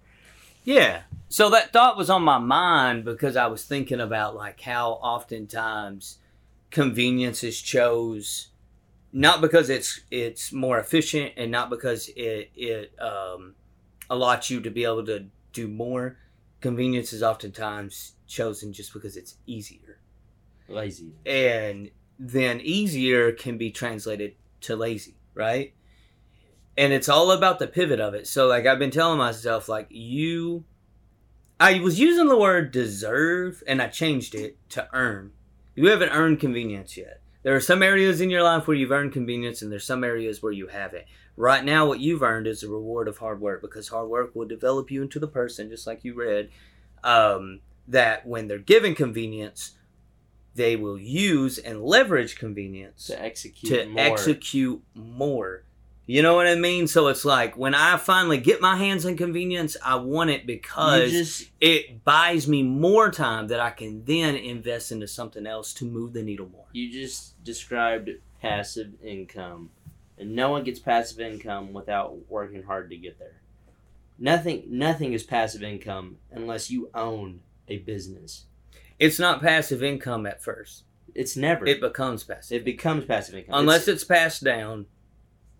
Yeah. 0.63 1.03
So 1.31 1.49
that 1.51 1.73
thought 1.73 1.97
was 1.97 2.11
on 2.11 2.23
my 2.23 2.37
mind 2.37 3.07
because 3.07 3.35
I 3.35 3.47
was 3.47 3.65
thinking 3.65 4.01
about 4.01 4.37
like 4.37 4.61
how 4.61 4.93
oftentimes 4.93 6.19
convenience 6.71 7.43
is 7.43 7.61
chose 7.61 8.49
not 9.13 9.41
because 9.41 9.69
it's 9.69 10.01
it's 10.11 10.53
more 10.53 10.79
efficient 10.79 11.33
and 11.37 11.51
not 11.51 11.71
because 11.71 12.09
it 12.17 12.51
it 12.55 12.93
um, 12.99 13.55
allows 14.09 14.51
you 14.51 14.61
to 14.61 14.71
be 14.71 14.85
able 14.85 15.05
to 15.07 15.27
do 15.53 15.69
more. 15.69 16.19
Convenience 16.61 17.13
is 17.13 17.23
oftentimes 17.23 18.15
chosen 18.27 18.73
just 18.73 18.93
because 18.93 19.17
it's 19.17 19.37
easier, 19.47 19.99
Lazy. 20.69 21.13
and 21.27 21.91
then 22.19 22.61
easier 22.61 23.33
can 23.33 23.59
be 23.59 23.71
translated 23.71 24.35
to 24.61 24.77
lazy, 24.77 25.17
right? 25.35 25.75
And 26.79 26.93
it's 26.93 27.09
all 27.09 27.33
about 27.33 27.59
the 27.59 27.67
pivot 27.67 28.01
of 28.01 28.15
it. 28.15 28.27
So 28.27 28.47
like 28.47 28.65
I've 28.65 28.79
been 28.79 28.91
telling 28.91 29.19
myself 29.19 29.69
like 29.69 29.89
you 29.91 30.65
I 31.63 31.79
was 31.79 32.01
using 32.01 32.27
the 32.27 32.37
word 32.37 32.73
deserve 32.73 33.63
and 33.69 33.81
I 33.81 33.87
changed 33.87 34.35
it 34.35 34.57
to 34.71 34.89
earn. 34.93 35.33
You 35.77 35.91
haven't 35.91 36.11
earned 36.11 36.41
convenience 36.41 36.97
yet. 36.97 37.22
There 37.43 37.57
are 37.57 37.61
some 37.61 37.83
areas 37.83 38.21
in 38.21 38.31
your 38.31 38.43
life 38.43 38.67
where 38.67 38.77
you've 38.77 38.93
earned 38.93 39.13
convenience 39.13 39.63
and 39.63 39.71
there's 39.73 39.85
some 39.85 40.05
areas 40.05 40.43
where 40.43 40.53
you 40.53 40.69
haven't. 40.69 41.05
Right 41.37 41.65
now 41.65 41.87
what 41.87 42.01
you've 42.01 42.23
earned 42.23 42.47
is 42.47 42.61
the 42.61 42.69
reward 42.69 43.09
of 43.09 43.19
hard 43.19 43.41
work 43.41 43.63
because 43.63 43.89
hard 43.89 44.09
work 44.09 44.35
will 44.35 44.47
develop 44.47 44.91
you 44.91 45.03
into 45.03 45.19
the 45.19 45.27
person 45.27 45.69
just 45.71 45.87
like 45.87 46.05
you 46.05 46.15
read 46.15 46.51
um, 47.03 47.61
that 47.89 48.27
when 48.27 48.47
they're 48.49 48.59
given 48.59 48.95
convenience 48.95 49.73
they 50.55 50.77
will 50.77 50.99
use 50.99 51.57
and 51.59 51.83
leverage 51.83 52.37
convenience 52.37 53.07
To 53.07 53.21
execute 53.21 53.73
to 53.73 53.89
more. 53.89 54.05
execute 54.05 54.83
more. 54.95 55.65
You 56.13 56.21
know 56.21 56.35
what 56.35 56.47
I 56.47 56.57
mean? 56.57 56.89
So 56.89 57.09
it's 57.09 57.25
like 57.25 57.57
when 57.57 57.75
I 57.75 57.97
finally 57.97 58.37
get 58.37 58.61
my 58.61 58.77
hands 58.77 59.07
on 59.07 59.17
convenience, 59.17 59.79
I 59.83 59.95
want 59.95 60.29
it 60.29 60.47
because 60.47 61.11
just 61.11 61.51
it 61.59 62.05
buys 62.05 62.47
me 62.47 62.63
more 62.63 63.11
time 63.11 63.47
that 63.49 63.61
I 63.61 63.71
can 63.71 64.05
then 64.05 64.37
invest 64.37 64.93
into 64.93 65.09
something 65.09 65.47
else 65.47 65.73
to 65.75 65.87
move 65.87 66.13
the 66.13 66.23
needle 66.23 66.51
more. 66.51 66.67
You 66.73 66.93
just 66.93 67.43
described 67.43 68.11
passive 68.43 68.93
income, 69.03 69.71
and 70.19 70.37
no 70.37 70.51
one 70.51 70.65
gets 70.65 70.79
passive 70.79 71.19
income 71.19 71.73
without 71.73 72.29
working 72.29 72.63
hard 72.65 72.91
to 72.91 72.97
get 72.99 73.19
there. 73.19 73.41
Nothing, 74.19 74.65
nothing 74.69 75.15
is 75.15 75.23
passive 75.23 75.63
income 75.63 76.19
unless 76.31 76.71
you 76.71 76.91
own 76.95 77.41
a 77.69 77.79
business. 77.79 78.45
It's 78.99 79.19
not 79.19 79.41
passive 79.41 79.83
income 79.83 80.27
at 80.27 80.43
first. 80.43 80.85
It's 81.15 81.39
never. 81.39 81.67
It 81.67 81.81
becomes 81.81 82.23
passive. 82.23 82.59
It 82.61 82.65
becomes 82.67 83.07
passive 83.07 83.35
income 83.35 83.55
Unless 83.61 83.83
It's- 83.89 83.95
it's 84.03 84.05
passed 84.05 84.45
down, 84.45 84.87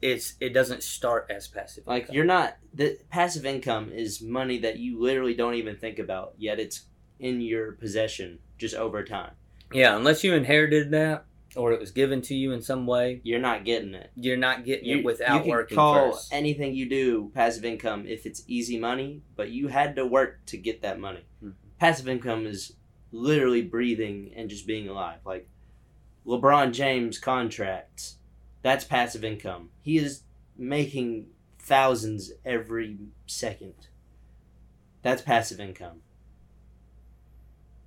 it's 0.03 0.35
it 0.41 0.51
doesn't 0.51 0.83
start 0.83 1.27
as 1.31 1.49
passive. 1.49 1.87
like 1.87 2.03
income. 2.03 2.15
you're 2.17 2.25
not. 2.25 2.57
The 2.75 2.99
passive 3.11 3.47
income 3.47 3.91
is 3.93 4.21
money 4.21 4.59
that 4.59 4.79
you 4.79 5.01
literally 5.01 5.35
don't 5.35 5.55
even 5.55 5.77
think 5.77 5.99
about, 5.99 6.35
yet 6.37 6.59
it's 6.61 6.87
in 7.21 7.41
your 7.41 7.73
possession 7.73 8.41
just 8.59 8.75
over 8.75 9.05
time. 9.05 9.33
Yeah, 9.73 9.97
unless 9.97 10.23
you 10.25 10.35
inherited 10.35 10.91
that 10.91 11.25
or 11.55 11.73
it 11.73 11.79
was 11.81 11.91
given 11.91 12.21
to 12.23 12.35
you 12.35 12.53
in 12.53 12.63
some 12.63 12.87
way, 12.87 13.21
You're 13.25 13.39
not 13.39 13.65
getting 13.65 13.95
it. 13.95 14.11
you're 14.17 14.37
not 14.39 14.65
getting 14.65 14.87
You, 14.89 14.99
it 14.99 15.05
without 15.05 15.35
you 15.37 15.41
can 15.43 15.51
working 15.51 15.75
call 15.77 16.13
first. 16.13 16.33
anything 16.33 16.75
you 16.75 16.89
do 16.89 17.31
passive 17.35 17.65
income 17.65 18.07
if 18.07 18.25
it's 18.27 18.43
easy 18.49 18.79
money, 18.79 19.21
but 19.37 19.51
you 19.51 19.69
had 19.69 19.95
to 19.97 20.07
work 20.07 20.41
to 20.47 20.57
get 20.57 20.81
that 20.83 20.99
money. 20.99 21.21
Mhm. 21.45 21.53
Passive 21.79 22.09
income 22.09 22.47
is 22.47 22.73
literally 23.13 23.61
breathing 23.63 24.33
and 24.35 24.49
just 24.49 24.67
being 24.67 24.89
alive. 24.89 25.19
Like 25.27 25.47
LeBron 26.27 26.73
James 26.73 27.19
contracts, 27.19 28.17
that's 28.63 28.85
passive 28.85 29.25
income. 29.25 29.71
He 29.83 29.99
is 29.99 30.23
making 30.57 31.27
thousands 31.59 32.33
every 32.45 32.99
second. 33.27 33.75
That's 35.03 35.23
passive 35.23 35.61
income. 35.61 36.01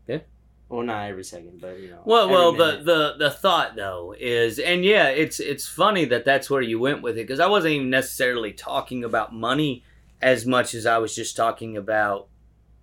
Yeah. 0.07 0.19
Well, 0.67 0.83
not 0.83 1.09
every 1.09 1.23
second, 1.23 1.61
but 1.61 1.79
you 1.79 1.91
know. 1.91 2.01
Well, 2.05 2.29
well, 2.29 2.51
the, 2.51 2.81
the 2.83 3.15
the 3.17 3.31
thought 3.31 3.75
though 3.75 4.15
is, 4.17 4.59
and 4.59 4.83
yeah, 4.83 5.09
it's 5.09 5.39
it's 5.39 5.67
funny 5.67 6.05
that 6.05 6.25
that's 6.25 6.49
where 6.49 6.61
you 6.61 6.79
went 6.79 7.01
with 7.01 7.17
it 7.17 7.27
because 7.27 7.39
I 7.39 7.47
wasn't 7.47 7.75
even 7.75 7.89
necessarily 7.89 8.51
talking 8.51 9.03
about 9.03 9.33
money 9.33 9.83
as 10.21 10.45
much 10.45 10.73
as 10.73 10.85
I 10.85 10.97
was 10.97 11.15
just 11.15 11.35
talking 11.35 11.77
about 11.77 12.27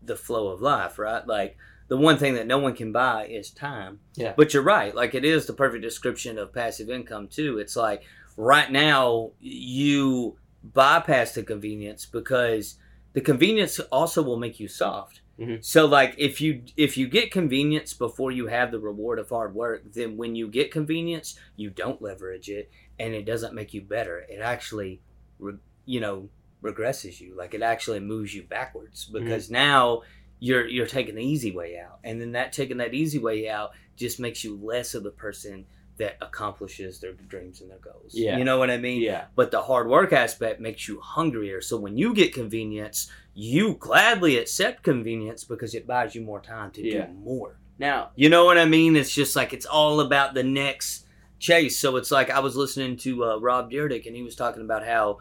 the 0.00 0.16
flow 0.16 0.48
of 0.48 0.60
life, 0.60 0.98
right? 0.98 1.26
Like 1.26 1.56
the 1.92 1.98
one 1.98 2.16
thing 2.16 2.32
that 2.36 2.46
no 2.46 2.56
one 2.56 2.74
can 2.74 2.90
buy 2.90 3.26
is 3.26 3.50
time. 3.50 3.98
Yeah. 4.14 4.32
But 4.34 4.54
you're 4.54 4.62
right. 4.62 4.94
Like 4.94 5.14
it 5.14 5.26
is 5.26 5.44
the 5.44 5.52
perfect 5.52 5.82
description 5.82 6.38
of 6.38 6.50
passive 6.50 6.88
income 6.88 7.28
too. 7.28 7.58
It's 7.58 7.76
like 7.76 8.02
right 8.38 8.72
now 8.72 9.32
you 9.40 10.38
bypass 10.64 11.34
the 11.34 11.42
convenience 11.42 12.06
because 12.06 12.78
the 13.12 13.20
convenience 13.20 13.78
also 13.78 14.22
will 14.22 14.38
make 14.38 14.58
you 14.58 14.68
soft. 14.68 15.20
Mhm. 15.38 15.62
So 15.62 15.84
like 15.84 16.14
if 16.16 16.40
you 16.40 16.62
if 16.78 16.96
you 16.96 17.08
get 17.08 17.30
convenience 17.30 17.92
before 17.92 18.32
you 18.32 18.46
have 18.46 18.70
the 18.70 18.80
reward 18.80 19.18
of 19.18 19.28
hard 19.28 19.54
work, 19.54 19.82
then 19.92 20.16
when 20.16 20.34
you 20.34 20.48
get 20.48 20.70
convenience, 20.70 21.38
you 21.56 21.68
don't 21.68 22.00
leverage 22.00 22.48
it 22.48 22.70
and 22.98 23.12
it 23.12 23.26
doesn't 23.26 23.52
make 23.52 23.74
you 23.74 23.82
better. 23.82 24.24
It 24.30 24.40
actually 24.40 25.02
re, 25.38 25.56
you 25.84 26.00
know 26.00 26.30
regresses 26.62 27.20
you. 27.20 27.34
Like 27.36 27.52
it 27.52 27.60
actually 27.60 28.00
moves 28.00 28.34
you 28.34 28.44
backwards 28.44 29.04
because 29.04 29.50
now 29.50 30.04
you're 30.44 30.66
you're 30.66 30.86
taking 30.88 31.14
the 31.14 31.22
easy 31.22 31.52
way 31.52 31.78
out. 31.78 32.00
And 32.02 32.20
then 32.20 32.32
that 32.32 32.52
taking 32.52 32.78
that 32.78 32.94
easy 32.94 33.20
way 33.20 33.48
out 33.48 33.70
just 33.96 34.18
makes 34.18 34.42
you 34.42 34.58
less 34.60 34.94
of 34.94 35.04
the 35.04 35.10
person 35.12 35.66
that 35.98 36.16
accomplishes 36.20 36.98
their 36.98 37.12
dreams 37.12 37.60
and 37.60 37.70
their 37.70 37.78
goals. 37.78 38.12
Yeah. 38.12 38.38
You 38.38 38.44
know 38.44 38.58
what 38.58 38.70
I 38.70 38.76
mean? 38.78 39.00
yeah. 39.02 39.26
But 39.36 39.52
the 39.52 39.62
hard 39.62 39.86
work 39.88 40.12
aspect 40.12 40.60
makes 40.60 40.88
you 40.88 40.98
hungrier. 41.00 41.60
So 41.60 41.76
when 41.78 41.96
you 41.96 42.12
get 42.12 42.34
convenience, 42.34 43.08
you 43.34 43.74
gladly 43.78 44.36
accept 44.38 44.82
convenience 44.82 45.44
because 45.44 45.74
it 45.76 45.86
buys 45.86 46.14
you 46.16 46.22
more 46.22 46.40
time 46.40 46.72
to 46.72 46.82
Yeah. 46.82 47.06
do 47.06 47.12
more. 47.12 47.58
Now, 47.78 48.10
You 48.16 48.28
know 48.28 48.44
what 48.44 48.58
I 48.58 48.64
mean? 48.64 48.96
It's 48.96 49.14
just 49.14 49.36
like 49.36 49.52
it's 49.52 49.66
all 49.66 50.00
about 50.00 50.34
the 50.34 50.42
next 50.42 51.06
chase. 51.38 51.78
So 51.78 51.96
it's 51.96 52.10
like 52.10 52.30
I 52.30 52.40
was 52.40 52.56
listening 52.56 52.96
to 52.98 53.24
uh, 53.24 53.36
Rob 53.38 53.70
Dyrdek 53.70 54.06
and 54.06 54.16
he 54.16 54.22
was 54.22 54.34
talking 54.34 54.62
about 54.62 54.84
how, 54.84 55.18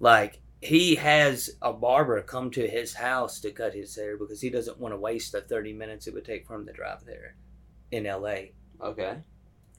like, 0.00 0.40
he 0.60 0.96
has 0.96 1.50
a 1.62 1.72
barber 1.72 2.20
come 2.22 2.50
to 2.52 2.66
his 2.66 2.94
house 2.94 3.40
to 3.40 3.50
cut 3.50 3.74
his 3.74 3.94
hair 3.94 4.16
because 4.16 4.40
he 4.40 4.50
doesn't 4.50 4.78
want 4.78 4.92
to 4.92 4.98
waste 4.98 5.32
the 5.32 5.40
30 5.40 5.72
minutes 5.72 6.06
it 6.06 6.14
would 6.14 6.24
take 6.24 6.46
for 6.46 6.54
him 6.56 6.66
to 6.66 6.72
drive 6.72 7.04
there 7.04 7.36
in 7.90 8.04
LA. 8.04 8.50
okay. 8.82 9.18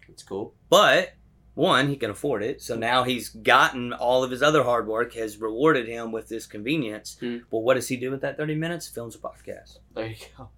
That's 0.08 0.24
cool. 0.24 0.56
But 0.70 1.14
one, 1.54 1.88
he 1.90 1.96
can 1.96 2.10
afford 2.10 2.42
it. 2.42 2.62
So 2.64 2.76
now 2.76 3.04
he's 3.04 3.30
gotten 3.30 3.94
all 3.94 4.24
of 4.24 4.32
his 4.32 4.42
other 4.42 4.64
hard 4.64 4.88
work 4.88 5.14
has 5.14 5.38
rewarded 5.38 5.88
him 5.88 6.12
with 6.12 6.30
this 6.30 6.48
convenience. 6.48 7.18
Hmm. 7.20 7.40
But 7.52 7.60
what 7.60 7.76
does 7.76 7.88
he 7.90 7.98
do 7.98 8.10
with 8.10 8.22
that 8.22 8.38
30 8.38 8.56
minutes? 8.56 8.88
Films 8.88 9.16
a 9.16 9.20
podcast. 9.20 9.78
There 9.94 10.08
you 10.08 10.16
go. 10.38 10.50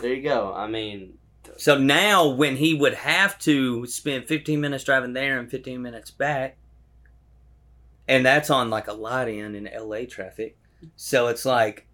There 0.00 0.14
you 0.14 0.22
go. 0.22 0.52
I 0.54 0.66
mean, 0.66 1.18
So 1.56 1.78
now 1.78 2.28
when 2.30 2.56
he 2.56 2.74
would 2.74 2.94
have 2.94 3.38
to 3.40 3.86
spend 3.86 4.26
15 4.26 4.60
minutes 4.60 4.84
driving 4.84 5.12
there 5.12 5.38
and 5.38 5.50
15 5.50 5.80
minutes 5.82 6.10
back, 6.10 6.56
and 8.08 8.24
that's 8.26 8.50
on 8.50 8.70
like 8.70 8.88
a 8.88 8.92
light 8.92 9.28
in 9.28 9.54
in 9.54 9.68
LA 9.72 10.00
traffic. 10.08 10.58
So 10.96 11.28
it's 11.28 11.44
like 11.44 11.86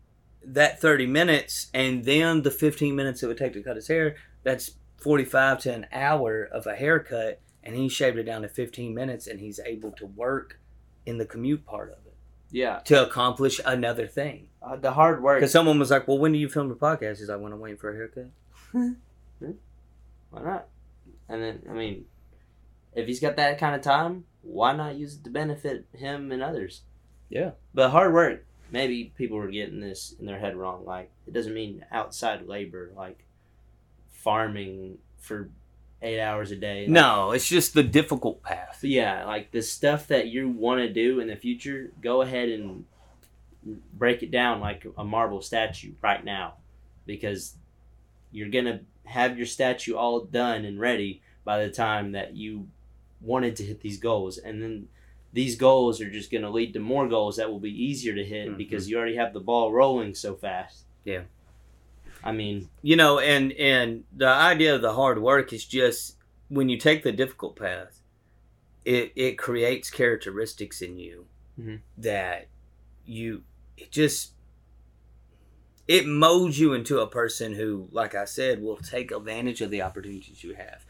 that 0.44 0.80
30 0.80 1.06
minutes 1.06 1.68
and 1.74 2.04
then 2.04 2.42
the 2.42 2.50
15 2.50 2.94
minutes 2.94 3.22
it 3.22 3.26
would 3.26 3.38
take 3.38 3.52
to 3.54 3.62
cut 3.62 3.76
his 3.76 3.88
hair, 3.88 4.16
that's 4.42 4.72
45 4.98 5.58
to 5.60 5.72
an 5.74 5.86
hour 5.92 6.44
of 6.44 6.66
a 6.66 6.74
haircut 6.74 7.40
and 7.62 7.74
he 7.76 7.88
shaved 7.88 8.18
it 8.18 8.24
down 8.24 8.42
to 8.42 8.48
15 8.48 8.94
minutes 8.94 9.26
and 9.26 9.40
he's 9.40 9.58
able 9.64 9.90
to 9.92 10.06
work 10.06 10.60
in 11.06 11.16
the 11.18 11.24
commute 11.26 11.64
part 11.66 11.90
of 11.90 11.98
it 12.06 12.14
Yeah, 12.50 12.78
to 12.84 13.02
accomplish 13.06 13.58
another 13.64 14.06
thing. 14.06 14.48
uh, 14.62 14.76
the 14.76 14.92
hard 14.92 15.22
work. 15.22 15.38
Because 15.40 15.52
someone 15.52 15.78
was 15.78 15.90
like, 15.90 16.06
"Well, 16.08 16.18
when 16.18 16.32
do 16.32 16.38
you 16.38 16.48
film 16.48 16.68
the 16.68 16.74
podcast?" 16.74 17.18
He's 17.18 17.28
like, 17.28 17.40
"When 17.40 17.52
I'm 17.52 17.60
waiting 17.60 17.78
for 17.78 17.90
a 17.90 17.94
haircut." 17.94 18.30
Why 20.30 20.42
not? 20.42 20.66
And 21.28 21.42
then, 21.42 21.62
I 21.70 21.72
mean, 21.72 22.04
if 22.94 23.06
he's 23.06 23.20
got 23.20 23.36
that 23.36 23.58
kind 23.58 23.74
of 23.74 23.82
time, 23.82 24.24
why 24.44 24.72
not 24.74 24.96
use 24.96 25.16
it 25.16 25.24
to 25.24 25.30
benefit 25.30 25.86
him 25.92 26.30
and 26.32 26.42
others? 26.42 26.82
Yeah. 27.28 27.52
But 27.72 27.90
hard 27.90 28.12
work, 28.12 28.44
maybe 28.70 29.12
people 29.16 29.38
were 29.38 29.50
getting 29.50 29.80
this 29.80 30.14
in 30.18 30.26
their 30.26 30.38
head 30.38 30.56
wrong. 30.56 30.84
Like, 30.84 31.10
it 31.26 31.32
doesn't 31.32 31.54
mean 31.54 31.84
outside 31.90 32.46
labor, 32.46 32.92
like 32.96 33.24
farming 34.10 34.98
for 35.18 35.50
eight 36.02 36.20
hours 36.20 36.50
a 36.50 36.56
day. 36.56 36.82
Like, 36.82 36.90
No, 36.90 37.32
it's 37.32 37.48
just 37.48 37.74
the 37.74 37.82
difficult 37.82 38.42
path. 38.42 38.80
Yeah, 38.82 39.24
like 39.24 39.50
the 39.50 39.62
stuff 39.62 40.08
that 40.08 40.28
you 40.28 40.48
want 40.48 40.80
to 40.80 40.92
do 40.92 41.20
in 41.20 41.28
the 41.28 41.36
future, 41.36 41.92
go 42.00 42.22
ahead 42.22 42.48
and 42.48 42.84
break 43.92 44.22
it 44.22 44.30
down 44.30 44.60
like 44.60 44.86
a 44.96 45.04
marble 45.04 45.40
statue 45.40 45.92
right 46.02 46.22
now 46.24 46.54
because 47.06 47.54
you're 48.30 48.50
going 48.50 48.66
to 48.66 48.80
have 49.04 49.36
your 49.36 49.46
statue 49.46 49.94
all 49.94 50.20
done 50.20 50.64
and 50.64 50.78
ready 50.78 51.22
by 51.44 51.64
the 51.64 51.70
time 51.70 52.12
that 52.12 52.36
you 52.36 52.68
wanted 53.24 53.56
to 53.56 53.64
hit 53.64 53.80
these 53.80 53.98
goals. 53.98 54.38
And 54.38 54.62
then 54.62 54.88
these 55.32 55.56
goals 55.56 56.00
are 56.00 56.10
just 56.10 56.30
going 56.30 56.42
to 56.42 56.50
lead 56.50 56.72
to 56.74 56.80
more 56.80 57.08
goals 57.08 57.36
that 57.36 57.50
will 57.50 57.58
be 57.60 57.70
easier 57.84 58.14
to 58.14 58.24
hit 58.24 58.50
Mhm. 58.50 58.56
because 58.56 58.88
you 58.88 58.96
already 58.96 59.16
have 59.16 59.32
the 59.32 59.40
ball 59.40 59.72
rolling 59.72 60.14
so 60.14 60.34
fast. 60.36 60.84
Yeah. 61.04 61.22
I 62.22 62.32
mean, 62.32 62.68
You 62.82 62.96
know, 62.96 63.18
and 63.18 63.52
and 63.52 64.04
the 64.16 64.28
idea 64.28 64.74
of 64.74 64.82
the 64.82 64.92
hard 64.94 65.20
work 65.20 65.52
is 65.52 65.64
just 65.64 66.16
when 66.48 66.68
you 66.68 66.76
take 66.78 67.02
the 67.02 67.12
difficult 67.12 67.56
path, 67.56 68.00
it 68.84 69.12
it 69.16 69.36
creates 69.38 69.90
characteristics 69.90 70.80
in 70.82 70.98
you 70.98 71.26
Mhm. 71.60 71.80
that 71.98 72.48
you 73.06 73.42
it 73.76 73.90
just 73.90 74.32
it 75.86 76.06
molds 76.06 76.58
you 76.58 76.72
into 76.72 77.00
a 77.00 77.06
person 77.06 77.54
who, 77.54 77.88
like 77.92 78.14
I 78.14 78.24
said, 78.24 78.62
will 78.62 78.78
take 78.78 79.10
advantage 79.10 79.60
of 79.60 79.70
the 79.70 79.82
opportunities 79.82 80.42
you 80.42 80.54
have. 80.54 80.86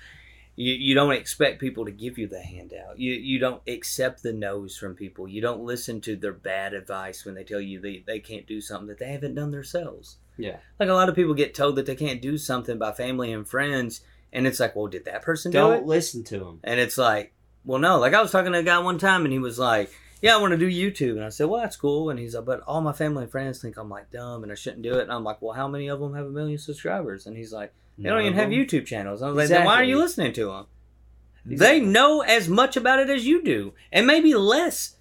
You, 0.57 0.73
you 0.75 0.95
don't 0.95 1.13
expect 1.13 1.61
people 1.61 1.85
to 1.85 1.91
give 1.91 2.17
you 2.17 2.29
the 2.29 2.41
handout. 2.41 2.99
You 2.99 3.13
you 3.13 3.39
don't 3.39 3.63
accept 3.67 4.23
the 4.23 4.33
no's 4.33 4.77
from 4.77 4.95
people. 4.95 5.27
You 5.27 5.41
don't 5.41 5.65
listen 5.65 6.01
to 6.03 6.17
their 6.17 6.33
bad 6.33 6.75
advice 6.75 7.25
when 7.25 7.35
they 7.35 7.45
tell 7.45 7.61
you 7.61 7.81
they, 7.81 8.05
they 8.07 8.21
can't 8.21 8.47
do 8.47 8.61
something 8.61 8.87
that 8.89 8.99
they 8.99 9.11
haven't 9.11 9.35
done 9.35 9.51
themselves. 9.51 10.19
Yeah. 10.37 10.59
Like 10.79 10.89
a 10.89 10.95
lot 10.95 11.09
of 11.09 11.15
people 11.15 11.35
get 11.35 11.55
told 11.55 11.77
that 11.77 11.87
they 11.87 11.97
can't 11.97 12.23
do 12.23 12.39
something 12.39 12.79
by 12.79 12.93
family 12.93 13.33
and 13.33 13.49
friends, 13.49 14.03
and 14.33 14.47
it's 14.47 14.61
like, 14.61 14.77
well, 14.77 14.87
did 14.87 15.07
that 15.07 15.23
person 15.23 15.51
do 15.51 15.59
don't 15.59 15.87
listen 15.87 16.25
to 16.25 16.39
them. 16.39 16.61
And 16.63 16.79
it's 16.79 16.99
like, 16.99 17.33
well, 17.65 17.81
no. 17.81 17.99
Like 17.99 18.15
I 18.15 18.23
was 18.23 18.31
talking 18.31 18.53
to 18.53 18.59
a 18.59 18.63
guy 18.63 18.79
one 18.79 18.99
time, 18.99 19.25
and 19.25 19.33
he 19.33 19.39
was 19.39 19.59
like, 19.59 19.91
"Yeah, 20.23 20.35
I 20.35 20.41
want 20.41 20.53
to 20.53 20.59
do 20.59 20.69
YouTube." 20.69 21.17
And 21.17 21.25
I 21.25 21.31
said, 21.31 21.49
"Well, 21.49 21.61
that's 21.61 21.77
cool." 21.77 22.11
And 22.11 22.19
he's 22.19 22.35
like, 22.35 22.45
"But 22.45 22.61
all 22.61 22.81
my 22.81 22.93
family 22.93 23.25
and 23.25 23.33
friends 23.33 23.61
think 23.61 23.77
I'm 23.77 23.89
like 23.89 24.11
dumb 24.11 24.43
and 24.43 24.53
I 24.53 24.55
shouldn't 24.55 24.83
do 24.83 24.99
it." 24.99 25.03
And 25.03 25.13
I'm 25.13 25.25
like, 25.25 25.41
"Well, 25.41 25.55
how 25.55 25.67
many 25.67 25.89
of 25.89 25.99
them 25.99 26.15
have 26.15 26.27
a 26.27 26.31
million 26.31 26.59
subscribers?" 26.59 27.27
And 27.27 27.37
he's 27.37 27.53
like, 27.53 27.73
"They 27.99 28.09
don't 28.09 28.23
even 28.23 28.35
have 28.35 28.51
YouTube 28.51 28.87
channels." 28.87 29.23
I 29.23 29.29
was 29.29 29.37
like, 29.37 29.49
"Then 29.49 29.65
why 29.65 29.77
are 29.77 29.85
you 29.85 29.99
listening 29.99 30.33
to 30.35 30.47
them?" 30.47 30.67
They 31.47 31.81
know 31.81 32.23
as 32.23 32.49
much 32.49 32.77
about 32.77 33.01
it 33.01 33.11
as 33.11 33.27
you 33.27 33.43
do, 33.43 33.75
and 33.93 34.07
maybe 34.07 34.35
less. 34.35 34.97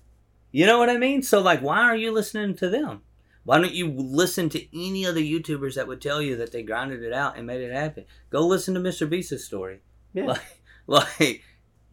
You 0.52 0.66
know 0.66 0.78
what 0.78 0.90
I 0.90 0.98
mean? 0.98 1.24
So, 1.24 1.40
like, 1.40 1.62
why 1.62 1.82
are 1.82 1.96
you 1.96 2.12
listening 2.12 2.56
to 2.58 2.70
them? 2.70 3.02
Why 3.46 3.58
don't 3.60 3.74
you 3.74 3.90
listen 3.90 4.50
to 4.50 4.80
any 4.88 5.04
of 5.06 5.16
the 5.16 5.40
YouTubers 5.40 5.76
that 5.76 5.88
would 5.88 6.02
tell 6.02 6.22
you 6.22 6.36
that 6.38 6.52
they 6.52 6.64
grinded 6.64 7.04
it 7.04 7.12
out 7.14 7.38
and 7.38 7.48
made 7.48 7.62
it 7.62 7.74
happen? 7.74 8.06
Go 8.30 8.46
listen 8.46 8.74
to 8.74 8.80
Mr. 8.80 9.10
Beast's 9.10 9.44
story. 9.46 9.82
Yeah. 10.14 10.38
Like, 10.86 11.20
like, 11.20 11.44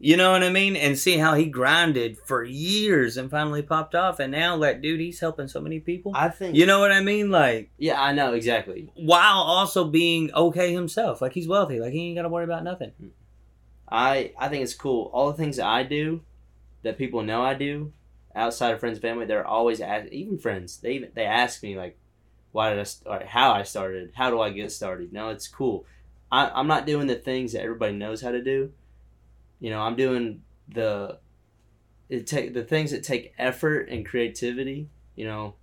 you 0.03 0.17
know 0.17 0.31
what 0.31 0.43
I 0.43 0.49
mean? 0.49 0.75
And 0.75 0.97
see 0.97 1.17
how 1.17 1.35
he 1.35 1.45
grinded 1.45 2.17
for 2.25 2.43
years 2.43 3.17
and 3.17 3.29
finally 3.29 3.61
popped 3.61 3.93
off. 3.93 4.19
And 4.19 4.31
now, 4.31 4.55
like, 4.55 4.81
dude, 4.81 4.99
he's 4.99 5.19
helping 5.19 5.47
so 5.47 5.61
many 5.61 5.79
people. 5.79 6.11
I 6.15 6.29
think. 6.29 6.55
You 6.55 6.65
know 6.65 6.79
what 6.79 6.91
I 6.91 7.01
mean? 7.01 7.29
Like, 7.29 7.69
Yeah, 7.77 8.01
I 8.01 8.11
know 8.11 8.33
exactly. 8.33 8.89
while 8.95 9.37
also 9.39 9.85
being 9.85 10.33
okay 10.33 10.73
himself. 10.73 11.21
Like, 11.21 11.33
he's 11.33 11.47
wealthy. 11.47 11.79
Like, 11.79 11.93
he 11.93 12.07
ain't 12.07 12.15
got 12.17 12.23
to 12.23 12.29
worry 12.29 12.43
about 12.45 12.63
nothing. 12.63 12.91
I 13.89 14.31
I 14.39 14.47
think 14.47 14.63
it's 14.63 14.73
cool. 14.73 15.09
All 15.13 15.27
the 15.31 15.37
things 15.37 15.57
that 15.57 15.67
I 15.67 15.83
do, 15.83 16.21
that 16.83 16.97
people 16.97 17.21
know 17.23 17.41
I 17.43 17.53
do, 17.53 17.91
outside 18.33 18.73
of 18.73 18.79
friends 18.79 18.95
and 18.97 19.01
family, 19.01 19.25
they're 19.25 19.45
always 19.45 19.81
ask, 19.81 20.07
even 20.11 20.37
friends. 20.37 20.77
They 20.77 20.93
even 20.93 21.11
they 21.13 21.25
ask 21.25 21.61
me 21.61 21.77
like, 21.77 21.97
why 22.53 22.69
did 22.69 22.79
I 22.79 22.83
start? 22.83 23.25
How 23.25 23.51
I 23.51 23.63
started? 23.63 24.11
How 24.15 24.29
do 24.29 24.39
I 24.39 24.49
get 24.51 24.71
started? 24.71 25.11
No, 25.13 25.29
it's 25.29 25.47
cool. 25.47 25.85
I, 26.31 26.49
I'm 26.49 26.67
not 26.67 26.85
doing 26.85 27.07
the 27.07 27.15
things 27.15 27.51
that 27.53 27.61
everybody 27.63 27.93
knows 27.93 28.21
how 28.21 28.31
to 28.31 28.41
do. 28.41 28.71
You 29.61 29.69
know, 29.69 29.79
I'm 29.79 29.95
doing 29.95 30.41
the 30.67 31.19
it 32.09 32.27
take 32.27 32.53
the 32.53 32.63
things 32.63 32.91
that 32.91 33.03
take 33.03 33.33
effort 33.37 33.87
and 33.87 34.05
creativity. 34.05 34.89
You 35.15 35.25
know, 35.25 35.55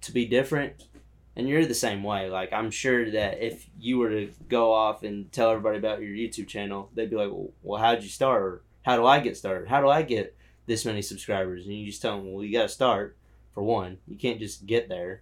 to 0.00 0.12
be 0.12 0.24
different. 0.26 0.82
And 1.36 1.46
you're 1.46 1.66
the 1.66 1.74
same 1.74 2.02
way. 2.02 2.30
Like 2.30 2.52
I'm 2.52 2.70
sure 2.70 3.10
that 3.10 3.44
if 3.44 3.68
you 3.78 3.98
were 3.98 4.08
to 4.08 4.30
go 4.48 4.72
off 4.72 5.02
and 5.02 5.30
tell 5.30 5.50
everybody 5.50 5.76
about 5.76 6.00
your 6.00 6.10
YouTube 6.10 6.48
channel, 6.48 6.90
they'd 6.94 7.10
be 7.10 7.16
like, 7.16 7.30
"Well, 7.30 7.50
well 7.62 7.80
how'd 7.80 8.02
you 8.02 8.08
start? 8.08 8.42
Or 8.42 8.62
how 8.82 8.96
do 8.96 9.04
I 9.04 9.20
get 9.20 9.36
started? 9.36 9.68
How 9.68 9.82
do 9.82 9.88
I 9.88 10.00
get 10.00 10.34
this 10.64 10.86
many 10.86 11.02
subscribers?" 11.02 11.66
And 11.66 11.74
you 11.74 11.84
just 11.86 12.00
tell 12.00 12.16
them, 12.16 12.32
"Well, 12.32 12.42
you 12.42 12.56
got 12.56 12.62
to 12.62 12.68
start 12.70 13.18
for 13.52 13.62
one. 13.62 13.98
You 14.08 14.16
can't 14.16 14.40
just 14.40 14.64
get 14.64 14.88
there. 14.88 15.20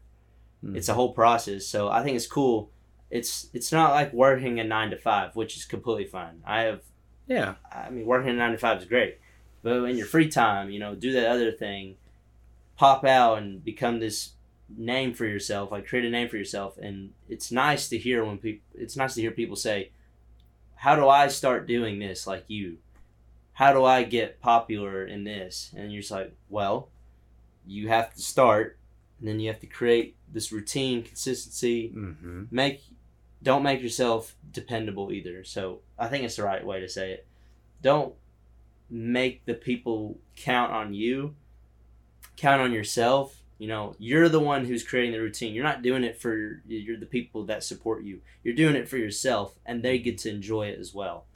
Hmm. 0.61 0.77
It's 0.77 0.89
a 0.89 0.95
whole 0.95 1.13
process." 1.13 1.67
So 1.67 1.89
I 1.89 2.05
think 2.05 2.15
it's 2.15 2.29
cool. 2.29 2.71
It's 3.11 3.51
it's 3.53 3.73
not 3.73 3.91
like 3.91 4.13
working 4.13 4.61
a 4.61 4.65
nine 4.65 4.91
to 4.91 4.97
five, 4.97 5.35
which 5.35 5.57
is 5.57 5.65
completely 5.65 6.07
fine. 6.07 6.43
I 6.47 6.61
have 6.63 6.83
Yeah. 7.27 7.55
I 7.73 7.91
mean, 7.91 8.07
working 8.07 8.31
a 8.31 8.33
nine 8.35 8.53
to 8.53 8.59
five 8.59 8.79
is 8.83 8.89
great, 8.89 9.19
but 9.63 9.85
in 9.85 9.97
your 9.97 10.07
free 10.07 10.29
time, 10.29 10.71
you 10.71 10.79
know, 10.79 10.95
do 10.95 11.13
that 11.13 11.31
other 11.31 11.53
thing, 11.53 11.97
pop 12.77 13.05
out 13.05 13.39
and 13.39 13.65
become 13.65 13.99
this 14.01 14.33
name 14.77 15.15
for 15.15 15.27
yourself. 15.27 15.71
Like 15.71 15.87
create 15.87 16.05
a 16.05 16.11
name 16.11 16.29
for 16.29 16.37
yourself, 16.37 16.77
and 16.79 17.13
it's 17.29 17.51
nice 17.53 17.89
to 17.89 17.99
hear 17.99 18.25
when 18.25 18.39
people. 18.39 18.65
It's 18.75 18.97
nice 18.97 19.15
to 19.15 19.21
hear 19.21 19.31
people 19.31 19.57
say, 19.57 19.91
"How 20.77 20.97
do 20.97 21.09
I 21.09 21.29
start 21.29 21.67
doing 21.67 21.99
this 21.99 22.27
like 22.27 22.45
you? 22.49 22.79
How 23.55 23.73
do 23.73 23.85
I 23.85 24.03
get 24.03 24.41
popular 24.41 25.05
in 25.07 25.25
this?" 25.25 25.73
And 25.77 25.93
you're 25.93 26.03
just 26.03 26.11
like, 26.11 26.35
"Well, 26.49 26.89
you 27.67 27.89
have 27.89 28.13
to 28.15 28.21
start, 28.21 28.79
and 29.19 29.29
then 29.29 29.41
you 29.41 29.49
have 29.49 29.61
to 29.61 29.67
create 29.67 30.17
this 30.31 30.53
routine, 30.53 31.03
consistency, 31.03 31.91
Mm-hmm. 31.95 32.45
make 32.51 32.83
don't 33.45 33.63
make 33.63 33.83
yourself 33.83 34.35
dependable 34.51 35.13
either. 35.13 35.45
So 35.45 35.81
I 35.99 36.09
think 36.09 36.25
it's 36.25 36.37
the 36.37 36.43
right 36.43 36.65
way 36.65 36.81
to 36.81 36.89
say 36.89 37.13
it. 37.13 37.27
Don't 37.83 38.15
make 38.91 39.45
the 39.45 39.55
people 39.55 40.19
count 40.35 40.73
on 40.73 40.95
you. 40.95 41.37
Count 42.37 42.63
on 42.63 42.73
yourself. 42.73 43.43
You 43.59 43.69
know, 43.69 43.95
you're 43.99 44.29
the 44.29 44.41
one 44.41 44.65
who's 44.65 44.83
creating 44.83 45.13
the 45.13 45.21
routine. 45.21 45.55
You're 45.55 45.63
not 45.63 45.83
doing 45.83 46.05
it 46.05 46.21
for 46.21 46.63
you're 46.67 46.97
the 46.97 47.07
people 47.07 47.45
that 47.45 47.63
support 47.63 48.03
you. 48.03 48.21
You're 48.43 48.55
doing 48.55 48.77
it 48.77 48.89
for 48.89 48.97
yourself 48.97 49.55
and 49.65 49.83
they 49.83 49.99
get 49.99 50.19
to 50.19 50.31
enjoy 50.31 50.69
it 50.69 50.81
as 50.81 50.95
well. 50.95 51.27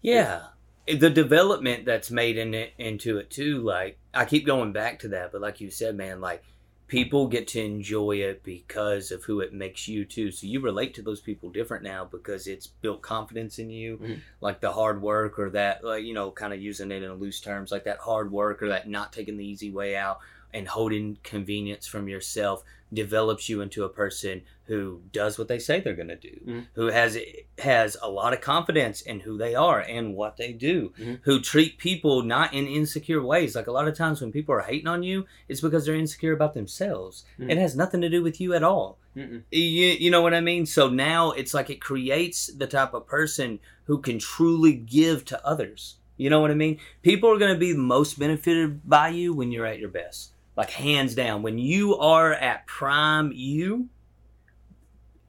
Yeah. 0.00 0.42
The 0.86 1.10
development 1.10 1.84
that's 1.84 2.10
made 2.10 2.38
in 2.38 2.54
it 2.54 2.74
into 2.78 3.18
it 3.18 3.30
too, 3.30 3.60
like 3.60 3.98
I 4.14 4.24
keep 4.24 4.46
going 4.46 4.72
back 4.72 5.00
to 5.00 5.08
that, 5.08 5.32
but 5.32 5.40
like 5.40 5.60
you 5.60 5.70
said, 5.70 5.96
man, 5.96 6.20
like 6.20 6.44
people 6.86 7.26
get 7.28 7.48
to 7.48 7.60
enjoy 7.62 8.16
it 8.16 8.42
because 8.42 9.10
of 9.10 9.24
who 9.24 9.40
it 9.40 9.52
makes 9.54 9.88
you 9.88 10.04
too. 10.04 10.30
So 10.30 10.46
you 10.46 10.60
relate 10.60 10.94
to 10.94 11.02
those 11.02 11.20
people 11.20 11.50
different 11.50 11.82
now 11.82 12.04
because 12.04 12.46
it's 12.46 12.66
built 12.66 13.00
confidence 13.00 13.58
in 13.58 13.70
you, 13.70 13.96
Mhm. 13.98 14.18
like 14.40 14.60
the 14.60 14.72
hard 14.72 15.00
work 15.00 15.38
or 15.38 15.50
that, 15.50 15.82
like 15.82 16.04
you 16.04 16.12
know, 16.12 16.30
kind 16.30 16.52
of 16.52 16.60
using 16.60 16.90
it 16.90 17.02
in 17.02 17.14
loose 17.14 17.40
terms, 17.40 17.72
like 17.72 17.84
that 17.84 17.98
hard 17.98 18.30
work 18.30 18.62
or 18.62 18.68
that 18.68 18.88
not 18.88 19.12
taking 19.12 19.36
the 19.36 19.46
easy 19.46 19.70
way 19.70 19.96
out 19.96 20.20
and 20.54 20.68
holding 20.68 21.18
convenience 21.22 21.86
from 21.86 22.08
yourself 22.08 22.62
develops 22.92 23.48
you 23.48 23.60
into 23.60 23.82
a 23.84 23.88
person 23.88 24.40
who 24.66 25.00
does 25.12 25.36
what 25.36 25.48
they 25.48 25.58
say 25.58 25.80
they're 25.80 25.94
going 25.94 26.08
to 26.08 26.16
do, 26.16 26.40
Mhm. 26.46 26.66
who 26.74 26.86
has 26.86 27.18
has 27.58 27.96
a 28.00 28.08
lot 28.08 28.32
of 28.32 28.40
confidence 28.40 29.00
in 29.02 29.20
who 29.20 29.36
they 29.36 29.54
are 29.54 29.80
and 29.80 30.14
what 30.14 30.36
they 30.36 30.52
do, 30.52 30.92
Mhm. 30.98 31.18
who 31.22 31.40
treat 31.40 31.76
people 31.78 32.22
not 32.22 32.54
in 32.54 32.66
insecure 32.66 33.20
ways. 33.22 33.54
Like 33.56 33.66
a 33.66 33.72
lot 33.72 33.88
of 33.88 33.96
times 33.96 34.20
when 34.20 34.32
people 34.32 34.54
are 34.54 34.60
hating 34.60 34.86
on 34.86 35.02
you, 35.02 35.26
it's 35.48 35.60
because 35.60 35.84
they're 35.84 35.94
insecure 35.96 36.32
about 36.32 36.54
themselves. 36.54 37.24
Mhm. 37.38 37.50
It 37.50 37.58
has 37.58 37.74
nothing 37.76 38.00
to 38.00 38.08
do 38.08 38.22
with 38.22 38.40
you 38.40 38.54
at 38.54 38.62
all. 38.62 38.98
You, 39.16 39.42
you 39.52 40.10
know 40.10 40.22
what 40.22 40.34
I 40.34 40.40
mean? 40.40 40.64
So 40.66 40.88
now 40.88 41.30
it's 41.32 41.54
like 41.54 41.70
it 41.70 41.80
creates 41.80 42.46
the 42.46 42.66
type 42.66 42.94
of 42.94 43.06
person 43.06 43.60
who 43.84 43.98
can 43.98 44.18
truly 44.18 44.72
give 44.72 45.24
to 45.26 45.46
others. 45.46 45.96
You 46.16 46.30
know 46.30 46.40
what 46.40 46.50
I 46.52 46.54
mean? 46.54 46.78
People 47.02 47.28
are 47.30 47.38
going 47.38 47.52
to 47.54 47.58
be 47.58 47.74
most 47.74 48.18
benefited 48.20 48.88
by 48.88 49.08
you 49.08 49.32
when 49.32 49.50
you're 49.52 49.66
at 49.66 49.80
your 49.80 49.88
best. 49.88 50.30
Like 50.56 50.70
hands 50.70 51.14
down, 51.14 51.42
when 51.42 51.58
you 51.58 51.96
are 51.96 52.32
at 52.32 52.66
prime 52.66 53.32
you, 53.32 53.88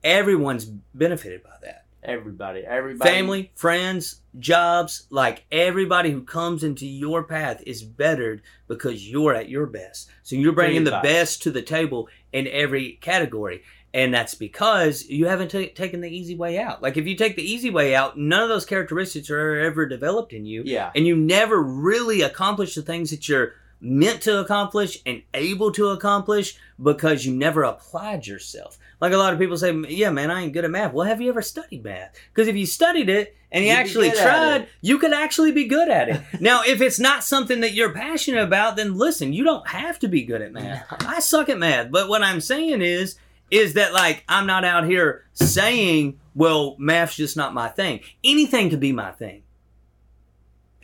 everyone's 0.03 0.65
benefited 0.65 1.43
by 1.43 1.55
that. 1.63 1.85
Everybody, 2.03 2.59
everybody. 2.59 3.09
family, 3.09 3.51
friends, 3.55 4.21
jobs, 4.37 5.07
like 5.09 5.43
everybody 5.51 6.11
who 6.11 6.21
comes 6.21 6.63
into 6.63 6.85
your 6.85 7.23
path 7.23 7.63
is 7.65 7.83
bettered 7.83 8.43
because 8.67 9.09
you're 9.09 9.33
at 9.33 9.49
your 9.49 9.65
best. 9.65 10.09
So 10.21 10.35
you're 10.35 10.53
bringing 10.53 10.83
the 10.83 10.99
best 11.01 11.41
to 11.43 11.51
the 11.51 11.63
table 11.63 12.07
in 12.31 12.47
every 12.47 12.99
category. 13.01 13.63
And 13.91 14.13
that's 14.13 14.35
because 14.35 15.05
you 15.07 15.25
haven't 15.27 15.49
ta 15.49 15.63
taken 15.73 16.01
the 16.01 16.09
easy 16.09 16.35
way 16.35 16.59
out. 16.59 16.83
Like 16.83 16.97
if 16.97 17.07
you 17.07 17.15
take 17.15 17.37
the 17.37 17.49
easy 17.49 17.71
way 17.71 17.95
out, 17.95 18.17
none 18.17 18.43
of 18.43 18.49
those 18.49 18.65
characteristics 18.65 19.31
are 19.31 19.55
ever 19.61 19.87
developed 19.87 20.33
in 20.33 20.45
you. 20.45 20.61
Yeah. 20.63 20.91
And 20.93 21.07
you 21.07 21.15
never 21.15 21.59
really 21.59 22.21
accomplish 22.21 22.75
the 22.75 22.83
things 22.83 23.09
that 23.09 23.27
you're 23.27 23.53
meant 23.79 24.21
to 24.23 24.39
accomplish 24.39 24.99
and 25.05 25.21
able 25.33 25.71
to 25.73 25.89
accomplish 25.89 26.57
because 26.81 27.25
you 27.25 27.33
never 27.33 27.63
applied 27.63 28.25
yourself. 28.27 28.77
Like 29.01 29.13
a 29.13 29.17
lot 29.17 29.33
of 29.33 29.39
people 29.39 29.57
say, 29.57 29.73
yeah, 29.89 30.09
man, 30.09 30.31
I 30.31 30.43
ain't 30.43 30.53
good 30.53 30.65
at 30.65 30.71
math. 30.71 30.93
Well, 30.93 31.05
have 31.05 31.21
you 31.21 31.29
ever 31.29 31.41
studied 31.41 31.83
math? 31.83 32.15
Because 32.33 32.47
if 32.47 32.55
you 32.55 32.65
studied 32.65 33.09
it 33.09 33.35
and 33.51 33.63
you 33.63 33.71
You'd 33.71 33.77
actually 33.77 34.11
tried, 34.11 34.67
you 34.81 34.97
could 34.97 35.13
actually 35.13 35.51
be 35.51 35.65
good 35.65 35.89
at 35.89 36.09
it. 36.09 36.21
now, 36.39 36.63
if 36.65 36.81
it's 36.81 36.99
not 36.99 37.23
something 37.23 37.61
that 37.61 37.73
you're 37.73 37.93
passionate 37.93 38.43
about, 38.43 38.77
then 38.77 38.95
listen, 38.95 39.33
you 39.33 39.43
don't 39.43 39.67
have 39.67 39.99
to 39.99 40.07
be 40.07 40.23
good 40.23 40.41
at 40.41 40.53
math. 40.53 40.85
I 41.05 41.19
suck 41.19 41.49
at 41.49 41.59
math. 41.59 41.91
But 41.91 42.09
what 42.09 42.23
I'm 42.23 42.41
saying 42.41 42.81
is, 42.81 43.17
is 43.51 43.73
that 43.73 43.93
like 43.93 44.23
I'm 44.27 44.47
not 44.47 44.65
out 44.65 44.85
here 44.85 45.25
saying, 45.33 46.19
well, 46.33 46.75
math's 46.79 47.15
just 47.15 47.37
not 47.37 47.53
my 47.53 47.67
thing. 47.67 48.01
Anything 48.23 48.69
could 48.69 48.79
be 48.79 48.91
my 48.91 49.11
thing. 49.11 49.43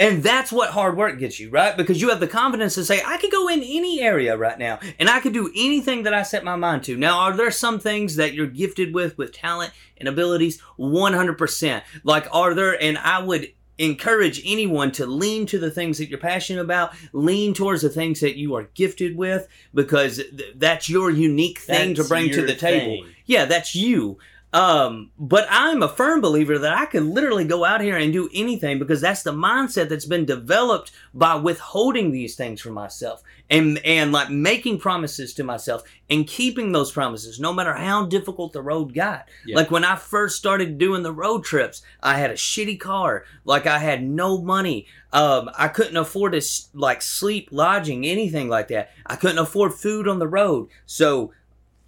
And 0.01 0.23
that's 0.23 0.51
what 0.51 0.71
hard 0.71 0.97
work 0.97 1.19
gets 1.19 1.39
you, 1.39 1.51
right? 1.51 1.77
Because 1.77 2.01
you 2.01 2.09
have 2.09 2.19
the 2.19 2.27
confidence 2.27 2.73
to 2.75 2.83
say, 2.83 3.03
I 3.05 3.17
could 3.17 3.31
go 3.31 3.47
in 3.47 3.61
any 3.61 4.01
area 4.01 4.35
right 4.35 4.57
now 4.57 4.79
and 4.99 5.09
I 5.09 5.19
could 5.19 5.33
do 5.33 5.51
anything 5.55 6.03
that 6.03 6.13
I 6.13 6.23
set 6.23 6.43
my 6.43 6.55
mind 6.55 6.83
to. 6.85 6.97
Now, 6.97 7.19
are 7.19 7.37
there 7.37 7.51
some 7.51 7.79
things 7.79 8.15
that 8.15 8.33
you're 8.33 8.47
gifted 8.47 8.95
with, 8.95 9.17
with 9.17 9.31
talent 9.31 9.73
and 9.97 10.09
abilities? 10.09 10.59
100%. 10.79 11.83
Like, 12.03 12.27
are 12.31 12.55
there, 12.55 12.81
and 12.81 12.97
I 12.97 13.19
would 13.21 13.53
encourage 13.77 14.41
anyone 14.45 14.91
to 14.93 15.05
lean 15.05 15.45
to 15.47 15.57
the 15.59 15.71
things 15.71 15.97
that 15.97 16.09
you're 16.09 16.19
passionate 16.19 16.61
about, 16.61 16.93
lean 17.13 17.53
towards 17.53 17.81
the 17.81 17.89
things 17.89 18.19
that 18.21 18.37
you 18.37 18.55
are 18.55 18.69
gifted 18.73 19.15
with, 19.15 19.47
because 19.73 20.17
th- 20.17 20.53
that's 20.55 20.89
your 20.89 21.09
unique 21.11 21.59
thing 21.59 21.95
to 21.95 22.03
bring 22.03 22.29
to 22.31 22.41
the 22.45 22.55
table. 22.55 23.05
Yeah, 23.25 23.45
that's 23.45 23.75
you. 23.75 24.17
Um, 24.53 25.11
but 25.17 25.47
I'm 25.49 25.81
a 25.81 25.87
firm 25.87 26.19
believer 26.19 26.57
that 26.59 26.77
I 26.77 26.85
can 26.85 27.13
literally 27.13 27.45
go 27.45 27.63
out 27.63 27.79
here 27.79 27.95
and 27.95 28.11
do 28.11 28.29
anything 28.33 28.79
because 28.79 28.99
that's 28.99 29.23
the 29.23 29.31
mindset 29.31 29.87
that's 29.87 30.05
been 30.05 30.25
developed 30.25 30.91
by 31.13 31.35
withholding 31.35 32.11
these 32.11 32.35
things 32.35 32.59
from 32.59 32.73
myself 32.73 33.23
and 33.49 33.79
and 33.85 34.11
like 34.11 34.29
making 34.29 34.79
promises 34.79 35.33
to 35.35 35.43
myself 35.43 35.83
and 36.09 36.27
keeping 36.27 36.71
those 36.71 36.91
promises 36.91 37.39
no 37.39 37.53
matter 37.53 37.73
how 37.73 38.05
difficult 38.05 38.51
the 38.51 38.61
road 38.61 38.93
got. 38.93 39.29
Yeah. 39.45 39.55
Like 39.55 39.71
when 39.71 39.85
I 39.85 39.95
first 39.95 40.37
started 40.37 40.77
doing 40.77 41.03
the 41.03 41.13
road 41.13 41.45
trips, 41.45 41.81
I 42.03 42.17
had 42.17 42.31
a 42.31 42.35
shitty 42.35 42.79
car, 42.79 43.25
like 43.45 43.65
I 43.65 43.79
had 43.79 44.03
no 44.03 44.41
money. 44.41 44.85
Um, 45.13 45.49
I 45.57 45.69
couldn't 45.69 45.97
afford 45.97 46.33
to 46.33 46.41
like 46.73 47.01
sleep, 47.01 47.49
lodging, 47.51 48.05
anything 48.05 48.49
like 48.49 48.69
that. 48.69 48.91
I 49.05 49.15
couldn't 49.15 49.39
afford 49.39 49.73
food 49.73 50.07
on 50.07 50.19
the 50.19 50.27
road. 50.27 50.69
So 50.85 51.33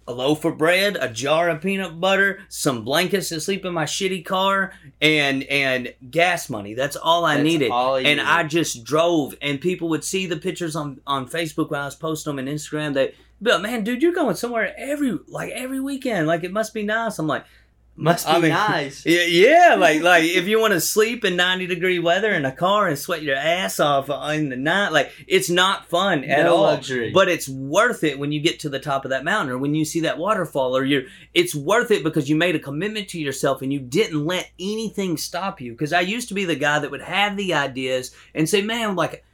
a 0.06 0.12
loaf 0.12 0.44
of 0.44 0.58
bread, 0.58 0.96
a 1.00 1.08
jar 1.08 1.48
of 1.48 1.62
peanut 1.62 1.98
butter, 2.00 2.40
some 2.48 2.84
blankets 2.84 3.30
to 3.30 3.40
sleep 3.40 3.64
in 3.64 3.72
my 3.72 3.84
shitty 3.84 4.24
car, 4.24 4.72
and 5.00 5.42
and 5.44 5.94
gas 6.10 6.50
money. 6.50 6.74
That's 6.74 6.96
all 6.96 7.24
I 7.24 7.36
That's 7.36 7.44
needed. 7.44 7.70
all 7.70 7.96
and 7.96 8.04
needed. 8.04 8.20
I 8.24 8.44
just 8.44 8.84
drove, 8.84 9.34
and 9.40 9.60
people 9.60 9.88
would 9.88 10.04
see 10.04 10.26
the 10.26 10.36
pictures 10.36 10.76
on 10.76 11.00
on 11.06 11.28
Facebook 11.28 11.70
when 11.70 11.80
I 11.80 11.86
was 11.86 11.94
posting 11.94 12.36
them 12.36 12.46
and 12.46 12.48
Instagram. 12.58 12.94
They 12.94 13.14
like, 13.40 13.62
"Man, 13.62 13.84
dude, 13.84 14.02
you're 14.02 14.12
going 14.12 14.36
somewhere 14.36 14.74
every 14.76 15.18
like 15.26 15.52
every 15.52 15.80
weekend. 15.80 16.26
Like 16.26 16.44
it 16.44 16.52
must 16.52 16.74
be 16.74 16.82
nice." 16.82 17.18
I'm 17.18 17.26
like, 17.26 17.44
Must 17.96 18.26
be 18.26 18.32
I 18.32 18.38
mean- 18.40 18.48
nice. 18.50 19.06
yeah, 19.06 19.22
yeah, 19.22 19.74
like 19.78 20.02
like 20.02 20.24
if 20.24 20.48
you 20.48 20.58
want 20.60 20.72
to 20.72 20.80
sleep 20.80 21.24
in 21.24 21.36
90 21.36 21.66
degree 21.68 22.00
weather 22.00 22.32
in 22.32 22.44
a 22.44 22.50
car 22.50 22.88
and 22.88 22.98
sweat 22.98 23.22
your 23.22 23.36
ass 23.36 23.78
off 23.78 24.10
in 24.34 24.48
the 24.48 24.56
night, 24.56 24.88
like 24.90 25.12
it's 25.28 25.48
not 25.48 25.86
fun 25.88 26.24
at 26.24 26.42
No 26.44 26.56
all. 26.56 26.62
luxury. 26.62 27.12
But 27.12 27.28
it's 27.28 27.48
worth 27.48 28.02
it 28.02 28.18
when 28.18 28.32
you 28.32 28.40
get 28.40 28.58
to 28.60 28.68
the 28.68 28.80
top 28.80 29.04
of 29.04 29.10
that 29.10 29.22
mountain 29.22 29.54
or 29.54 29.58
when 29.58 29.76
you 29.76 29.84
see 29.84 30.00
that 30.00 30.18
waterfall 30.18 30.76
or 30.76 30.84
you're 30.84 31.04
it's 31.34 31.54
worth 31.54 31.92
it 31.92 32.02
because 32.02 32.28
you 32.28 32.34
made 32.34 32.56
a 32.56 32.58
commitment 32.58 33.08
to 33.10 33.20
yourself 33.20 33.62
and 33.62 33.72
you 33.72 33.78
didn't 33.78 34.24
let 34.26 34.50
anything 34.58 35.16
stop 35.16 35.60
you. 35.60 35.70
Because 35.70 35.92
I 35.92 36.00
used 36.00 36.26
to 36.28 36.34
be 36.34 36.44
the 36.44 36.56
guy 36.56 36.80
that 36.80 36.90
would 36.90 37.02
have 37.02 37.36
the 37.36 37.54
ideas 37.54 38.12
and 38.34 38.48
say, 38.48 38.60
Man, 38.60 38.96
like 38.96 39.24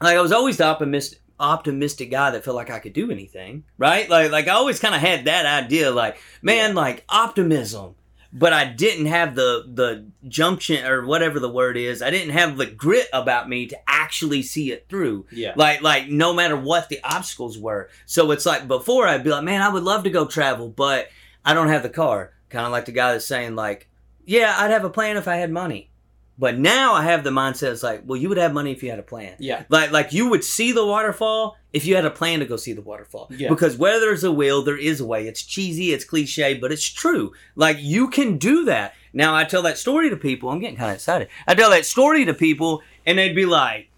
like 0.00 0.16
I 0.16 0.20
was 0.22 0.32
always 0.32 0.56
the 0.56 0.64
optimistic 0.64 1.18
optimistic 1.40 2.10
guy 2.10 2.30
that 2.30 2.44
felt 2.44 2.56
like 2.56 2.70
I 2.70 2.78
could 2.78 2.92
do 2.92 3.10
anything, 3.10 3.64
right? 3.78 4.08
Like 4.08 4.30
like 4.30 4.48
I 4.48 4.52
always 4.52 4.78
kind 4.80 4.94
of 4.94 5.00
had 5.00 5.24
that 5.26 5.46
idea 5.64 5.90
like, 5.90 6.16
man, 6.42 6.74
like 6.74 7.04
optimism. 7.08 7.94
But 8.36 8.52
I 8.52 8.64
didn't 8.64 9.06
have 9.06 9.36
the 9.36 9.64
the 9.72 10.06
junction 10.28 10.84
or 10.84 11.06
whatever 11.06 11.38
the 11.38 11.48
word 11.50 11.76
is. 11.76 12.02
I 12.02 12.10
didn't 12.10 12.32
have 12.32 12.56
the 12.56 12.66
grit 12.66 13.06
about 13.12 13.48
me 13.48 13.66
to 13.66 13.78
actually 13.86 14.42
see 14.42 14.72
it 14.72 14.86
through 14.88 15.26
Yeah. 15.30 15.52
like 15.56 15.82
like 15.82 16.08
no 16.08 16.32
matter 16.34 16.56
what 16.56 16.88
the 16.88 17.00
obstacles 17.04 17.56
were 17.58 17.88
so 18.06 18.30
it's 18.32 18.44
like 18.44 18.68
before 18.68 19.08
i'd 19.08 19.24
be 19.24 19.30
like 19.30 19.42
man 19.44 19.62
i 19.62 19.68
would 19.70 19.82
love 19.82 20.04
to 20.04 20.10
go 20.10 20.26
travel 20.26 20.68
but 20.68 21.08
i 21.42 21.54
don't 21.54 21.68
have 21.68 21.82
the 21.82 21.88
car 21.88 22.34
kind 22.50 22.66
of 22.66 22.70
like 22.72 22.84
the 22.84 22.92
guy 22.92 23.12
that's 23.12 23.24
saying 23.24 23.56
like 23.56 23.88
yeah 24.26 24.54
i'd 24.58 24.70
have 24.70 24.84
a 24.84 24.90
plan 24.90 25.16
if 25.16 25.26
i 25.26 25.36
had 25.36 25.50
money 25.50 25.90
but 26.38 26.58
now 26.58 26.92
i 26.94 27.02
have 27.02 27.22
the 27.24 27.30
mindset 27.30 27.70
it's 27.72 27.82
like 27.82 28.02
well 28.06 28.18
you 28.20 28.28
would 28.28 28.38
have 28.38 28.52
money 28.52 28.72
if 28.72 28.82
you 28.82 28.90
had 28.90 28.98
a 28.98 29.02
plan 29.04 29.34
Yeah. 29.38 29.64
like 29.68 29.90
like 29.92 30.12
you 30.12 30.28
would 30.30 30.42
see 30.44 30.72
the 30.72 30.84
waterfall 30.84 31.56
if 31.72 31.84
you 31.86 31.94
had 31.94 32.04
a 32.04 32.10
plan 32.10 32.40
to 32.40 32.44
go 32.46 32.56
see 32.56 32.72
the 32.72 32.82
waterfall 32.82 33.28
Yeah. 33.30 33.48
because 33.48 33.76
where 33.76 34.00
there's 34.00 34.24
a 34.24 34.32
will 34.32 34.62
there 34.62 34.76
is 34.78 35.00
a 35.00 35.06
way 35.06 35.26
it's 35.28 35.42
cheesy 35.42 35.92
it's 35.92 36.04
cliche 36.04 36.54
but 36.54 36.72
it's 36.72 36.88
true 36.88 37.32
like 37.54 37.76
you 37.80 38.08
can 38.08 38.38
do 38.38 38.64
that 38.64 38.94
now 39.12 39.34
i 39.34 39.44
tell 39.44 39.62
that 39.62 39.78
story 39.78 40.10
to 40.10 40.16
people 40.16 40.50
i'm 40.50 40.58
getting 40.60 40.76
kind 40.76 40.90
of 40.90 40.96
excited 40.96 41.28
i 41.46 41.54
tell 41.54 41.70
that 41.70 41.86
story 41.86 42.24
to 42.24 42.34
people 42.34 42.82
and 43.06 43.18
they'd 43.18 43.34
be 43.36 43.46
like 43.46 43.90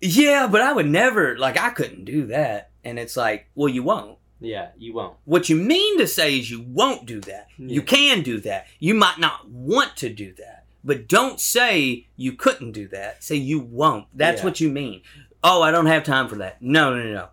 yeah 0.00 0.46
but 0.50 0.60
i 0.62 0.72
would 0.72 0.86
never 0.88 1.36
like 1.38 1.58
i 1.58 1.70
couldn't 1.70 2.04
do 2.04 2.26
that 2.26 2.70
and 2.84 2.98
it's 2.98 3.16
like 3.16 3.46
well 3.54 3.68
you 3.68 3.82
won't 3.82 4.18
Yeah. 4.40 4.68
You 4.78 4.94
won't. 4.94 5.16
what 5.26 5.48
you 5.50 5.56
mean 5.56 5.98
to 5.98 6.06
say 6.06 6.38
is 6.38 6.50
you 6.50 6.62
won't 6.62 7.04
do 7.04 7.20
that. 7.22 7.48
You 7.58 7.82
can 7.82 8.22
do 8.22 8.40
that. 8.40 8.66
You 8.78 8.94
might 8.94 9.18
not 9.18 9.46
want 9.50 9.98
to 9.98 10.08
do 10.08 10.32
that. 10.38 10.59
But 10.82 11.08
don't 11.08 11.38
say 11.40 12.06
you 12.16 12.32
couldn't 12.32 12.72
do 12.72 12.88
that. 12.88 13.22
Say 13.22 13.36
you 13.36 13.60
won't. 13.60 14.06
That's 14.14 14.40
Yeah. 14.40 14.44
what 14.44 14.60
you 14.60 14.70
mean. 14.70 15.02
Oh, 15.44 15.62
I 15.62 15.70
don't 15.70 15.86
have 15.86 16.04
time 16.04 16.28
for 16.28 16.36
that. 16.36 16.60
No, 16.62 16.94
no, 16.94 17.02
no, 17.02 17.12
no. 17.12 17.28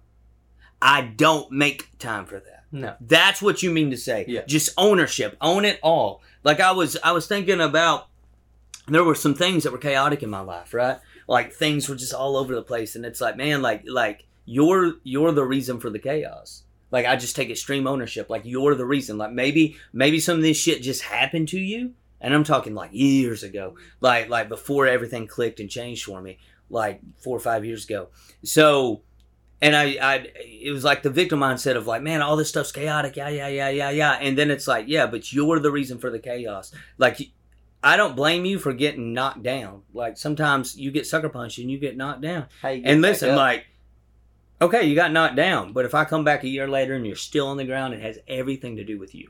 I 0.82 1.02
don't 1.02 1.52
make 1.52 1.98
time 1.98 2.26
for 2.26 2.40
that. 2.40 2.66
No. 2.72 2.96
That's 3.00 3.42
what 3.42 3.64
you 3.64 3.72
mean 3.72 3.90
to 3.92 3.98
say. 3.98 4.26
Yeah. 4.28 4.42
Just 4.46 4.70
ownership. 4.78 5.38
Own 5.42 5.66
it 5.66 5.80
all. 5.82 6.22
Like 6.44 6.60
I 6.60 6.72
was 6.72 6.98
I 7.04 7.12
was 7.14 7.26
thinking 7.28 7.62
about 7.62 8.08
there 8.88 9.04
were 9.04 9.16
some 9.16 9.34
things 9.34 9.64
that 9.64 9.72
were 9.72 9.78
chaotic 9.78 10.22
in 10.24 10.30
my 10.30 10.42
life, 10.42 10.74
right? 10.74 11.00
Like 11.28 11.54
things 11.54 11.90
were 11.90 11.96
just 11.96 12.14
all 12.14 12.38
over 12.38 12.54
the 12.54 12.62
place 12.62 12.96
and 12.96 13.06
it's 13.06 13.20
like, 13.22 13.36
man, 13.38 13.62
like 13.62 13.84
like 13.88 14.26
you're 14.46 14.96
you're 15.04 15.32
the 15.32 15.44
reason 15.46 15.80
for 15.80 15.90
the 15.90 16.00
chaos. 16.00 16.64
Like 16.92 17.06
I 17.06 17.16
just 17.16 17.36
take 17.36 17.50
extreme 17.50 17.88
ownership. 17.88 18.30
Like 18.30 18.44
you're 18.46 18.76
the 18.76 18.86
reason. 18.86 19.18
Like 19.18 19.32
maybe 19.32 19.78
maybe 19.94 20.20
some 20.20 20.38
of 20.38 20.44
this 20.44 20.58
shit 20.58 20.82
just 20.82 21.02
happened 21.04 21.48
to 21.50 21.60
you, 21.60 21.94
and 22.20 22.34
I'm 22.34 22.44
talking 22.44 22.74
like 22.74 22.92
years 22.94 23.44
ago, 23.44 23.76
like 24.02 24.30
like 24.30 24.50
before 24.50 24.88
everything 24.88 25.28
clicked 25.28 25.60
and 25.60 25.70
changed 25.70 26.06
for 26.06 26.22
me, 26.22 26.40
like 26.70 27.02
four 27.20 27.36
or 27.36 27.40
five 27.40 27.66
years 27.66 27.86
ago. 27.86 28.10
So, 28.44 29.02
and 29.62 29.76
I 29.76 29.98
I 30.02 30.28
it 30.38 30.72
was 30.72 30.84
like 30.84 31.04
the 31.04 31.10
victim 31.10 31.40
mindset 31.40 31.76
of 31.76 31.88
like, 31.88 32.02
man, 32.02 32.22
all 32.22 32.36
this 32.36 32.50
stuff's 32.50 32.72
chaotic, 32.72 33.16
yeah 33.16 33.30
yeah 33.30 33.48
yeah 33.48 33.70
yeah 33.70 33.90
yeah, 33.90 34.14
and 34.14 34.38
then 34.38 34.52
it's 34.52 34.68
like, 34.68 34.86
yeah, 34.88 35.08
but 35.08 35.32
you're 35.32 35.60
the 35.60 35.72
reason 35.72 36.00
for 36.00 36.10
the 36.10 36.20
chaos. 36.20 36.72
Like 36.98 37.20
I 37.84 37.96
don't 37.96 38.16
blame 38.16 38.46
you 38.46 38.58
for 38.60 38.74
getting 38.74 39.14
knocked 39.14 39.44
down. 39.44 39.84
Like 39.94 40.18
sometimes 40.18 40.76
you 40.78 40.92
get 40.92 41.06
sucker 41.06 41.30
punched 41.30 41.60
and 41.60 41.70
you 41.70 41.78
get 41.78 41.96
knocked 41.96 42.22
down. 42.22 42.48
Get 42.62 42.82
And 42.84 43.02
listen, 43.02 43.36
like, 43.36 43.68
okay, 44.62 44.84
you 44.86 44.96
got 44.96 45.12
knocked 45.12 45.36
down, 45.36 45.74
but 45.74 45.86
if 45.86 45.94
I 45.94 46.04
come 46.04 46.24
back 46.24 46.44
a 46.44 46.50
year 46.50 46.68
later 46.68 46.96
and 46.96 47.06
you're 47.06 47.16
still 47.16 47.48
on 47.48 47.58
the 47.58 47.66
ground, 47.66 47.94
it 47.94 48.02
has 48.02 48.18
everything 48.28 48.78
to 48.78 48.84
do 48.84 49.00
with 49.00 49.14
you. 49.14 49.30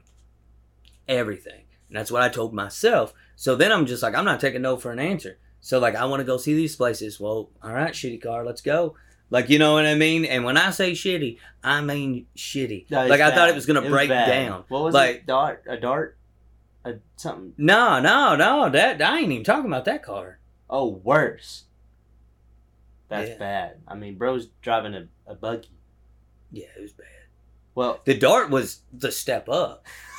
Everything. 1.07 1.66
And 1.89 1.97
that's 1.97 2.11
what 2.11 2.21
I 2.21 2.29
told 2.29 2.53
myself. 2.53 3.13
So 3.35 3.55
then 3.55 3.71
I'm 3.71 3.85
just 3.85 4.03
like, 4.03 4.15
I'm 4.15 4.25
not 4.25 4.39
taking 4.39 4.61
no 4.61 4.77
for 4.77 4.91
an 4.91 4.99
answer. 4.99 5.37
So 5.61 5.79
like, 5.79 5.95
I 5.95 6.05
want 6.05 6.19
to 6.21 6.25
go 6.25 6.37
see 6.37 6.53
these 6.53 6.75
places. 6.75 7.19
Well, 7.19 7.49
all 7.63 7.73
right, 7.73 7.93
shitty 7.93 8.21
car, 8.21 8.43
let's 8.45 8.61
go. 8.61 8.95
Like, 9.29 9.49
you 9.49 9.59
know 9.59 9.73
what 9.73 9.85
I 9.85 9.95
mean? 9.95 10.23
And 10.25 10.45
when 10.45 10.55
I 10.57 10.71
say 10.71 10.91
shitty, 10.93 11.37
I 11.63 11.81
mean 11.81 12.27
shitty. 12.35 12.89
No, 12.89 13.05
like, 13.07 13.19
I 13.21 13.33
thought 13.35 13.49
it 13.49 13.55
was 13.55 13.65
gonna 13.65 13.81
It 13.81 13.89
break 13.89 14.09
bad. 14.09 14.27
down. 14.27 14.63
What 14.69 14.83
was 14.83 14.93
Like- 14.93 15.15
it? 15.17 15.25
Dart? 15.25 15.63
A 15.67 15.77
dart? 15.77 16.17
A 16.85 16.95
something? 17.17 17.53
No, 17.57 17.99
no, 17.99 18.35
no. 18.37 18.69
That 18.69 19.01
I 19.01 19.19
ain't 19.19 19.31
even 19.31 19.43
talking 19.43 19.65
about 19.65 19.83
that 19.85 20.03
car. 20.03 20.39
Oh, 20.69 20.87
worse. 21.03 21.65
That's 23.09 23.31
Yeah. 23.31 23.37
bad. 23.37 23.77
I 23.87 23.95
mean, 23.95 24.15
bro's 24.17 24.47
driving 24.61 24.93
a, 24.93 25.07
a 25.25 25.35
buggy. 25.35 25.69
Yeah, 26.51 26.67
it 26.77 26.81
was 26.81 26.93
bad. 26.93 27.07
Well, 27.75 27.99
The 28.05 28.17
dart 28.17 28.49
was 28.49 28.81
the 28.93 29.11
step 29.11 29.49
up. 29.49 29.85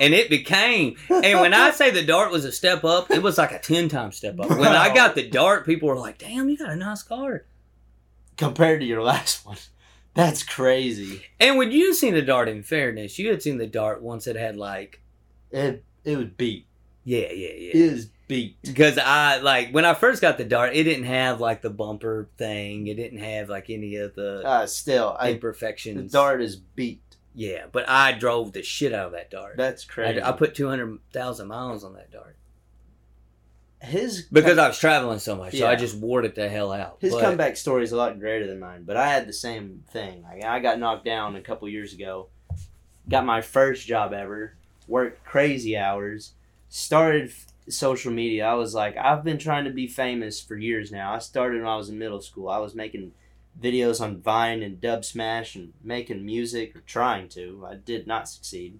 And 0.00 0.12
it 0.12 0.28
became, 0.28 0.96
and 1.08 1.40
when 1.40 1.54
I 1.54 1.70
say 1.70 1.90
the 1.90 2.02
dart 2.04 2.32
was 2.32 2.44
a 2.44 2.50
step 2.52 2.82
up, 2.84 3.10
it 3.10 3.22
was 3.22 3.38
like 3.38 3.52
a 3.52 3.58
10 3.60 3.88
time 3.88 4.10
step 4.12 4.38
up. 4.40 4.50
When 4.50 4.66
I 4.68 4.92
got 4.92 5.14
the 5.14 5.28
dart, 5.28 5.64
people 5.66 5.88
were 5.88 5.96
like, 5.98 6.18
damn, 6.18 6.48
you 6.48 6.56
got 6.58 6.70
a 6.70 6.76
nice 6.76 7.02
car. 7.02 7.44
compared 8.36 8.80
to 8.80 8.86
your 8.86 9.02
last 9.02 9.46
one, 9.46 9.56
that's 10.14 10.42
crazy. 10.42 11.22
And 11.38 11.56
when 11.58 11.70
you 11.70 11.94
seen 11.94 12.14
the 12.14 12.22
dart, 12.22 12.48
in 12.48 12.62
fairness, 12.62 13.18
you 13.18 13.30
had 13.30 13.42
seen 13.42 13.58
the 13.58 13.66
dart 13.66 14.02
once 14.02 14.26
it 14.26 14.36
had 14.36 14.56
like, 14.56 15.00
It 15.50 15.84
it 16.04 16.16
would 16.16 16.36
beat. 16.36 16.66
Yeah, 17.04 17.30
yeah, 17.32 17.52
yeah. 17.52 17.70
is 17.74 18.10
beat. 18.28 18.56
Because 18.62 18.98
I 18.98 19.38
like 19.38 19.70
when 19.70 19.84
I 19.84 19.94
first 19.94 20.20
got 20.22 20.38
the 20.38 20.44
dart, 20.44 20.74
it 20.74 20.84
didn't 20.84 21.04
have 21.04 21.40
like 21.40 21.62
the 21.62 21.70
bumper 21.70 22.28
thing. 22.38 22.86
It 22.86 22.94
didn't 22.94 23.18
have 23.18 23.48
like 23.48 23.70
any 23.70 23.96
of 23.96 24.14
the 24.14 24.42
Uh, 24.44 24.66
still, 24.66 25.16
I, 25.18 25.32
the 25.34 26.08
dart 26.10 26.42
is 26.42 26.56
beat. 26.56 27.02
Yeah, 27.34 27.64
but 27.72 27.88
I 27.88 28.12
drove 28.12 28.52
the 28.52 28.62
shit 28.62 28.92
out 28.92 29.06
of 29.06 29.12
that 29.12 29.30
dart. 29.30 29.56
That's 29.56 29.84
crazy. 29.84 30.22
I 30.22 30.32
put 30.32 30.54
two 30.54 30.68
hundred 30.68 30.98
thousand 31.12 31.48
miles 31.48 31.82
on 31.84 31.94
that 31.94 32.10
dart 32.12 32.36
his 33.84 34.22
because 34.32 34.58
I 34.58 34.68
was 34.68 34.78
traveling 34.78 35.18
so 35.18 35.36
much. 35.36 35.56
So 35.56 35.66
I 35.66 35.76
just 35.76 35.96
wore 35.96 36.24
it 36.24 36.34
the 36.34 36.48
hell 36.48 36.72
out. 36.72 36.96
His 37.00 37.12
But- 37.12 37.22
comeback 37.22 37.56
story 37.56 37.84
is 37.84 37.92
a 37.92 37.96
lot 37.96 38.18
greater 38.18 38.46
than 38.46 38.58
mine, 38.58 38.84
but 38.84 38.96
I 38.96 39.08
had 39.08 39.26
the 39.28 39.32
same 39.32 39.84
thing. 39.90 40.22
Like, 40.22 40.44
I 40.44 40.60
got 40.60 40.78
knocked 40.78 41.04
down 41.04 41.36
a 41.36 41.40
couple 41.40 41.68
years 41.68 41.92
ago, 41.92 42.28
got 43.08 43.24
my 43.26 43.40
first 43.40 43.86
job 43.86 44.12
ever, 44.12 44.54
worked 44.88 45.24
crazy 45.24 45.76
hours, 45.76 46.32
started 46.68 47.30
f- 47.30 47.46
social 47.68 48.12
media. 48.12 48.46
I 48.46 48.54
was 48.54 48.74
like, 48.74 48.96
I've 48.96 49.24
been 49.24 49.38
trying 49.38 49.64
to 49.64 49.70
be 49.70 49.86
famous 49.86 50.40
for 50.40 50.56
years 50.56 50.90
now. 50.90 51.12
I 51.12 51.18
started 51.18 51.58
when 51.60 51.70
I 51.70 51.76
was 51.76 51.88
in 51.90 51.98
middle 51.98 52.22
school. 52.22 52.48
I 52.48 52.58
was 52.58 52.74
making 52.74 53.12
videos 53.60 54.00
on 54.00 54.20
Vine 54.20 54.62
and 54.62 54.80
Dubsmash 54.80 55.54
and 55.54 55.72
making 55.82 56.24
music, 56.24 56.74
or 56.76 56.80
trying 56.80 57.28
to. 57.30 57.66
I 57.68 57.76
did 57.76 58.06
not 58.06 58.28
succeed. 58.28 58.78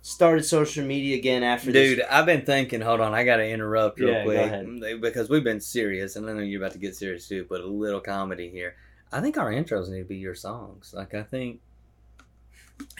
Started 0.00 0.44
social 0.44 0.84
media 0.84 1.16
again 1.16 1.42
after 1.42 1.72
this 1.72 1.96
Dude, 1.96 2.04
I've 2.08 2.24
been 2.24 2.44
thinking. 2.46 2.80
Hold 2.80 3.00
on, 3.00 3.12
I 3.14 3.24
got 3.24 3.36
to 3.36 3.48
interrupt 3.48 3.98
real 3.98 4.10
Yeah, 4.10 4.24
go 4.24 4.30
quick 4.30 4.38
ahead. 4.38 5.00
because 5.00 5.28
we've 5.28 5.44
been 5.44 5.60
serious, 5.60 6.16
and 6.16 6.28
I 6.28 6.32
know 6.32 6.40
you're 6.40 6.62
about 6.62 6.72
to 6.72 6.78
get 6.78 6.94
serious 6.96 7.28
too. 7.28 7.46
But 7.48 7.60
a 7.60 7.66
little 7.66 8.00
comedy 8.00 8.48
here. 8.48 8.76
I 9.12 9.20
think 9.20 9.36
our 9.36 9.50
intros 9.50 9.88
need 9.88 9.98
to 9.98 10.04
be 10.04 10.16
your 10.16 10.34
songs. 10.34 10.92
Like 10.94 11.14
I 11.14 11.22
think, 11.22 11.60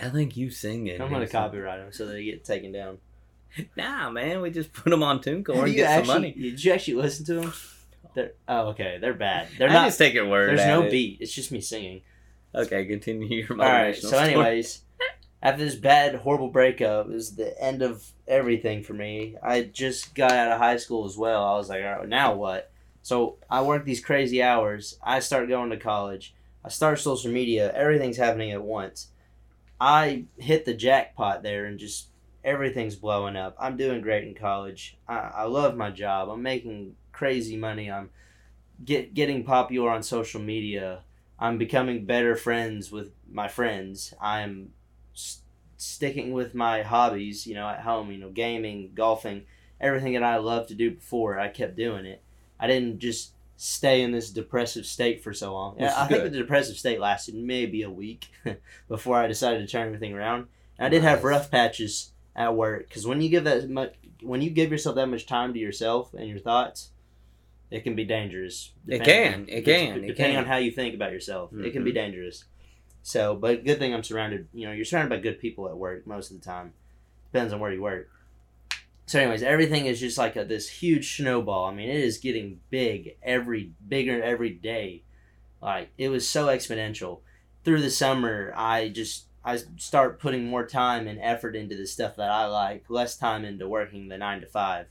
I 0.03 0.09
think 0.09 0.37
you 0.37 0.51
singing. 0.51 1.01
I'm 1.01 1.11
gonna 1.11 1.29
copyright 1.29 1.81
them 1.81 1.93
so 1.93 2.07
they 2.07 2.25
get 2.25 2.45
taken 2.45 2.73
down. 2.73 2.99
Nah, 3.77 4.11
man, 4.11 4.43
we 4.43 4.51
just 4.51 4.73
put 4.73 4.91
them 4.91 5.03
on 5.03 5.21
TuneCore 5.21 5.65
and 5.65 5.75
get 5.75 5.89
actually, 5.89 6.07
some 6.07 6.23
money. 6.23 6.33
Did 6.33 6.63
you 6.63 6.73
actually 6.73 6.95
listen 6.95 7.25
to 7.27 7.35
them? 7.35 7.53
They're, 8.19 8.33
oh, 8.49 8.69
okay. 8.71 8.99
They're 9.01 9.15
bad. 9.15 9.47
They're 9.59 9.71
I 9.71 9.73
not. 9.73 9.85
just 9.87 9.99
take 9.99 10.13
your 10.13 10.29
word. 10.29 10.49
There's 10.51 10.67
no 10.67 10.83
it. 10.83 10.91
beat. 10.91 11.19
It's 11.21 11.33
just 11.33 11.53
me 11.53 11.61
singing. 11.61 12.03
Okay, 12.53 12.85
continue 12.87 13.29
your 13.29 13.53
All 13.53 13.59
right. 13.59 13.95
So, 13.95 14.09
story. 14.09 14.25
anyways, 14.25 14.81
after 15.41 15.65
this 15.65 15.77
bad, 15.77 16.17
horrible 16.17 16.49
breakup, 16.49 17.07
it 17.07 17.13
was 17.13 17.37
the 17.37 17.57
end 17.63 17.81
of 17.83 18.05
everything 18.27 18.83
for 18.83 18.93
me. 18.93 19.37
I 19.41 19.63
just 19.63 20.17
got 20.17 20.33
out 20.33 20.51
of 20.51 20.59
high 20.59 20.79
school 20.79 21.07
as 21.07 21.17
well. 21.17 21.45
I 21.45 21.57
was 21.57 21.69
like, 21.69 21.85
all 21.85 21.99
right, 22.01 22.09
now 22.09 22.35
what? 22.35 22.73
So 23.03 23.37
I 23.49 23.63
work 23.63 23.85
these 23.85 24.05
crazy 24.05 24.43
hours. 24.43 24.99
I 25.01 25.21
start 25.21 25.49
going 25.49 25.71
to 25.71 25.77
college. 25.77 26.35
I 26.65 26.71
start 26.71 26.99
social 26.99 27.31
media. 27.31 27.73
Everything's 27.73 28.17
happening 28.17 28.51
at 28.51 28.63
once. 28.63 29.09
I 29.81 30.25
hit 30.37 30.65
the 30.65 30.75
jackpot 30.75 31.45
there 31.45 31.67
and 31.67 31.79
just 31.79 32.09
everything's 32.45 32.97
blowing 32.97 33.37
up. 33.37 33.57
I'm 33.59 33.77
doing 33.77 34.01
great 34.01 34.25
in 34.27 34.35
college. 34.35 34.97
I, 35.09 35.17
I 35.19 35.45
love 35.45 35.77
my 35.77 35.91
job. 35.91 36.29
I'm 36.29 36.43
making 36.43 36.97
crazy 37.13 37.57
money. 37.57 37.91
I'm 37.91 38.11
get 38.85 39.15
getting 39.15 39.45
popular 39.45 39.91
on 39.91 40.03
social 40.03 40.41
media. 40.41 41.03
I'm 41.39 41.59
becoming 41.59 42.05
better 42.05 42.35
friends 42.37 42.91
with 42.91 43.13
my 43.31 43.49
friends. 43.49 44.15
I'm 44.21 44.73
s- 45.15 45.43
sticking 45.77 46.33
with 46.33 46.55
my 46.55 46.83
hobbies, 46.83 47.47
you 47.47 47.55
know, 47.55 47.69
at 47.69 47.81
home, 47.81 48.11
you 48.11 48.19
know, 48.19 48.31
gaming, 48.31 48.91
golfing, 48.95 49.45
everything 49.81 50.15
that 50.15 50.23
I 50.25 50.37
loved 50.39 50.69
to 50.69 50.75
do 50.75 50.91
before. 50.93 51.39
I 51.39 51.49
kept 51.49 51.77
doing 51.77 52.07
it. 52.07 52.23
I 52.59 52.67
didn't 52.67 52.99
just 52.99 53.33
stay 53.57 54.03
in 54.03 54.13
this 54.13 54.31
depressive 54.31 54.87
state 54.87 55.23
for 55.23 55.33
so 55.33 55.53
long. 55.53 55.75
Which 55.75 55.83
Yeah, 55.83 55.91
is 55.91 55.97
I 55.97 56.07
think 56.07 56.23
good. 56.25 56.33
the 56.33 56.39
depressive 56.39 56.77
state 56.77 57.01
lasted 57.01 57.35
maybe 57.35 57.83
a 57.83 57.91
week 57.91 58.29
before 58.89 59.17
I 59.17 59.27
decided 59.27 59.61
to 59.61 59.67
turn 59.71 59.87
everything 59.87 60.15
around. 60.15 60.47
And 60.79 60.87
I 60.87 60.89
did 60.89 61.03
have 61.03 61.25
rough 61.25 61.51
patches 61.51 62.13
at 62.39 62.55
work 62.55 62.89
because 62.89 63.07
when 63.07 63.21
you 63.21 63.29
give 63.29 63.45
that 63.45 63.69
much, 63.69 63.95
when 64.23 64.41
you 64.41 64.49
give 64.51 64.71
yourself 64.71 64.95
that 64.97 65.09
much 65.09 65.27
time 65.27 65.53
to 65.53 65.59
yourself 65.59 66.15
and 66.15 66.29
your 66.29 66.39
thoughts, 66.39 66.91
it 67.71 67.83
can 67.83 67.95
be 67.97 68.05
dangerous. 68.05 68.73
It 68.87 69.03
can, 69.05 69.47
it 69.49 69.65
can, 69.65 70.05
it 70.05 70.07
depending 70.07 70.37
can. 70.37 70.39
on 70.39 70.47
how 70.47 70.57
you 70.57 70.71
think 70.71 70.95
about 70.95 71.13
yourself. 71.13 71.53
It 71.53 71.73
can 71.73 71.85
be 71.85 71.91
Mhm. 71.91 71.95
dangerous. 71.95 72.45
So, 73.03 73.35
but 73.35 73.65
good 73.65 73.79
thing 73.79 73.93
I'm 73.93 74.03
surrounded. 74.05 74.49
You 74.55 74.67
know, 74.67 74.73
you're 74.73 74.85
surrounded 74.85 75.11
by 75.11 75.21
good 75.21 75.39
people 75.41 75.69
at 75.69 75.77
work 75.77 76.07
most 76.07 76.31
of 76.31 76.39
the 76.41 76.45
time. 76.45 76.73
Depends 77.33 77.53
on 77.53 77.61
where 77.61 77.73
you 77.73 77.83
work. 77.83 78.09
So, 79.07 79.19
anyways, 79.19 79.43
everything 79.43 79.87
is 79.87 80.01
just 80.01 80.19
like 80.19 80.37
a, 80.37 80.45
this 80.45 80.69
huge 80.69 81.17
snowball. 81.17 81.65
I 81.67 81.75
mean, 81.75 81.89
it 81.89 82.01
is 82.01 82.19
getting 82.19 82.61
big 82.71 83.17
every 83.23 83.73
bigger 83.89 84.23
every 84.23 84.51
day. 84.51 85.03
Like 85.63 85.91
it 85.99 86.09
was 86.11 86.29
so 86.29 86.47
exponential. 86.47 87.21
Through 87.65 87.83
the 87.83 87.91
summer, 87.91 88.53
I 88.57 88.89
just 88.91 89.25
I 89.49 89.59
start 89.79 90.21
putting 90.21 90.45
more 90.47 90.67
time 90.67 91.09
and 91.09 91.19
effort 91.19 91.57
into 91.57 91.75
the 91.75 91.87
stuff 91.87 92.17
that 92.17 92.31
I 92.31 92.45
like, 92.45 92.85
less 92.91 93.17
time 93.17 93.47
into 93.47 93.67
working 93.67 94.09
the 94.09 94.19
nine 94.19 94.43
to 94.43 94.47
five, 94.47 94.89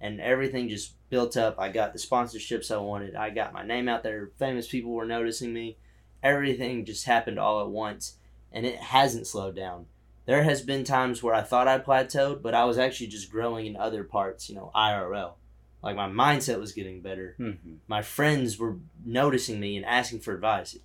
and 0.00 0.18
everything 0.18 0.70
just 0.70 0.94
built 1.10 1.36
up. 1.36 1.56
I 1.58 1.68
got 1.68 1.92
the 1.92 1.98
sponsorships 1.98 2.70
I 2.74 2.78
wanted. 2.78 3.14
I 3.14 3.28
got 3.28 3.52
my 3.52 3.64
name 3.64 3.86
out 3.86 4.02
there. 4.02 4.30
Famous 4.38 4.66
people 4.66 4.92
were 4.92 5.04
noticing 5.04 5.52
me. 5.52 5.76
Everything 6.22 6.86
just 6.86 7.04
happened 7.04 7.38
all 7.38 7.60
at 7.60 7.68
once, 7.68 8.16
and 8.50 8.64
it 8.64 8.76
hasn't 8.76 9.26
slowed 9.26 9.56
down. 9.56 9.84
There 10.24 10.42
has 10.42 10.62
been 10.62 10.84
times 10.84 11.22
where 11.22 11.34
I 11.34 11.42
thought 11.42 11.68
I 11.68 11.78
plateaued, 11.78 12.40
but 12.40 12.54
I 12.54 12.64
was 12.64 12.78
actually 12.78 13.08
just 13.08 13.30
growing 13.30 13.66
in 13.66 13.76
other 13.76 14.04
parts, 14.04 14.48
you 14.48 14.54
know, 14.56 14.70
IRL. 14.74 15.34
Like 15.82 15.96
my 15.96 16.08
mindset 16.08 16.58
was 16.58 16.72
getting 16.72 17.02
better. 17.02 17.36
Mhm. 17.38 17.76
My 17.86 18.00
friends 18.00 18.58
were 18.58 18.78
noticing 19.04 19.60
me 19.60 19.76
and 19.76 19.84
asking 19.84 20.20
for 20.20 20.34
advice. 20.34 20.78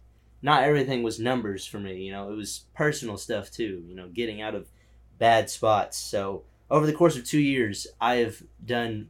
Not 0.44 0.64
everything 0.64 1.02
was 1.02 1.20
numbers 1.20 1.66
for 1.66 1.80
me, 1.80 2.04
you 2.04 2.12
know, 2.12 2.32
it 2.32 2.36
was 2.36 2.66
personal 2.76 3.18
stuff 3.18 3.50
too, 3.50 3.84
you 3.88 3.96
know, 3.96 4.10
getting 4.10 4.42
out 4.42 4.54
of 4.54 4.68
bad 5.18 5.50
spots. 5.50 5.98
So, 5.98 6.44
over 6.70 6.86
the 6.86 6.94
course 6.94 7.18
of 7.18 7.26
2 7.26 7.40
years, 7.40 7.88
I 8.00 8.16
have 8.16 8.44
done 8.64 9.10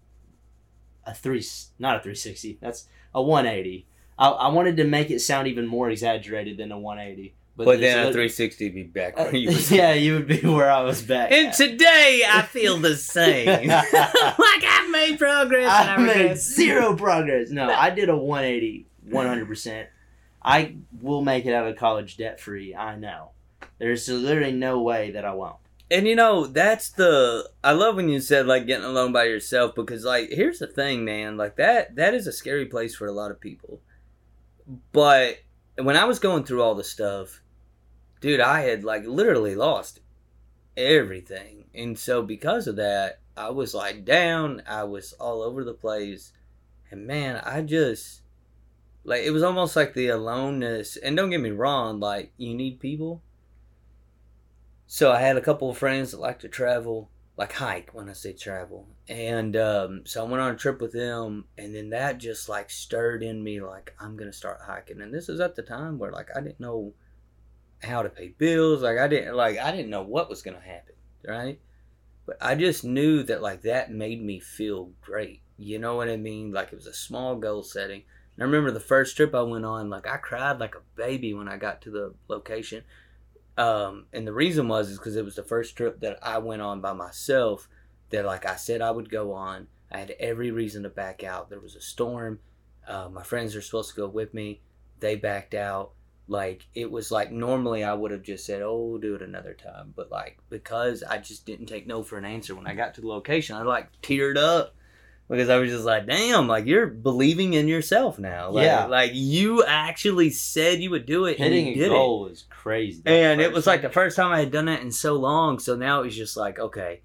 a 1.06 1.14
3 1.14 1.44
not 1.80 1.98
a 1.98 2.00
360. 2.00 2.60
That's 2.62 2.88
a 3.14 3.22
180. 3.22 3.86
I, 4.18 4.30
I 4.30 4.48
wanted 4.50 4.78
to 4.78 4.84
make 4.84 5.10
it 5.10 5.20
sound 5.20 5.48
even 5.48 5.68
more 5.68 5.90
exaggerated 5.90 6.58
than 6.58 6.72
a 6.72 6.80
180. 6.80 7.34
But, 7.56 7.66
there's 7.66 7.82
then 7.82 8.00
a 8.00 8.06
lit- 8.06 8.14
360 8.14 8.70
be 8.70 8.84
back 8.84 9.14
uh, 9.16 9.30
you 9.30 9.52
yeah, 9.70 9.94
you 9.94 10.16
would 10.16 10.28
be 10.28 10.40
where 10.40 10.72
I 10.72 10.82
was 10.82 11.04
back. 11.04 11.32
And 11.32 11.50
at. 11.50 11.54
today 11.54 12.24
I 12.28 12.42
feel 12.42 12.78
the 12.78 12.96
same. 12.96 13.48
like 13.68 13.94
I've 13.94 14.90
made 14.90 15.20
progress. 15.20 15.70
I 15.70 15.96
I 15.96 15.98
made 15.98 16.38
zero 16.38 16.96
progress. 16.96 17.52
No, 17.52 17.70
I 17.70 17.92
did 17.92 18.10
a 18.10 18.18
180, 18.18 18.88
100%. 19.08 19.86
I 20.44 20.76
will 21.02 21.22
make 21.22 21.46
it 21.46 21.54
out 21.54 21.68
of 21.68 21.78
college 21.78 22.18
debt 22.18 22.40
free. 22.40 22.76
I 22.76 22.96
know. 22.96 23.32
There's 23.80 24.08
literally 24.10 24.52
no 24.52 24.82
way 24.82 25.12
that 25.12 25.26
I 25.26 25.34
won't. 25.34 25.58
And 25.92 26.08
you 26.08 26.16
know, 26.16 26.48
that's 26.48 26.90
the 26.90 27.50
I 27.64 27.74
love 27.74 27.96
when 27.96 28.10
you 28.10 28.20
said 28.20 28.48
like 28.48 28.66
getting 28.66 28.86
alone 28.86 29.12
by 29.12 29.26
yourself 29.26 29.76
because 29.76 30.04
like 30.04 30.30
here's 30.30 30.60
the 30.60 30.68
thing, 30.68 31.06
man, 31.06 31.38
like 31.38 31.56
that 31.58 31.96
that 31.98 32.14
is 32.14 32.26
a 32.26 32.32
scary 32.32 32.66
place 32.66 32.96
for 32.96 33.06
a 33.08 33.12
lot 33.12 33.32
of 33.32 33.40
people. 33.40 33.80
But 34.92 35.40
when 35.78 35.96
I 35.96 36.06
was 36.06 36.20
going 36.20 36.46
through 36.46 36.64
all 36.64 36.76
the 36.76 36.84
stuff, 36.84 37.42
dude, 38.22 38.40
I 38.40 38.62
had 38.62 38.84
like 38.84 39.06
literally 39.06 39.56
lost 39.56 40.00
everything. 40.76 41.66
And 41.76 41.98
so 41.98 42.24
because 42.24 42.68
of 42.68 42.78
that, 42.78 43.20
I 43.38 43.50
was 43.50 43.74
like 43.74 44.04
down, 44.04 44.64
I 44.68 44.86
was 44.86 45.14
all 45.14 45.42
over 45.42 45.64
the 45.64 45.74
place. 45.74 46.32
And 46.90 47.06
man, 47.06 47.42
I 47.44 47.62
just 47.62 48.23
like 49.04 49.24
it 49.24 49.32
was 49.32 49.44
almost 49.44 49.76
like 49.76 49.94
the 49.94 50.08
aloneness. 50.08 50.98
And 50.98 51.18
don't 51.18 51.30
get 51.30 51.42
me 51.42 51.52
wrong, 51.52 52.00
like 52.00 52.32
you 52.38 52.54
need 52.54 52.80
people. 52.80 53.22
So 54.88 55.12
I 55.12 55.20
had 55.20 55.38
a 55.38 55.42
couple 55.42 55.70
of 55.70 55.78
friends 55.78 56.12
that 56.12 56.20
like 56.20 56.40
to 56.40 56.48
travel, 56.48 57.10
like 57.36 57.54
hike 57.54 57.92
when 57.94 58.10
I 58.10 58.14
say 58.14 58.34
travel. 58.34 58.88
And 59.08 59.56
um, 59.56 60.02
so 60.06 60.24
I 60.24 60.30
went 60.30 60.42
on 60.42 60.54
a 60.54 60.58
trip 60.58 60.80
with 60.82 60.94
them, 60.94 61.46
and 61.58 61.74
then 61.76 61.90
that 61.90 62.20
just 62.20 62.48
like 62.48 62.70
stirred 62.70 63.24
in 63.24 63.44
me, 63.44 63.60
like 63.60 63.96
I'm 64.00 64.16
gonna 64.16 64.34
start 64.34 64.62
hiking. 64.66 65.02
And 65.02 65.14
this 65.14 65.30
is 65.30 65.40
at 65.40 65.56
the 65.56 65.64
time 65.64 65.98
where 65.98 66.12
like 66.12 66.30
I 66.36 66.42
didn't 66.42 66.60
know 66.60 66.94
how 67.82 68.04
to 68.04 68.10
pay 68.10 68.30
bills, 68.38 68.84
like 68.84 68.98
I 68.98 69.08
didn't 69.08 69.36
like 69.36 69.58
I 69.58 69.72
didn't 69.72 69.90
know 69.90 70.04
what 70.04 70.30
was 70.30 70.42
gonna 70.42 70.62
happen, 70.62 70.96
right? 71.28 71.60
But 72.26 72.38
I 72.40 72.56
just 72.56 72.86
knew 72.86 73.24
that 73.24 73.42
like 73.42 73.64
that 73.64 73.92
made 73.92 74.24
me 74.24 74.40
feel 74.40 74.92
great. 75.02 75.42
You 75.58 75.80
know 75.80 75.96
what 75.96 76.10
I 76.10 76.18
mean? 76.18 76.54
Like 76.54 76.72
it 76.72 76.76
was 76.76 76.88
a 76.88 76.94
small 76.94 77.36
goal 77.36 77.64
setting. 77.64 78.04
I 78.40 78.44
remember 78.44 78.72
the 78.72 78.80
first 78.80 79.16
trip 79.16 79.36
I 79.36 79.42
went 79.44 79.66
on, 79.66 79.90
like 79.90 80.08
I 80.08 80.18
cried 80.18 80.60
like 80.60 80.76
a 80.76 80.82
baby 80.96 81.34
when 81.34 81.48
I 81.48 81.58
got 81.58 81.82
to 81.84 81.92
the 81.92 82.14
location. 82.28 82.84
Um, 83.58 84.08
and 84.12 84.26
the 84.26 84.34
reason 84.34 84.68
was 84.68 84.90
is 84.90 84.98
because 84.98 85.16
it 85.16 85.26
was 85.26 85.36
the 85.36 85.44
first 85.44 85.76
trip 85.76 86.00
that 86.00 86.18
I 86.22 86.40
went 86.40 86.62
on 86.62 86.82
by 86.82 86.94
myself. 86.94 87.68
That 88.10 88.26
like 88.26 88.46
I 88.46 88.56
said 88.56 88.82
I 88.82 88.92
would 88.92 89.10
go 89.10 89.34
on. 89.34 89.68
I 89.92 90.00
had 90.00 90.16
every 90.20 90.52
reason 90.52 90.84
to 90.84 90.90
back 90.90 91.24
out. 91.24 91.50
There 91.50 91.60
was 91.60 91.76
a 91.76 91.82
storm. 91.82 92.40
Uh, 92.88 93.10
my 93.10 93.24
friends 93.24 93.56
are 93.56 93.62
supposed 93.62 93.92
to 93.92 93.96
go 93.96 94.08
with 94.08 94.34
me. 94.34 94.62
They 95.00 95.16
backed 95.16 95.54
out. 95.54 95.92
Like 96.28 96.68
it 96.74 96.90
was 96.90 97.12
like 97.12 97.32
normally 97.32 97.84
I 97.84 97.94
would 97.94 98.12
have 98.12 98.24
just 98.24 98.46
said, 98.46 98.62
"Oh, 98.62 98.86
we'll 98.86 99.00
do 99.00 99.16
it 99.16 99.22
another 99.22 99.54
time," 99.54 99.94
but 99.96 100.10
like 100.10 100.40
because 100.50 101.04
I 101.04 101.18
just 101.18 101.46
didn't 101.46 101.66
take 101.66 101.86
no 101.86 102.02
for 102.02 102.18
an 102.18 102.26
answer 102.26 102.56
when 102.56 102.66
I 102.66 102.76
got 102.76 102.96
to 102.96 103.02
the 103.02 103.08
location, 103.08 103.56
I 103.56 103.64
like 103.64 103.90
teared 104.02 104.38
up 104.38 104.74
because 105.30 105.50
I 105.50 105.58
was 105.58 105.70
just 105.72 105.86
like, 105.86 106.06
"Damn!" 106.06 106.48
Like 106.48 106.66
you're 106.66 106.88
believing 106.88 107.54
in 107.54 107.68
yourself 107.68 108.20
now. 108.20 108.50
Like, 108.52 108.66
Yeah. 108.66 108.86
like 108.86 109.12
you 109.14 109.64
actually 109.64 110.30
said 110.30 110.80
you 110.82 110.90
would 110.92 111.06
do 111.06 111.26
it. 111.26 111.38
and 111.40 111.46
Hitting 111.54 111.68
you 111.68 111.72
a 111.74 111.76
did 111.76 111.86
it 111.86 111.90
goal 111.90 112.28
is 112.28 112.46
crazy. 112.50 113.02
That 113.04 113.12
and 113.12 113.42
it 113.42 113.52
was 113.52 113.66
like 113.68 113.82
the 113.82 113.90
first 113.90 114.16
time 114.16 114.32
I 114.32 114.40
had 114.40 114.52
done 114.52 114.68
it 114.68 114.82
in 114.82 114.92
so 114.92 115.14
long. 115.16 115.60
So 115.60 115.76
now 115.76 116.02
it 116.02 116.06
was 116.06 116.16
just 116.16 116.36
like, 116.38 116.60
okay, 116.60 117.02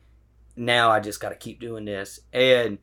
now 0.57 0.91
I 0.91 1.01
just 1.01 1.21
got 1.21 1.29
to 1.31 1.37
keep 1.37 1.61
doing 1.61 1.85
this. 1.85 2.21
And 2.33 2.79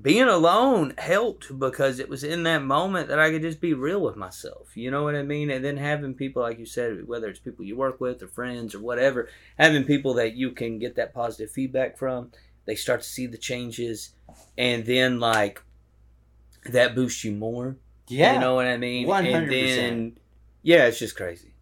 being 0.00 0.28
alone 0.28 0.94
helped 0.96 1.58
because 1.58 1.98
it 1.98 2.08
was 2.08 2.22
in 2.22 2.44
that 2.44 2.62
moment 2.62 3.08
that 3.08 3.18
I 3.18 3.32
could 3.32 3.42
just 3.42 3.60
be 3.60 3.74
real 3.74 4.00
with 4.00 4.14
myself. 4.14 4.76
You 4.76 4.92
know 4.92 5.02
what 5.02 5.16
I 5.16 5.22
mean? 5.24 5.50
And 5.50 5.64
then 5.64 5.76
having 5.76 6.14
people, 6.14 6.40
like 6.40 6.60
you 6.60 6.66
said, 6.66 7.08
whether 7.08 7.26
it's 7.26 7.40
people 7.40 7.64
you 7.64 7.76
work 7.76 8.00
with 8.00 8.22
or 8.22 8.28
friends 8.28 8.76
or 8.76 8.80
whatever, 8.80 9.28
having 9.58 9.82
people 9.82 10.14
that 10.14 10.34
you 10.34 10.52
can 10.52 10.78
get 10.78 10.94
that 10.94 11.12
positive 11.12 11.50
feedback 11.50 11.98
from, 11.98 12.30
they 12.68 12.76
start 12.76 13.00
to 13.02 13.08
see 13.08 13.26
the 13.26 13.38
changes. 13.38 14.10
And 14.56 14.84
then, 14.86 15.18
like, 15.18 15.60
that 16.66 16.94
boosts 16.94 17.24
you 17.24 17.32
more. 17.32 17.78
Yeah. 18.06 18.34
You 18.34 18.40
know 18.40 18.54
what 18.54 18.66
I 18.66 18.76
mean? 18.76 19.08
100%. 19.08 19.34
And 19.34 19.50
then, 19.50 20.18
yeah, 20.62 20.86
it's 20.86 20.98
just 21.00 21.16
crazy. 21.16 21.54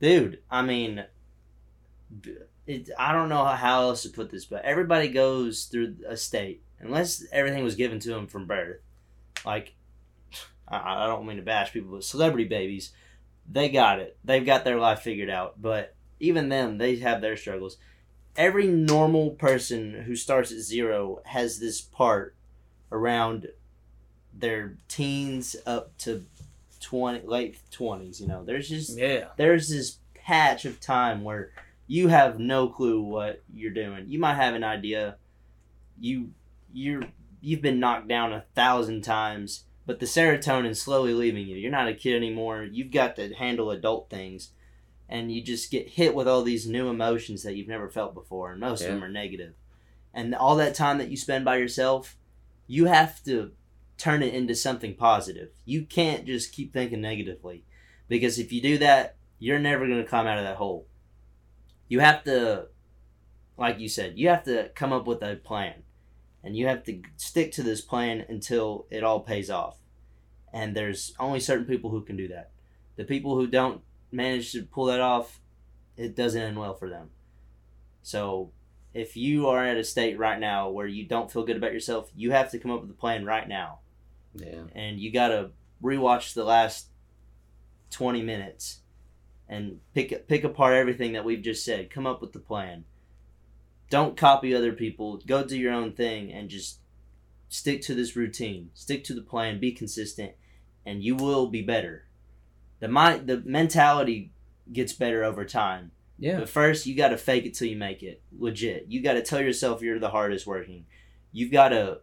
dude 0.00 0.40
i 0.50 0.60
mean 0.62 1.04
it, 2.66 2.90
i 2.98 3.12
don't 3.12 3.28
know 3.28 3.44
how 3.44 3.82
else 3.82 4.02
to 4.02 4.10
put 4.10 4.30
this 4.30 4.44
but 4.44 4.64
everybody 4.64 5.08
goes 5.08 5.64
through 5.64 5.96
a 6.08 6.16
state 6.16 6.62
unless 6.80 7.24
everything 7.32 7.62
was 7.64 7.76
given 7.76 7.98
to 8.00 8.08
them 8.10 8.26
from 8.26 8.46
birth 8.46 8.80
like 9.46 9.74
I, 10.68 11.04
I 11.04 11.06
don't 11.06 11.26
mean 11.26 11.36
to 11.36 11.42
bash 11.42 11.72
people 11.72 11.92
but 11.92 12.04
celebrity 12.04 12.48
babies 12.48 12.92
they 13.50 13.68
got 13.68 14.00
it 14.00 14.16
they've 14.24 14.44
got 14.44 14.64
their 14.64 14.78
life 14.78 15.00
figured 15.00 15.30
out 15.30 15.60
but 15.62 15.94
even 16.20 16.48
them 16.48 16.78
they 16.78 16.96
have 16.96 17.20
their 17.20 17.36
struggles 17.36 17.78
every 18.36 18.66
normal 18.66 19.30
person 19.30 20.02
who 20.06 20.16
starts 20.16 20.50
at 20.52 20.58
zero 20.58 21.20
has 21.26 21.58
this 21.58 21.80
part 21.80 22.34
around 22.90 23.48
their 24.34 24.76
teens 24.88 25.56
up 25.66 25.96
to 25.98 26.24
20 26.80 27.26
late 27.26 27.58
20s 27.70 28.20
you 28.20 28.26
know 28.26 28.42
there's 28.44 28.68
just 28.68 28.96
Yeah. 28.98 29.26
there's 29.36 29.68
this 29.68 29.98
patch 30.14 30.64
of 30.64 30.80
time 30.80 31.22
where 31.22 31.50
you 31.86 32.08
have 32.08 32.38
no 32.38 32.68
clue 32.68 33.02
what 33.02 33.42
you're 33.52 33.72
doing. 33.72 34.06
You 34.08 34.18
might 34.18 34.36
have 34.36 34.54
an 34.54 34.64
idea. 34.64 35.16
You 36.00 36.30
you're 36.72 37.02
you've 37.42 37.60
been 37.60 37.80
knocked 37.80 38.08
down 38.08 38.32
a 38.32 38.44
thousand 38.54 39.02
times, 39.02 39.64
but 39.84 39.98
the 40.00 40.06
serotonin's 40.06 40.80
slowly 40.80 41.12
leaving 41.12 41.46
you. 41.46 41.56
You're 41.56 41.72
not 41.72 41.88
a 41.88 41.94
kid 41.94 42.14
anymore. 42.16 42.62
You've 42.62 42.92
got 42.92 43.16
to 43.16 43.34
handle 43.34 43.70
adult 43.70 44.08
things. 44.08 44.52
And 45.12 45.30
you 45.30 45.42
just 45.42 45.70
get 45.70 45.90
hit 45.90 46.14
with 46.14 46.26
all 46.26 46.42
these 46.42 46.66
new 46.66 46.88
emotions 46.88 47.42
that 47.42 47.54
you've 47.54 47.68
never 47.68 47.90
felt 47.90 48.14
before, 48.14 48.50
and 48.50 48.58
most 48.58 48.80
of 48.80 48.88
them 48.88 49.04
are 49.04 49.10
negative. 49.10 49.52
And 50.14 50.34
all 50.34 50.56
that 50.56 50.74
time 50.74 50.96
that 50.96 51.10
you 51.10 51.18
spend 51.18 51.44
by 51.44 51.58
yourself, 51.58 52.16
you 52.66 52.86
have 52.86 53.22
to 53.24 53.52
turn 53.98 54.22
it 54.22 54.32
into 54.32 54.54
something 54.54 54.94
positive. 54.94 55.50
You 55.66 55.84
can't 55.84 56.24
just 56.24 56.54
keep 56.54 56.72
thinking 56.72 57.02
negatively. 57.02 57.62
Because 58.08 58.38
if 58.38 58.54
you 58.54 58.62
do 58.62 58.78
that, 58.78 59.16
you're 59.38 59.58
never 59.58 59.86
going 59.86 60.02
to 60.02 60.08
climb 60.08 60.26
out 60.26 60.38
of 60.38 60.44
that 60.44 60.56
hole. 60.56 60.86
You 61.88 62.00
have 62.00 62.24
to, 62.24 62.68
like 63.58 63.78
you 63.80 63.90
said, 63.90 64.18
you 64.18 64.28
have 64.30 64.44
to 64.44 64.70
come 64.74 64.94
up 64.94 65.06
with 65.06 65.22
a 65.22 65.36
plan. 65.36 65.82
And 66.42 66.56
you 66.56 66.68
have 66.68 66.84
to 66.84 67.02
stick 67.18 67.52
to 67.52 67.62
this 67.62 67.82
plan 67.82 68.24
until 68.30 68.86
it 68.90 69.04
all 69.04 69.20
pays 69.20 69.50
off. 69.50 69.76
And 70.54 70.74
there's 70.74 71.14
only 71.20 71.38
certain 71.38 71.66
people 71.66 71.90
who 71.90 72.00
can 72.00 72.16
do 72.16 72.28
that. 72.28 72.50
The 72.96 73.04
people 73.04 73.36
who 73.36 73.46
don't 73.46 73.82
manage 74.12 74.52
to 74.52 74.62
pull 74.62 74.86
that 74.86 75.00
off, 75.00 75.40
it 75.96 76.14
doesn't 76.14 76.40
end 76.40 76.58
well 76.58 76.74
for 76.74 76.88
them. 76.88 77.10
So 78.02 78.52
if 78.94 79.16
you 79.16 79.48
are 79.48 79.64
at 79.64 79.76
a 79.76 79.84
state 79.84 80.18
right 80.18 80.38
now 80.38 80.68
where 80.68 80.86
you 80.86 81.06
don't 81.06 81.32
feel 81.32 81.44
good 81.44 81.56
about 81.56 81.72
yourself, 81.72 82.10
you 82.14 82.32
have 82.32 82.50
to 82.50 82.58
come 82.58 82.70
up 82.70 82.82
with 82.82 82.90
a 82.90 82.94
plan 82.94 83.24
right 83.24 83.48
now. 83.48 83.78
Yeah. 84.34 84.62
and 84.74 84.98
you 84.98 85.12
gotta 85.12 85.50
rewatch 85.82 86.32
the 86.32 86.44
last 86.44 86.86
20 87.90 88.22
minutes 88.22 88.78
and 89.46 89.80
pick 89.92 90.26
pick 90.26 90.42
apart 90.42 90.72
everything 90.72 91.12
that 91.12 91.24
we've 91.24 91.42
just 91.42 91.64
said. 91.64 91.90
Come 91.90 92.06
up 92.06 92.22
with 92.22 92.32
the 92.32 92.38
plan. 92.38 92.84
Don't 93.90 94.16
copy 94.16 94.54
other 94.54 94.72
people. 94.72 95.20
Go 95.26 95.44
do 95.44 95.58
your 95.58 95.74
own 95.74 95.92
thing 95.92 96.32
and 96.32 96.48
just 96.48 96.78
stick 97.50 97.82
to 97.82 97.94
this 97.94 98.16
routine. 98.16 98.70
Stick 98.72 99.04
to 99.04 99.14
the 99.14 99.20
plan. 99.20 99.60
Be 99.60 99.72
consistent 99.72 100.32
and 100.86 101.04
you 101.04 101.14
will 101.14 101.48
be 101.48 101.62
better 101.62 102.06
the 102.82 102.88
mind 102.88 103.26
the 103.28 103.40
mentality 103.46 104.32
gets 104.72 104.92
better 104.92 105.22
over 105.24 105.44
time 105.44 105.92
Yeah. 106.18 106.40
but 106.40 106.48
first, 106.48 106.84
you 106.86 106.94
got 106.96 107.08
to 107.08 107.16
fake 107.16 107.46
it 107.46 107.54
till 107.54 107.68
you 107.68 107.76
make 107.76 108.02
it. 108.02 108.20
Legit. 108.36 108.86
You 108.88 109.00
got 109.02 109.14
to 109.14 109.22
tell 109.22 109.40
yourself 109.40 109.82
you're 109.82 109.98
the 109.98 110.10
hardest 110.10 110.46
working. 110.46 110.84
You've 111.32 111.52
got 111.52 111.70
to 111.70 111.98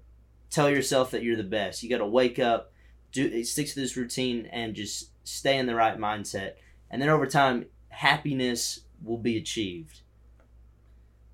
tell 0.49 0.69
yourself 0.69 1.11
that 1.11 1.21
you're 1.23 1.36
the 1.38 1.43
best. 1.43 1.84
You 1.84 1.89
got 1.89 1.99
to 1.99 2.05
wake 2.07 2.39
up, 2.39 2.71
do 3.11 3.43
stick 3.43 3.67
to 3.67 3.75
this 3.80 3.95
routine, 3.97 4.47
and 4.51 4.73
just 4.73 5.11
stay 5.27 5.57
in 5.57 5.67
the 5.67 5.75
right 5.75 5.97
mindset. 5.97 6.53
And 6.89 7.01
then 7.01 7.09
over 7.09 7.27
time, 7.27 7.65
happiness 7.89 8.82
will 9.03 9.17
be 9.19 9.38
achieved. 9.38 10.01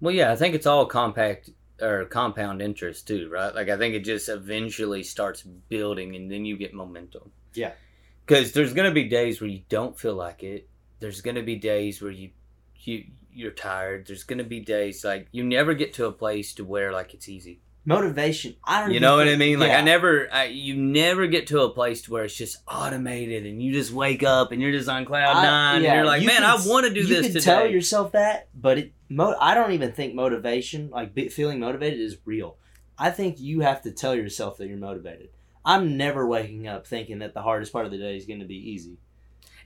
Well, 0.01 0.13
yeah, 0.13 0.31
I 0.31 0.35
think 0.35 0.55
it's 0.55 0.67
all 0.67 0.85
compact 0.85 1.49
or 1.81 2.05
compound 2.05 2.61
interest 2.61 3.07
too, 3.07 3.29
right? 3.29 3.53
Like 3.53 3.69
I 3.69 3.77
think 3.77 3.95
it 3.95 4.03
just 4.05 4.29
eventually 4.29 5.03
starts 5.03 5.41
building, 5.69 6.15
and 6.15 6.31
then 6.31 6.45
you 6.45 6.57
get 6.57 6.73
momentum. 6.73 7.31
Yeah. 7.53 7.73
Because 8.25 8.51
there's 8.53 8.73
gonna 8.73 8.91
be 8.91 9.03
days 9.05 9.39
where 9.41 9.49
you 9.49 9.61
don't 9.69 9.97
feel 9.99 10.15
like 10.15 10.43
it. 10.43 10.67
There's 10.99 11.21
gonna 11.21 11.43
be 11.43 11.55
days 11.57 12.01
where 12.01 12.11
you 12.11 12.31
you 12.79 13.05
you're 13.31 13.51
tired. 13.51 14.07
There's 14.07 14.23
gonna 14.23 14.43
be 14.43 14.59
days 14.61 15.03
like 15.03 15.27
you 15.31 15.43
never 15.43 15.73
get 15.73 15.93
to 15.95 16.05
a 16.05 16.11
place 16.11 16.53
to 16.55 16.63
where 16.63 16.91
like 16.91 17.13
it's 17.13 17.29
easy. 17.29 17.59
Motivation. 17.87 18.55
I 18.63 18.81
don't. 18.81 18.91
You 18.93 18.99
know 18.99 19.15
what 19.15 19.27
I 19.27 19.35
mean? 19.35 19.59
Like 19.59 19.69
yeah. 19.69 19.77
I 19.77 19.81
never, 19.81 20.27
I, 20.33 20.45
you 20.45 20.75
never 20.75 21.27
get 21.27 21.45
to 21.47 21.61
a 21.61 21.69
place 21.69 22.01
to 22.03 22.11
where 22.11 22.23
it's 22.25 22.35
just 22.35 22.57
automated, 22.67 23.45
and 23.45 23.61
you 23.61 23.71
just 23.73 23.91
wake 23.91 24.23
up 24.23 24.51
and 24.51 24.59
you're 24.59 24.71
just 24.71 24.89
on 24.89 25.05
cloud 25.05 25.35
I- 25.37 25.43
nine, 25.43 25.83
yeah, 25.83 25.89
and 25.89 25.97
you're 25.97 26.05
like, 26.05 26.21
you 26.23 26.27
man, 26.27 26.37
can- 26.37 26.45
I 26.45 26.55
want 26.67 26.87
to 26.87 26.93
do 26.93 27.01
you 27.01 27.05
this 27.07 27.17
You 27.17 27.21
can 27.23 27.33
today. 27.33 27.43
tell 27.45 27.67
yourself 27.69 28.13
that, 28.13 28.47
but 28.55 28.79
it. 28.79 28.91
Mo- 29.07 29.37
I 29.39 29.53
don't 29.53 29.71
even 29.73 29.91
think 29.91 30.15
motivation, 30.15 30.89
like 30.89 31.13
be- 31.13 31.29
feeling 31.29 31.59
motivated, 31.59 31.99
is 31.99 32.17
real. 32.25 32.57
I 32.97 33.11
think 33.11 33.39
you 33.39 33.59
have 33.59 33.83
to 33.83 33.91
tell 33.91 34.15
yourself 34.15 34.57
that 34.57 34.67
you're 34.67 34.77
motivated. 34.77 35.29
I'm 35.65 35.97
never 35.97 36.25
waking 36.27 36.67
up 36.67 36.85
thinking 36.85 37.19
that 37.19 37.33
the 37.33 37.41
hardest 37.41 37.73
part 37.73 37.85
of 37.85 37.91
the 37.91 37.97
day 37.97 38.15
is 38.15 38.25
going 38.25 38.39
to 38.39 38.45
be 38.45 38.55
easy. 38.71 38.97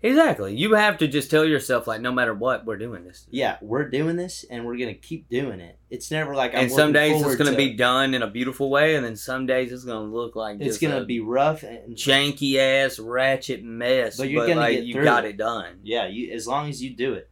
exactly. 0.01 0.55
You 0.55 0.75
have 0.75 0.97
to 0.99 1.07
just 1.09 1.29
tell 1.29 1.43
yourself, 1.43 1.87
like, 1.87 1.99
no 1.99 2.11
matter 2.13 2.33
what, 2.33 2.65
we're 2.65 2.77
doing 2.77 3.03
this. 3.03 3.27
Yeah, 3.29 3.57
we're 3.61 3.89
doing 3.89 4.15
this, 4.15 4.45
and 4.49 4.65
we're 4.65 4.77
going 4.77 4.93
to 4.93 4.99
keep 4.99 5.27
doing 5.29 5.59
it. 5.59 5.77
It's 5.89 6.09
never 6.09 6.33
like 6.35 6.53
I'm 6.53 6.61
and 6.61 6.71
some 6.71 6.93
days 6.93 7.21
it's 7.21 7.35
going 7.35 7.47
to 7.49 7.51
to- 7.51 7.57
be 7.57 7.73
done 7.73 8.13
in 8.13 8.21
a 8.21 8.29
beautiful 8.29 8.69
way, 8.69 8.95
and 8.95 9.05
then 9.05 9.17
some 9.17 9.45
days 9.45 9.73
it's 9.73 9.83
going 9.83 10.07
to 10.09 10.15
look 10.15 10.35
like 10.37 10.61
It's 10.61 10.77
going 10.77 10.97
to 10.97 11.03
be 11.05 11.19
rough, 11.19 11.63
and 11.63 11.95
janky 11.97 12.55
ass 12.57 12.97
ratchet 12.97 13.61
mess. 13.63 14.15
But 14.17 14.23
But, 14.23 14.29
you're 14.29 14.47
gonna 14.47 14.61
like 14.61 14.75
get 14.77 14.83
you 14.85 14.93
through 14.93 15.03
got 15.03 15.25
it. 15.25 15.35
done. 15.37 15.79
yeah, 15.83 16.07
you 16.07 16.31
as 16.31 16.47
long 16.47 16.69
as 16.69 16.81
you 16.81 16.91
do 16.95 17.13
it, 17.15 17.29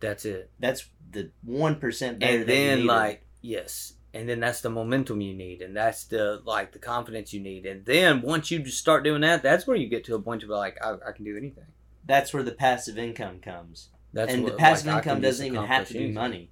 That's 0.00 0.24
it. 0.26 0.50
that's 0.60 0.86
the 1.10 1.30
one 1.44 1.76
percent 1.76 2.18
better. 2.18 2.38
and 2.40 2.46
then 2.46 2.86
like 2.86 3.24
yes 3.40 3.94
and 4.14 4.28
then 4.28 4.40
that's 4.40 4.60
the 4.60 4.70
momentum 4.70 5.20
you 5.20 5.34
need 5.34 5.62
and 5.62 5.76
that's 5.76 6.04
the 6.04 6.40
like 6.44 6.72
the 6.72 6.78
confidence 6.78 7.32
you 7.32 7.40
need 7.40 7.66
and 7.66 7.84
then 7.86 8.20
once 8.22 8.50
you 8.50 8.58
just 8.58 8.78
start 8.78 9.04
doing 9.04 9.22
that 9.22 9.42
that's 9.42 9.66
where 9.66 9.76
you 9.76 9.88
get 9.88 10.04
to 10.04 10.14
a 10.14 10.20
point 10.20 10.40
be 10.42 10.46
like 10.46 10.76
i, 10.82 10.92
I 11.06 11.12
can 11.12 11.24
do 11.24 11.36
anything 11.36 11.64
that's 12.04 12.34
where 12.34 12.42
the 12.42 12.52
passive 12.52 12.98
income 12.98 13.38
comes. 13.38 13.88
that's 14.12 14.32
and 14.32 14.42
what, 14.42 14.52
the 14.52 14.58
passive 14.58 14.88
like, 14.88 15.04
income 15.06 15.20
doesn't 15.20 15.46
even 15.46 15.64
have 15.64 15.86
to 15.86 15.94
be 15.94 16.10
money. 16.10 16.50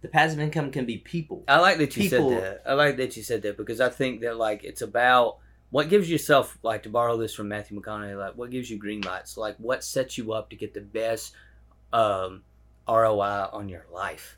The 0.00 0.08
passive 0.08 0.40
income 0.40 0.72
can 0.72 0.84
be 0.84 0.98
people. 0.98 1.44
i 1.46 1.58
like 1.60 1.78
that 1.78 1.96
you 1.96 2.10
People- 2.10 2.30
said 2.30 2.42
that 2.42 2.62
i 2.66 2.74
like 2.74 2.96
that 2.96 3.16
you 3.16 3.22
said 3.22 3.42
that 3.42 3.56
because 3.56 3.80
i 3.80 3.88
think 3.88 4.20
that 4.22 4.36
like 4.36 4.64
it's 4.64 4.82
about 4.82 5.38
what 5.70 5.88
gives 5.88 6.10
yourself 6.10 6.58
like 6.62 6.82
to 6.82 6.90
borrow 6.90 7.16
this 7.16 7.34
from 7.34 7.48
matthew 7.48 7.80
mcconaughey 7.80 8.18
like 8.18 8.36
what 8.36 8.50
gives 8.50 8.68
you 8.70 8.78
green 8.78 9.00
lights 9.02 9.36
like 9.36 9.56
what 9.58 9.84
sets 9.84 10.18
you 10.18 10.32
up 10.32 10.50
to 10.50 10.56
get 10.56 10.74
the 10.74 10.80
best 10.80 11.34
um 11.92 12.42
roi 12.88 13.46
on 13.52 13.68
your 13.68 13.86
life 13.92 14.36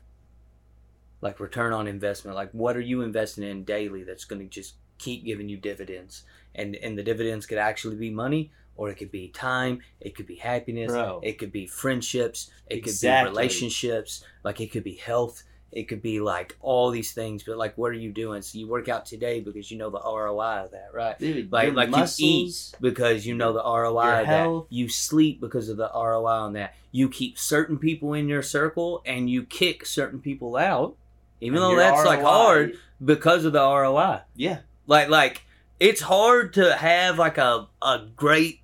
like 1.25 1.39
return 1.39 1.73
on 1.73 1.87
investment 1.87 2.35
like 2.41 2.51
what 2.51 2.77
are 2.77 2.87
you 2.91 3.01
investing 3.01 3.43
in 3.43 3.63
daily 3.63 4.03
that's 4.03 4.25
going 4.25 4.41
to 4.41 4.47
just 4.47 4.75
keep 4.97 5.25
giving 5.25 5.49
you 5.49 5.57
dividends 5.57 6.23
and 6.53 6.75
and 6.77 6.97
the 6.97 7.03
dividends 7.03 7.45
could 7.45 7.57
actually 7.57 7.95
be 7.97 8.09
money 8.09 8.51
or 8.77 8.89
it 8.89 8.95
could 8.95 9.11
be 9.11 9.27
time 9.29 9.79
it 9.99 10.15
could 10.15 10.27
be 10.27 10.35
happiness 10.35 10.91
Bro. 10.91 11.19
it 11.23 11.37
could 11.39 11.51
be 11.51 11.65
friendships 11.65 12.49
it 12.69 12.75
Exactly. 12.77 13.25
could 13.29 13.33
be 13.33 13.37
relationships 13.37 14.23
like 14.43 14.61
it 14.61 14.71
could 14.71 14.83
be 14.83 14.95
health 14.95 15.43
it 15.71 15.89
could 15.89 16.01
be 16.01 16.21
like 16.21 16.55
all 16.61 16.89
these 16.91 17.11
things 17.11 17.43
but 17.43 17.57
like 17.57 17.77
what 17.77 17.91
are 17.91 18.01
you 18.07 18.11
doing 18.13 18.41
so 18.41 18.57
you 18.57 18.67
work 18.67 18.87
out 18.87 19.05
today 19.05 19.41
because 19.41 19.69
you 19.71 19.77
know 19.77 19.89
the 19.89 19.99
roi 19.99 20.63
of 20.63 20.71
that 20.71 20.89
right 20.93 21.17
Dude, 21.19 21.51
Like- 21.51 21.73
like 21.73 21.89
you 21.89 22.05
eat 22.25 22.71
because 22.79 23.25
you 23.25 23.35
know 23.35 23.51
the 23.51 23.63
ROI 23.63 24.21
of 24.21 24.27
that. 24.27 24.65
You 24.69 24.87
sleep 24.87 25.41
because 25.41 25.67
of 25.67 25.75
the 25.77 25.89
ROI 25.93 26.37
on 26.47 26.53
that. 26.53 26.73
You 26.91 27.09
keep 27.09 27.37
certain 27.37 27.77
people 27.77 28.13
in 28.13 28.29
your 28.29 28.41
circle 28.41 29.01
and 29.05 29.29
you 29.29 29.43
kick 29.43 29.85
certain 29.85 30.19
people 30.21 30.55
out, 30.55 30.95
even 31.41 31.57
and 31.57 31.63
though 31.63 31.75
that's 31.75 32.05
like 32.05 32.21
hard 32.21 32.77
because 33.03 33.45
of 33.45 33.53
the 33.53 33.59
ROI. 33.59 34.21
Yeah, 34.35 34.59
Like 34.87 35.09
like 35.09 35.43
it's 35.79 36.01
hard 36.01 36.53
to 36.53 36.75
have 36.75 37.17
like 37.19 37.37
a 37.37 37.67
a 37.81 38.07
great 38.15 38.61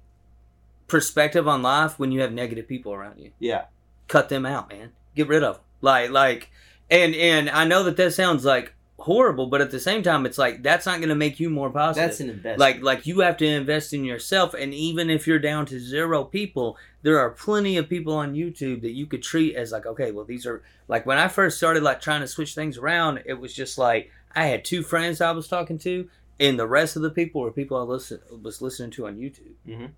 perspective 0.87 1.47
on 1.47 1.61
life 1.61 1.97
when 1.99 2.11
you 2.11 2.21
have 2.21 2.31
negative 2.33 2.67
people 2.67 2.93
around 2.93 3.19
you. 3.19 3.31
yeah. 3.39 3.65
Cut 4.07 4.27
them 4.27 4.45
out, 4.45 4.69
man. 4.69 4.91
Get 5.15 5.27
rid 5.29 5.41
of 5.43 5.55
them. 5.55 5.63
Like 5.81 6.11
like 6.11 6.49
and 6.89 7.15
and 7.15 7.49
I 7.49 7.65
know 7.65 7.83
that 7.83 7.95
that 7.97 8.13
sounds 8.13 8.43
like 8.43 8.73
horrible, 9.01 9.47
but 9.47 9.61
at 9.61 9.71
the 9.71 9.79
same 9.79 10.03
time, 10.03 10.25
it's 10.25 10.37
like 10.37 10.63
that's 10.63 10.85
not 10.85 10.97
going 10.97 11.09
to 11.09 11.15
make 11.15 11.39
you 11.39 11.49
more 11.49 11.69
positive. 11.69 12.09
That's 12.09 12.19
an 12.19 12.29
investment. 12.29 12.59
like 12.59 12.81
like 12.81 13.05
you 13.07 13.19
have 13.19 13.37
to 13.37 13.45
invest 13.45 13.93
in 13.93 14.03
yourself, 14.05 14.53
and 14.53 14.73
even 14.73 15.09
if 15.09 15.27
you're 15.27 15.39
down 15.39 15.65
to 15.67 15.79
zero 15.79 16.23
people, 16.23 16.77
there 17.01 17.19
are 17.19 17.29
plenty 17.31 17.77
of 17.77 17.89
people 17.89 18.13
on 18.13 18.33
YouTube 18.33 18.81
that 18.81 18.91
you 18.91 19.05
could 19.05 19.23
treat 19.23 19.55
as 19.55 19.71
like, 19.71 19.85
okay, 19.85 20.11
well 20.11 20.25
these 20.25 20.45
are 20.45 20.63
like 20.87 21.05
when 21.05 21.17
I 21.17 21.27
first 21.27 21.57
started 21.57 21.83
like 21.83 22.01
trying 22.01 22.21
to 22.21 22.27
switch 22.27 22.55
things 22.55 22.77
around, 22.77 23.21
it 23.25 23.39
was 23.39 23.53
just 23.53 23.77
like 23.77 24.11
I 24.35 24.45
had 24.45 24.63
two 24.63 24.81
friends 24.83 25.19
I 25.21 25.31
was 25.31 25.47
talking 25.47 25.77
to, 25.79 26.07
and 26.39 26.57
the 26.57 26.67
rest 26.67 26.95
of 26.95 27.01
the 27.01 27.09
people 27.11 27.41
were 27.41 27.51
people 27.51 27.77
I 27.77 27.81
listen 27.83 28.19
was 28.41 28.61
listening 28.61 28.91
to 28.91 29.07
on 29.07 29.17
YouTube. 29.17 29.53
Mhm. 29.67 29.91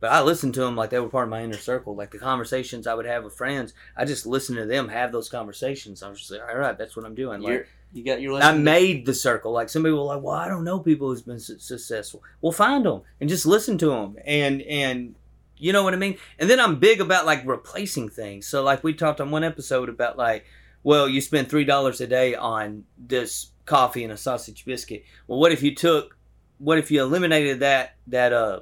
But 0.00 0.12
I 0.12 0.22
listened 0.22 0.54
to 0.54 0.60
them 0.60 0.76
like 0.76 0.90
they 0.90 1.00
were 1.00 1.08
part 1.08 1.24
of 1.24 1.30
my 1.30 1.42
inner 1.42 1.56
circle. 1.56 1.96
Like 1.96 2.12
the 2.12 2.18
conversations 2.18 2.86
I 2.86 2.94
would 2.94 3.04
have 3.06 3.24
with 3.24 3.34
friends, 3.34 3.74
I 3.96 4.04
just 4.04 4.26
listened 4.26 4.58
to 4.58 4.64
them 4.64 4.88
have 4.88 5.10
those 5.10 5.28
conversations. 5.28 6.04
I 6.04 6.08
was 6.08 6.20
just 6.20 6.30
like, 6.30 6.40
all 6.48 6.56
right, 6.56 6.78
that's 6.78 6.96
what 6.96 7.04
I'm 7.04 7.16
doing. 7.16 7.40
Like, 7.42 7.50
You're, 7.52 7.66
you 7.92 8.04
got 8.04 8.20
your 8.20 8.42
I 8.42 8.56
made 8.56 9.06
the 9.06 9.14
circle. 9.14 9.52
Like 9.52 9.68
some 9.68 9.82
people 9.82 9.98
were 10.00 10.14
like, 10.14 10.22
well, 10.22 10.34
I 10.34 10.48
don't 10.48 10.64
know 10.64 10.78
people 10.78 11.08
who's 11.08 11.22
been 11.22 11.40
su- 11.40 11.58
successful. 11.58 12.22
Well, 12.40 12.52
find 12.52 12.84
them 12.84 13.02
and 13.20 13.28
just 13.28 13.46
listen 13.46 13.78
to 13.78 13.86
them, 13.88 14.16
and 14.24 14.62
and 14.62 15.14
you 15.56 15.72
know 15.72 15.82
what 15.82 15.94
I 15.94 15.96
mean. 15.96 16.18
And 16.38 16.48
then 16.48 16.60
I'm 16.60 16.78
big 16.78 17.00
about 17.00 17.26
like 17.26 17.46
replacing 17.46 18.10
things. 18.10 18.46
So 18.46 18.62
like 18.62 18.84
we 18.84 18.94
talked 18.94 19.20
on 19.20 19.30
one 19.30 19.44
episode 19.44 19.88
about 19.88 20.18
like, 20.18 20.44
well, 20.82 21.08
you 21.08 21.20
spend 21.20 21.48
three 21.48 21.64
dollars 21.64 22.00
a 22.00 22.06
day 22.06 22.34
on 22.34 22.84
this 22.98 23.50
coffee 23.64 24.04
and 24.04 24.12
a 24.12 24.16
sausage 24.16 24.64
biscuit. 24.64 25.04
Well, 25.26 25.38
what 25.38 25.52
if 25.52 25.62
you 25.62 25.74
took, 25.74 26.16
what 26.58 26.78
if 26.78 26.90
you 26.90 27.02
eliminated 27.02 27.60
that 27.60 27.96
that 28.08 28.32
uh 28.32 28.60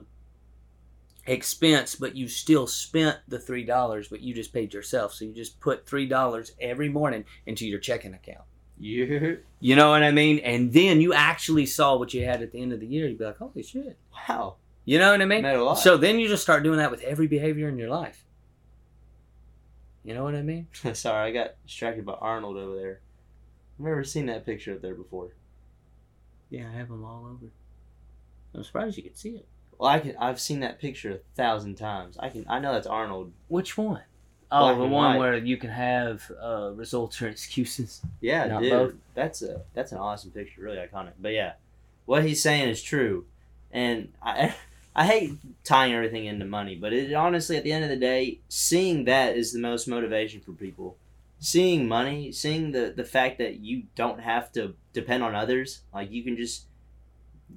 expense, 1.27 1.97
but 1.97 2.17
you 2.17 2.29
still 2.29 2.67
spent 2.67 3.19
the 3.27 3.39
three 3.39 3.65
dollars, 3.65 4.09
but 4.09 4.21
you 4.21 4.35
just 4.35 4.53
paid 4.53 4.73
yourself. 4.73 5.13
So 5.13 5.25
you 5.25 5.33
just 5.33 5.61
put 5.61 5.87
three 5.87 6.07
dollars 6.07 6.53
every 6.61 6.89
morning 6.89 7.25
into 7.45 7.67
your 7.67 7.81
checking 7.81 8.15
account. 8.15 8.45
You're, 8.79 9.39
You 9.61 9.75
know 9.77 9.91
what 9.91 10.03
I 10.03 10.11
mean? 10.11 10.39
And 10.41 10.73
then 10.73 11.01
you 11.01 11.13
actually 11.15 11.67
saw 11.67 11.97
what 11.97 12.13
you 12.13 12.25
had 12.25 12.43
at 12.43 12.53
the 12.53 12.61
end 12.61 12.73
of 12.73 12.81
the 12.81 12.87
year. 12.87 13.09
You'd 13.09 13.19
be 13.19 13.25
like, 13.25 13.39
holy 13.39 13.63
shit. 13.63 13.97
wow. 14.29 14.57
You 14.85 14.99
know 14.99 15.11
what 15.11 15.21
I 15.21 15.25
mean? 15.25 15.43
Made 15.43 15.57
a 15.57 15.65
lot. 15.65 15.75
So 15.75 15.97
then 15.97 16.19
you 16.21 16.29
just 16.29 16.43
start 16.43 16.63
doing 16.63 16.79
that 16.79 16.91
with 16.91 17.01
every 17.03 17.27
behavior 17.27 17.69
in 17.69 17.79
your 17.79 17.89
life. 17.89 18.25
You 20.05 20.15
know 20.15 20.23
what 20.23 20.37
I 20.37 20.43
mean? 20.43 20.69
Sorry, 20.93 21.29
I 21.29 21.33
got 21.33 21.55
distracted 21.67 22.05
by 22.07 22.13
Arnold 22.15 22.57
over 22.57 22.77
there. 22.77 23.01
I've 23.79 23.85
never 23.85 24.05
seen 24.05 24.27
that 24.27 24.47
picture 24.47 24.75
up 24.75 24.83
there 24.83 24.95
before. 24.95 25.31
Yeah, 26.51 26.69
I 26.73 26.77
have 26.79 26.89
them 26.89 27.05
all 27.05 27.27
over. 27.27 27.51
I'm 28.55 28.63
surprised 28.63 28.97
you 28.97 29.03
could 29.03 29.17
see 29.19 29.31
it. 29.31 29.49
Well, 29.77 29.91
I 29.91 29.99
can. 29.99 30.17
I've 30.19 30.41
seen 30.41 30.61
that 30.61 30.79
picture 30.79 31.11
a 31.13 31.19
thousand 31.37 31.75
times. 31.75 32.17
I 32.19 32.29
can. 32.29 32.47
I 32.49 32.61
know 32.61 32.73
that's 32.73 32.87
Arnold. 32.87 33.33
Which 33.49 33.77
one? 33.77 34.03
Oh, 34.53 34.75
the 34.79 34.85
one 34.87 34.91
white. 34.91 35.19
where 35.19 35.37
you 35.37 35.57
can 35.57 35.71
have 35.71 36.31
uh, 36.41 36.71
results 36.75 37.21
or 37.21 37.29
excuses. 37.29 38.01
Yeah, 38.21 38.47
Not 38.47 38.63
dude. 38.63 38.71
both? 38.71 38.95
That's 39.15 39.43
a 39.43 39.63
that's 39.75 39.93
an 39.93 39.99
awesome 39.99 40.31
picture. 40.31 40.61
Really 40.61 40.77
iconic. 40.79 41.13
But 41.21 41.33
yeah, 41.33 41.55
what 42.05 42.25
he's 42.25 42.41
saying 42.43 42.69
is 42.69 42.83
true, 42.83 43.25
and 43.73 44.13
I 44.23 44.55
I 44.95 45.05
hate 45.07 45.33
tying 45.65 45.93
everything 45.93 46.25
into 46.27 46.45
money, 46.47 46.77
but 46.77 46.93
it 46.93 47.13
honestly, 47.13 47.57
at 47.57 47.65
the 47.65 47.73
end 47.73 47.85
of 47.85 47.91
the 47.91 47.97
day, 47.97 48.39
seeing 48.49 49.05
that 49.05 49.37
is 49.37 49.53
the 49.53 49.59
most 49.59 49.89
motivation 49.89 50.41
for 50.41 50.53
people. 50.53 50.97
Seeing 51.39 51.87
money, 51.87 52.33
seeing 52.33 52.73
the 52.73 52.93
the 52.97 53.05
fact 53.05 53.39
that 53.39 53.61
you 53.61 53.83
don't 53.95 54.21
have 54.21 54.51
to 54.53 54.75
depend 54.93 55.23
on 55.23 55.35
others, 55.35 55.81
like 55.93 56.11
you 56.11 56.23
can 56.23 56.37
just 56.37 56.65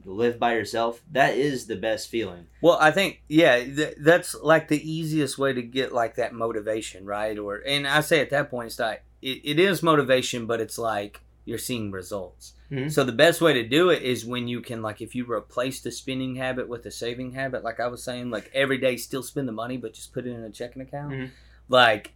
live 0.06 0.40
by 0.40 0.54
yourself. 0.54 1.02
That 1.12 1.36
is 1.36 1.68
the 1.68 1.76
best 1.76 2.10
feeling. 2.10 2.48
Well, 2.62 2.78
I 2.80 2.92
think 2.92 3.22
yeah, 3.28 3.64
th- 3.64 3.96
that's 4.00 4.36
like 4.36 4.68
the 4.68 4.92
easiest 4.92 5.38
way 5.38 5.54
to 5.54 5.62
get 5.62 5.94
like 5.94 6.16
that 6.16 6.34
motivation, 6.34 7.06
right? 7.06 7.38
Or 7.38 7.58
and 7.58 7.88
I 7.88 8.02
say 8.02 8.20
at 8.22 8.30
that 8.32 8.50
point, 8.50 8.68
it's 8.68 8.80
like 8.80 9.04
it, 9.22 9.42
it 9.44 9.60
is 9.60 9.84
motivation, 9.84 10.46
but 10.46 10.62
it's 10.62 10.78
like 10.78 11.22
you're 11.46 11.58
seeing 11.58 11.92
results. 11.92 12.54
Mhm. 12.72 12.92
So 12.92 13.04
the 13.04 13.12
best 13.12 13.42
way 13.42 13.54
to 13.54 13.68
do 13.68 13.90
it 13.90 14.04
is 14.04 14.26
when 14.26 14.48
you 14.48 14.62
can 14.62 14.82
like 14.84 15.02
if 15.02 15.16
you 15.16 15.26
replace 15.30 15.82
the 15.82 15.92
spending 15.92 16.36
habit 16.36 16.70
with 16.70 16.86
a 16.86 16.92
saving 16.92 17.32
habit, 17.34 17.64
like 17.64 17.80
I 17.80 17.88
was 17.88 18.04
saying, 18.04 18.30
like 18.30 18.52
every 18.54 18.78
day 18.78 18.96
still 18.98 19.24
spend 19.24 19.48
the 19.48 19.52
money, 19.54 19.78
but 19.78 19.94
just 19.94 20.14
put 20.14 20.28
it 20.28 20.32
in 20.32 20.44
a 20.44 20.50
checking 20.52 20.82
account, 20.82 21.14
Mhm. 21.14 21.30
like. 21.68 22.14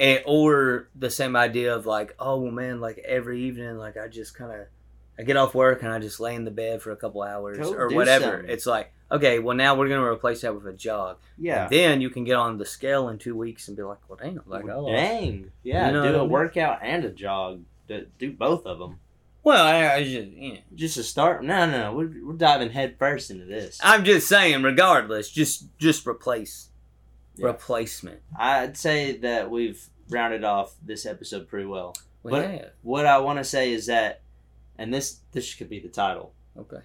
And, 0.00 0.20
or 0.26 0.88
the 0.96 1.10
same 1.10 1.36
idea 1.36 1.76
of 1.76 1.86
like, 1.86 2.14
oh 2.18 2.40
well, 2.40 2.50
man, 2.50 2.80
like 2.80 2.98
every 3.04 3.42
evening, 3.44 3.76
like 3.76 3.96
I 3.96 4.08
just 4.08 4.34
kind 4.34 4.50
of, 4.50 4.66
I 5.18 5.22
get 5.24 5.36
off 5.36 5.54
work 5.54 5.82
and 5.82 5.92
I 5.92 5.98
just 5.98 6.20
lay 6.20 6.34
in 6.34 6.44
the 6.44 6.50
bed 6.50 6.80
for 6.82 6.90
a 6.90 6.96
couple 6.96 7.22
hours 7.22 7.58
Go 7.58 7.74
or 7.74 7.88
whatever. 7.90 8.24
something. 8.38 8.50
It's 8.50 8.66
like, 8.66 8.92
okay, 9.10 9.38
well 9.38 9.56
now 9.56 9.74
we're 9.74 9.88
gonna 9.88 10.04
replace 10.06 10.40
that 10.40 10.54
with 10.54 10.66
a 10.66 10.72
jog. 10.72 11.18
Yeah. 11.38 11.64
And 11.64 11.70
then 11.72 12.00
you 12.00 12.08
can 12.10 12.24
get 12.24 12.36
on 12.36 12.56
the 12.58 12.64
scale 12.64 13.08
in 13.10 13.18
two 13.18 13.36
weeks 13.36 13.68
and 13.68 13.76
be 13.76 13.82
like, 13.82 13.98
well, 14.08 14.18
damn, 14.22 14.40
like 14.46 14.64
Well, 14.64 14.86
oh, 14.88 14.92
Dang. 14.92 15.50
Yeah. 15.62 15.86
You 15.88 15.92
know 15.92 16.02
do 16.02 16.08
I 16.14 16.18
a 16.18 16.22
mean? 16.22 16.30
workout 16.30 16.78
and 16.82 17.04
a 17.04 17.10
jog. 17.10 17.62
Do, 18.18 18.32
both 18.32 18.64
of 18.64 18.78
them. 18.78 19.00
well, 19.42 19.66
I, 19.66 19.96
I 19.96 20.02
just, 20.04 20.28
you 20.28 20.52
know. 20.54 20.58
Just 20.74 20.94
to 20.94 21.02
start. 21.02 21.44
No, 21.44 21.66
no, 21.66 21.78
no. 21.90 21.94
We're, 21.94 22.12
we're 22.24 22.32
diving 22.34 22.70
head 22.70 22.96
first 22.98 23.30
into 23.30 23.44
this. 23.44 23.78
I'm 23.82 24.04
just 24.04 24.26
saying, 24.28 24.62
regardless, 24.62 25.28
just 25.30 25.66
just 25.78 26.06
replace 26.06 26.70
Yeah. 27.36 27.48
replacement. 27.48 28.20
I'd 28.38 28.78
say 28.78 29.18
that 29.18 29.50
we've 29.50 29.86
rounded 30.08 30.42
off 30.44 30.74
this 30.82 31.04
episode 31.04 31.48
pretty 31.48 31.66
well. 31.66 31.94
We 32.22 32.30
But- 32.30 32.50
have 32.50 32.70
What 32.82 33.04
I 33.04 33.18
want 33.18 33.40
to 33.40 33.44
say 33.44 33.72
is 33.72 33.86
that, 33.86 34.22
and 34.78 34.92
this 34.92 35.20
this 35.32 35.54
could 35.54 35.68
be 35.68 35.80
the 35.80 35.88
title. 35.88 36.32
okay. 36.58 36.82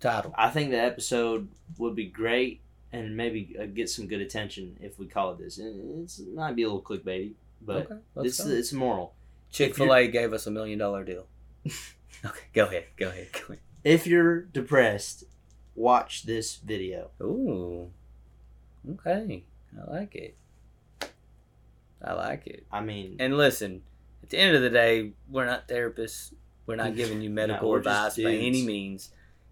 Title. 0.00 0.34
I 0.36 0.50
think 0.50 0.70
the 0.70 0.80
episode 0.80 1.48
would 1.78 1.94
be 1.94 2.06
great 2.06 2.60
and 2.92 3.16
maybe 3.16 3.56
uh, 3.60 3.66
get 3.66 3.88
some 3.88 4.06
good 4.08 4.20
attention 4.20 4.76
if 4.80 4.98
we 4.98 5.06
call 5.06 5.30
it 5.32 5.38
this. 5.38 5.58
And 5.58 6.02
It's 6.04 6.18
it 6.18 6.34
might 6.34 6.56
be 6.56 6.62
a 6.64 6.66
little 6.66 6.82
clickbaity, 6.82 7.32
but 7.60 7.90
okay, 7.90 8.00
it's 8.16 8.42
go. 8.42 8.50
it's 8.50 8.72
moral. 8.72 9.14
Chick 9.50 9.74
Fil 9.76 9.94
A 9.94 10.08
gave 10.08 10.32
us 10.32 10.46
a 10.46 10.50
million 10.50 10.78
dollar 10.78 11.04
deal. 11.04 11.26
okay, 12.24 12.46
go 12.52 12.64
ahead, 12.66 12.86
go 12.96 13.08
ahead, 13.08 13.28
go 13.32 13.40
ahead. 13.44 13.58
If 13.84 14.06
you're 14.06 14.40
depressed, 14.42 15.24
watch 15.74 16.24
this 16.24 16.56
video. 16.56 17.10
Ooh, 17.20 17.90
okay, 18.92 19.44
I 19.78 19.90
like 19.90 20.14
it. 20.16 20.36
I 22.04 22.14
like 22.14 22.46
it. 22.48 22.66
I 22.72 22.80
mean, 22.80 23.16
And 23.20 23.36
listen, 23.36 23.82
at 24.22 24.30
the 24.30 24.38
end 24.38 24.56
of 24.56 24.62
the 24.62 24.70
day, 24.70 25.12
we're 25.30 25.46
not 25.46 25.68
therapists. 25.68 26.32
We're 26.66 26.76
not 26.76 26.96
giving 26.96 27.20
you 27.20 27.30
medical 27.30 27.70
we're 27.70 27.78
advice 27.78 28.16
by 28.16 28.32
any 28.34 28.64
means. 28.64 29.10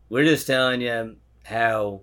We're 0.08 0.24
just 0.24 0.46
telling 0.46 0.80
you 0.80 1.16
how 1.44 2.02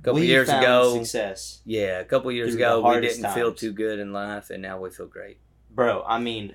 a 0.00 0.04
couple 0.04 0.20
we 0.20 0.26
years 0.26 0.48
ago, 0.48 0.98
success, 0.98 1.60
yeah, 1.64 2.00
a 2.00 2.04
couple 2.04 2.30
years 2.32 2.54
ago, 2.54 2.86
we 2.88 3.00
didn't 3.00 3.30
feel 3.32 3.52
too 3.54 3.72
good 3.72 3.98
in 3.98 4.12
life, 4.12 4.50
and 4.50 4.62
now 4.62 4.80
we 4.80 4.90
feel 4.90 5.06
great. 5.06 5.38
bro. 5.70 6.02
I 6.06 6.18
mean, 6.18 6.54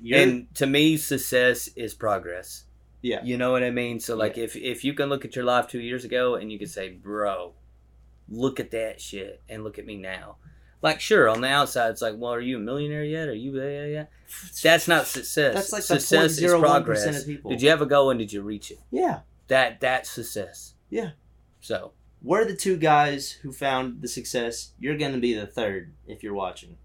you're, 0.00 0.18
and 0.18 0.54
to 0.56 0.66
me, 0.66 0.96
success 0.96 1.68
is 1.76 1.94
progress. 1.94 2.64
Yeah. 3.02 3.22
You 3.22 3.36
know 3.36 3.52
what 3.52 3.62
I 3.62 3.70
mean? 3.70 4.00
So 4.00 4.16
like 4.16 4.36
if 4.36 4.56
if 4.56 4.84
you 4.84 4.92
can 4.94 5.08
look 5.08 5.24
at 5.24 5.36
your 5.36 5.44
life 5.44 5.68
two 5.68 5.80
years 5.80 6.04
ago 6.04 6.34
and 6.34 6.50
you 6.50 6.58
can 6.58 6.66
say, 6.66 6.90
Bro, 6.90 7.52
look 8.28 8.58
at 8.58 8.72
that 8.72 9.00
shit 9.00 9.42
and 9.48 9.62
look 9.62 9.78
at 9.78 9.86
me 9.86 9.96
now. 9.96 10.36
Like 10.82 11.00
sure, 11.00 11.28
on 11.28 11.40
the 11.40 11.48
outside 11.48 11.90
it's 11.90 12.02
like, 12.02 12.14
Well, 12.16 12.32
are 12.32 12.40
you 12.40 12.56
a 12.56 12.60
millionaire 12.60 13.04
yet? 13.04 13.28
Are 13.28 13.34
you 13.34 13.52
there 13.52 13.88
yet? 13.88 14.10
That's 14.62 14.86
not 14.88 15.06
success. 15.06 15.54
That's 15.54 15.72
like 15.72 15.86
the 15.86 16.00
success 16.00 16.38
is 16.38 16.42
0.01% 16.52 16.60
progress. 16.60 17.20
of 17.20 17.26
people. 17.26 17.50
Did 17.50 17.62
you 17.62 17.70
have 17.70 17.82
a 17.82 17.86
goal 17.86 18.10
and 18.10 18.18
did 18.18 18.32
you 18.32 18.42
reach 18.42 18.70
it? 18.70 18.78
yeah. 18.90 19.20
That 19.48 19.80
that's 19.80 20.10
success. 20.10 20.74
Yeah. 20.90 21.10
So 21.60 21.92
We're 22.22 22.44
the 22.44 22.56
two 22.56 22.76
guys 22.76 23.30
who 23.30 23.52
found 23.52 24.02
the 24.02 24.08
success. 24.08 24.72
You're 24.80 24.98
going 24.98 25.12
to 25.12 25.18
be 25.20 25.34
the 25.34 25.46
third 25.46 25.92
if 26.06 26.22
you're 26.24 26.34
watching. 26.34 26.76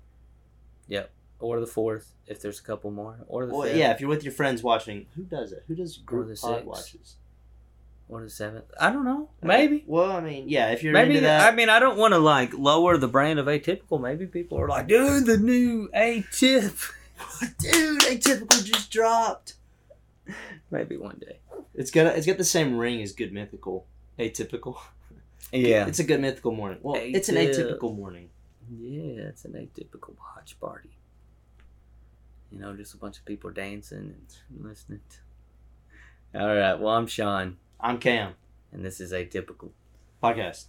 Yep. 0.88 1.12
Or 1.40 1.60
the 1.60 1.66
fourth, 1.68 2.14
if 2.28 2.40
there's 2.42 2.60
a 2.60 2.64
couple 2.64 2.92
more. 2.92 3.18
Or 3.28 3.48
the 3.48 3.54
Well, 3.54 3.64
fifth. 3.64 3.78
yeah, 3.78 3.92
if 3.92 4.00
you're 4.00 4.10
with 4.10 4.24
your 4.24 4.32
friends 4.34 4.62
watching, 4.62 5.08
who 5.16 5.24
does 5.24 5.52
it? 5.52 5.64
Who 5.68 5.74
does 5.76 5.98
group 5.98 6.28
the 6.30 6.36
pod 6.36 6.66
watches? 6.66 7.16
Or 8.12 8.22
the 8.22 8.30
seventh. 8.30 8.66
I 8.78 8.92
don't 8.92 9.06
know. 9.06 9.30
Uh, 9.42 9.48
Maybe. 9.48 9.86
Well, 9.88 10.12
I 10.12 10.20
mean, 10.20 10.50
yeah, 10.50 10.72
if 10.72 10.84
you're 10.84 10.92
Maybe 10.92 11.12
into 11.12 11.22
that, 11.22 11.52
I 11.52 11.56
mean 11.56 11.70
I 11.70 11.80
don't 11.80 11.98
want 11.98 12.14
to 12.14 12.18
like 12.18 12.54
lower 12.54 12.98
the 12.98 13.08
brand 13.08 13.40
of 13.40 13.46
atypical. 13.46 14.02
Maybe 14.02 14.26
people 14.26 14.60
are 14.60 14.68
like, 14.68 14.90
dude, 14.90 15.26
the 15.26 15.38
new 15.38 15.88
atyp. 15.96 16.92
dude, 17.60 18.02
atypical 18.02 18.66
just 18.66 18.92
dropped. 18.92 19.54
Maybe 20.70 20.98
one 20.98 21.22
day. 21.26 21.40
It's 21.74 21.90
got 21.90 22.08
it's 22.18 22.28
got 22.28 22.38
the 22.38 22.44
same 22.44 22.78
ring 22.78 23.02
as 23.02 23.14
good 23.14 23.32
mythical. 23.32 23.88
Atypical. 24.20 24.78
Yeah. 25.54 25.86
It's 25.86 26.00
a 26.00 26.06
good 26.06 26.22
mythical 26.22 26.54
morning. 26.54 26.80
Well, 26.82 26.96
it's 26.98 27.28
an 27.28 27.36
atypical 27.36 27.94
morning. 27.94 28.30
Yeah, 28.70 29.24
it's 29.24 29.44
an 29.44 29.52
atypical 29.52 30.14
watch 30.18 30.58
party. 30.62 30.92
You 32.50 32.60
know, 32.60 32.74
just 32.74 32.94
a 32.94 32.98
bunch 32.98 33.18
of 33.18 33.26
people 33.26 33.50
dancing 33.50 34.16
and 34.16 34.66
listening. 34.66 35.02
To... 36.34 36.40
All 36.40 36.56
right. 36.56 36.80
Well, 36.80 36.96
I'm 36.96 37.08
Shawn, 37.08 37.58
I'm 37.84 37.98
Cam. 37.98 38.36
and 38.72 38.86
this 38.86 39.02
is 39.02 39.12
atypical. 39.12 39.72
Podcast. 40.22 40.66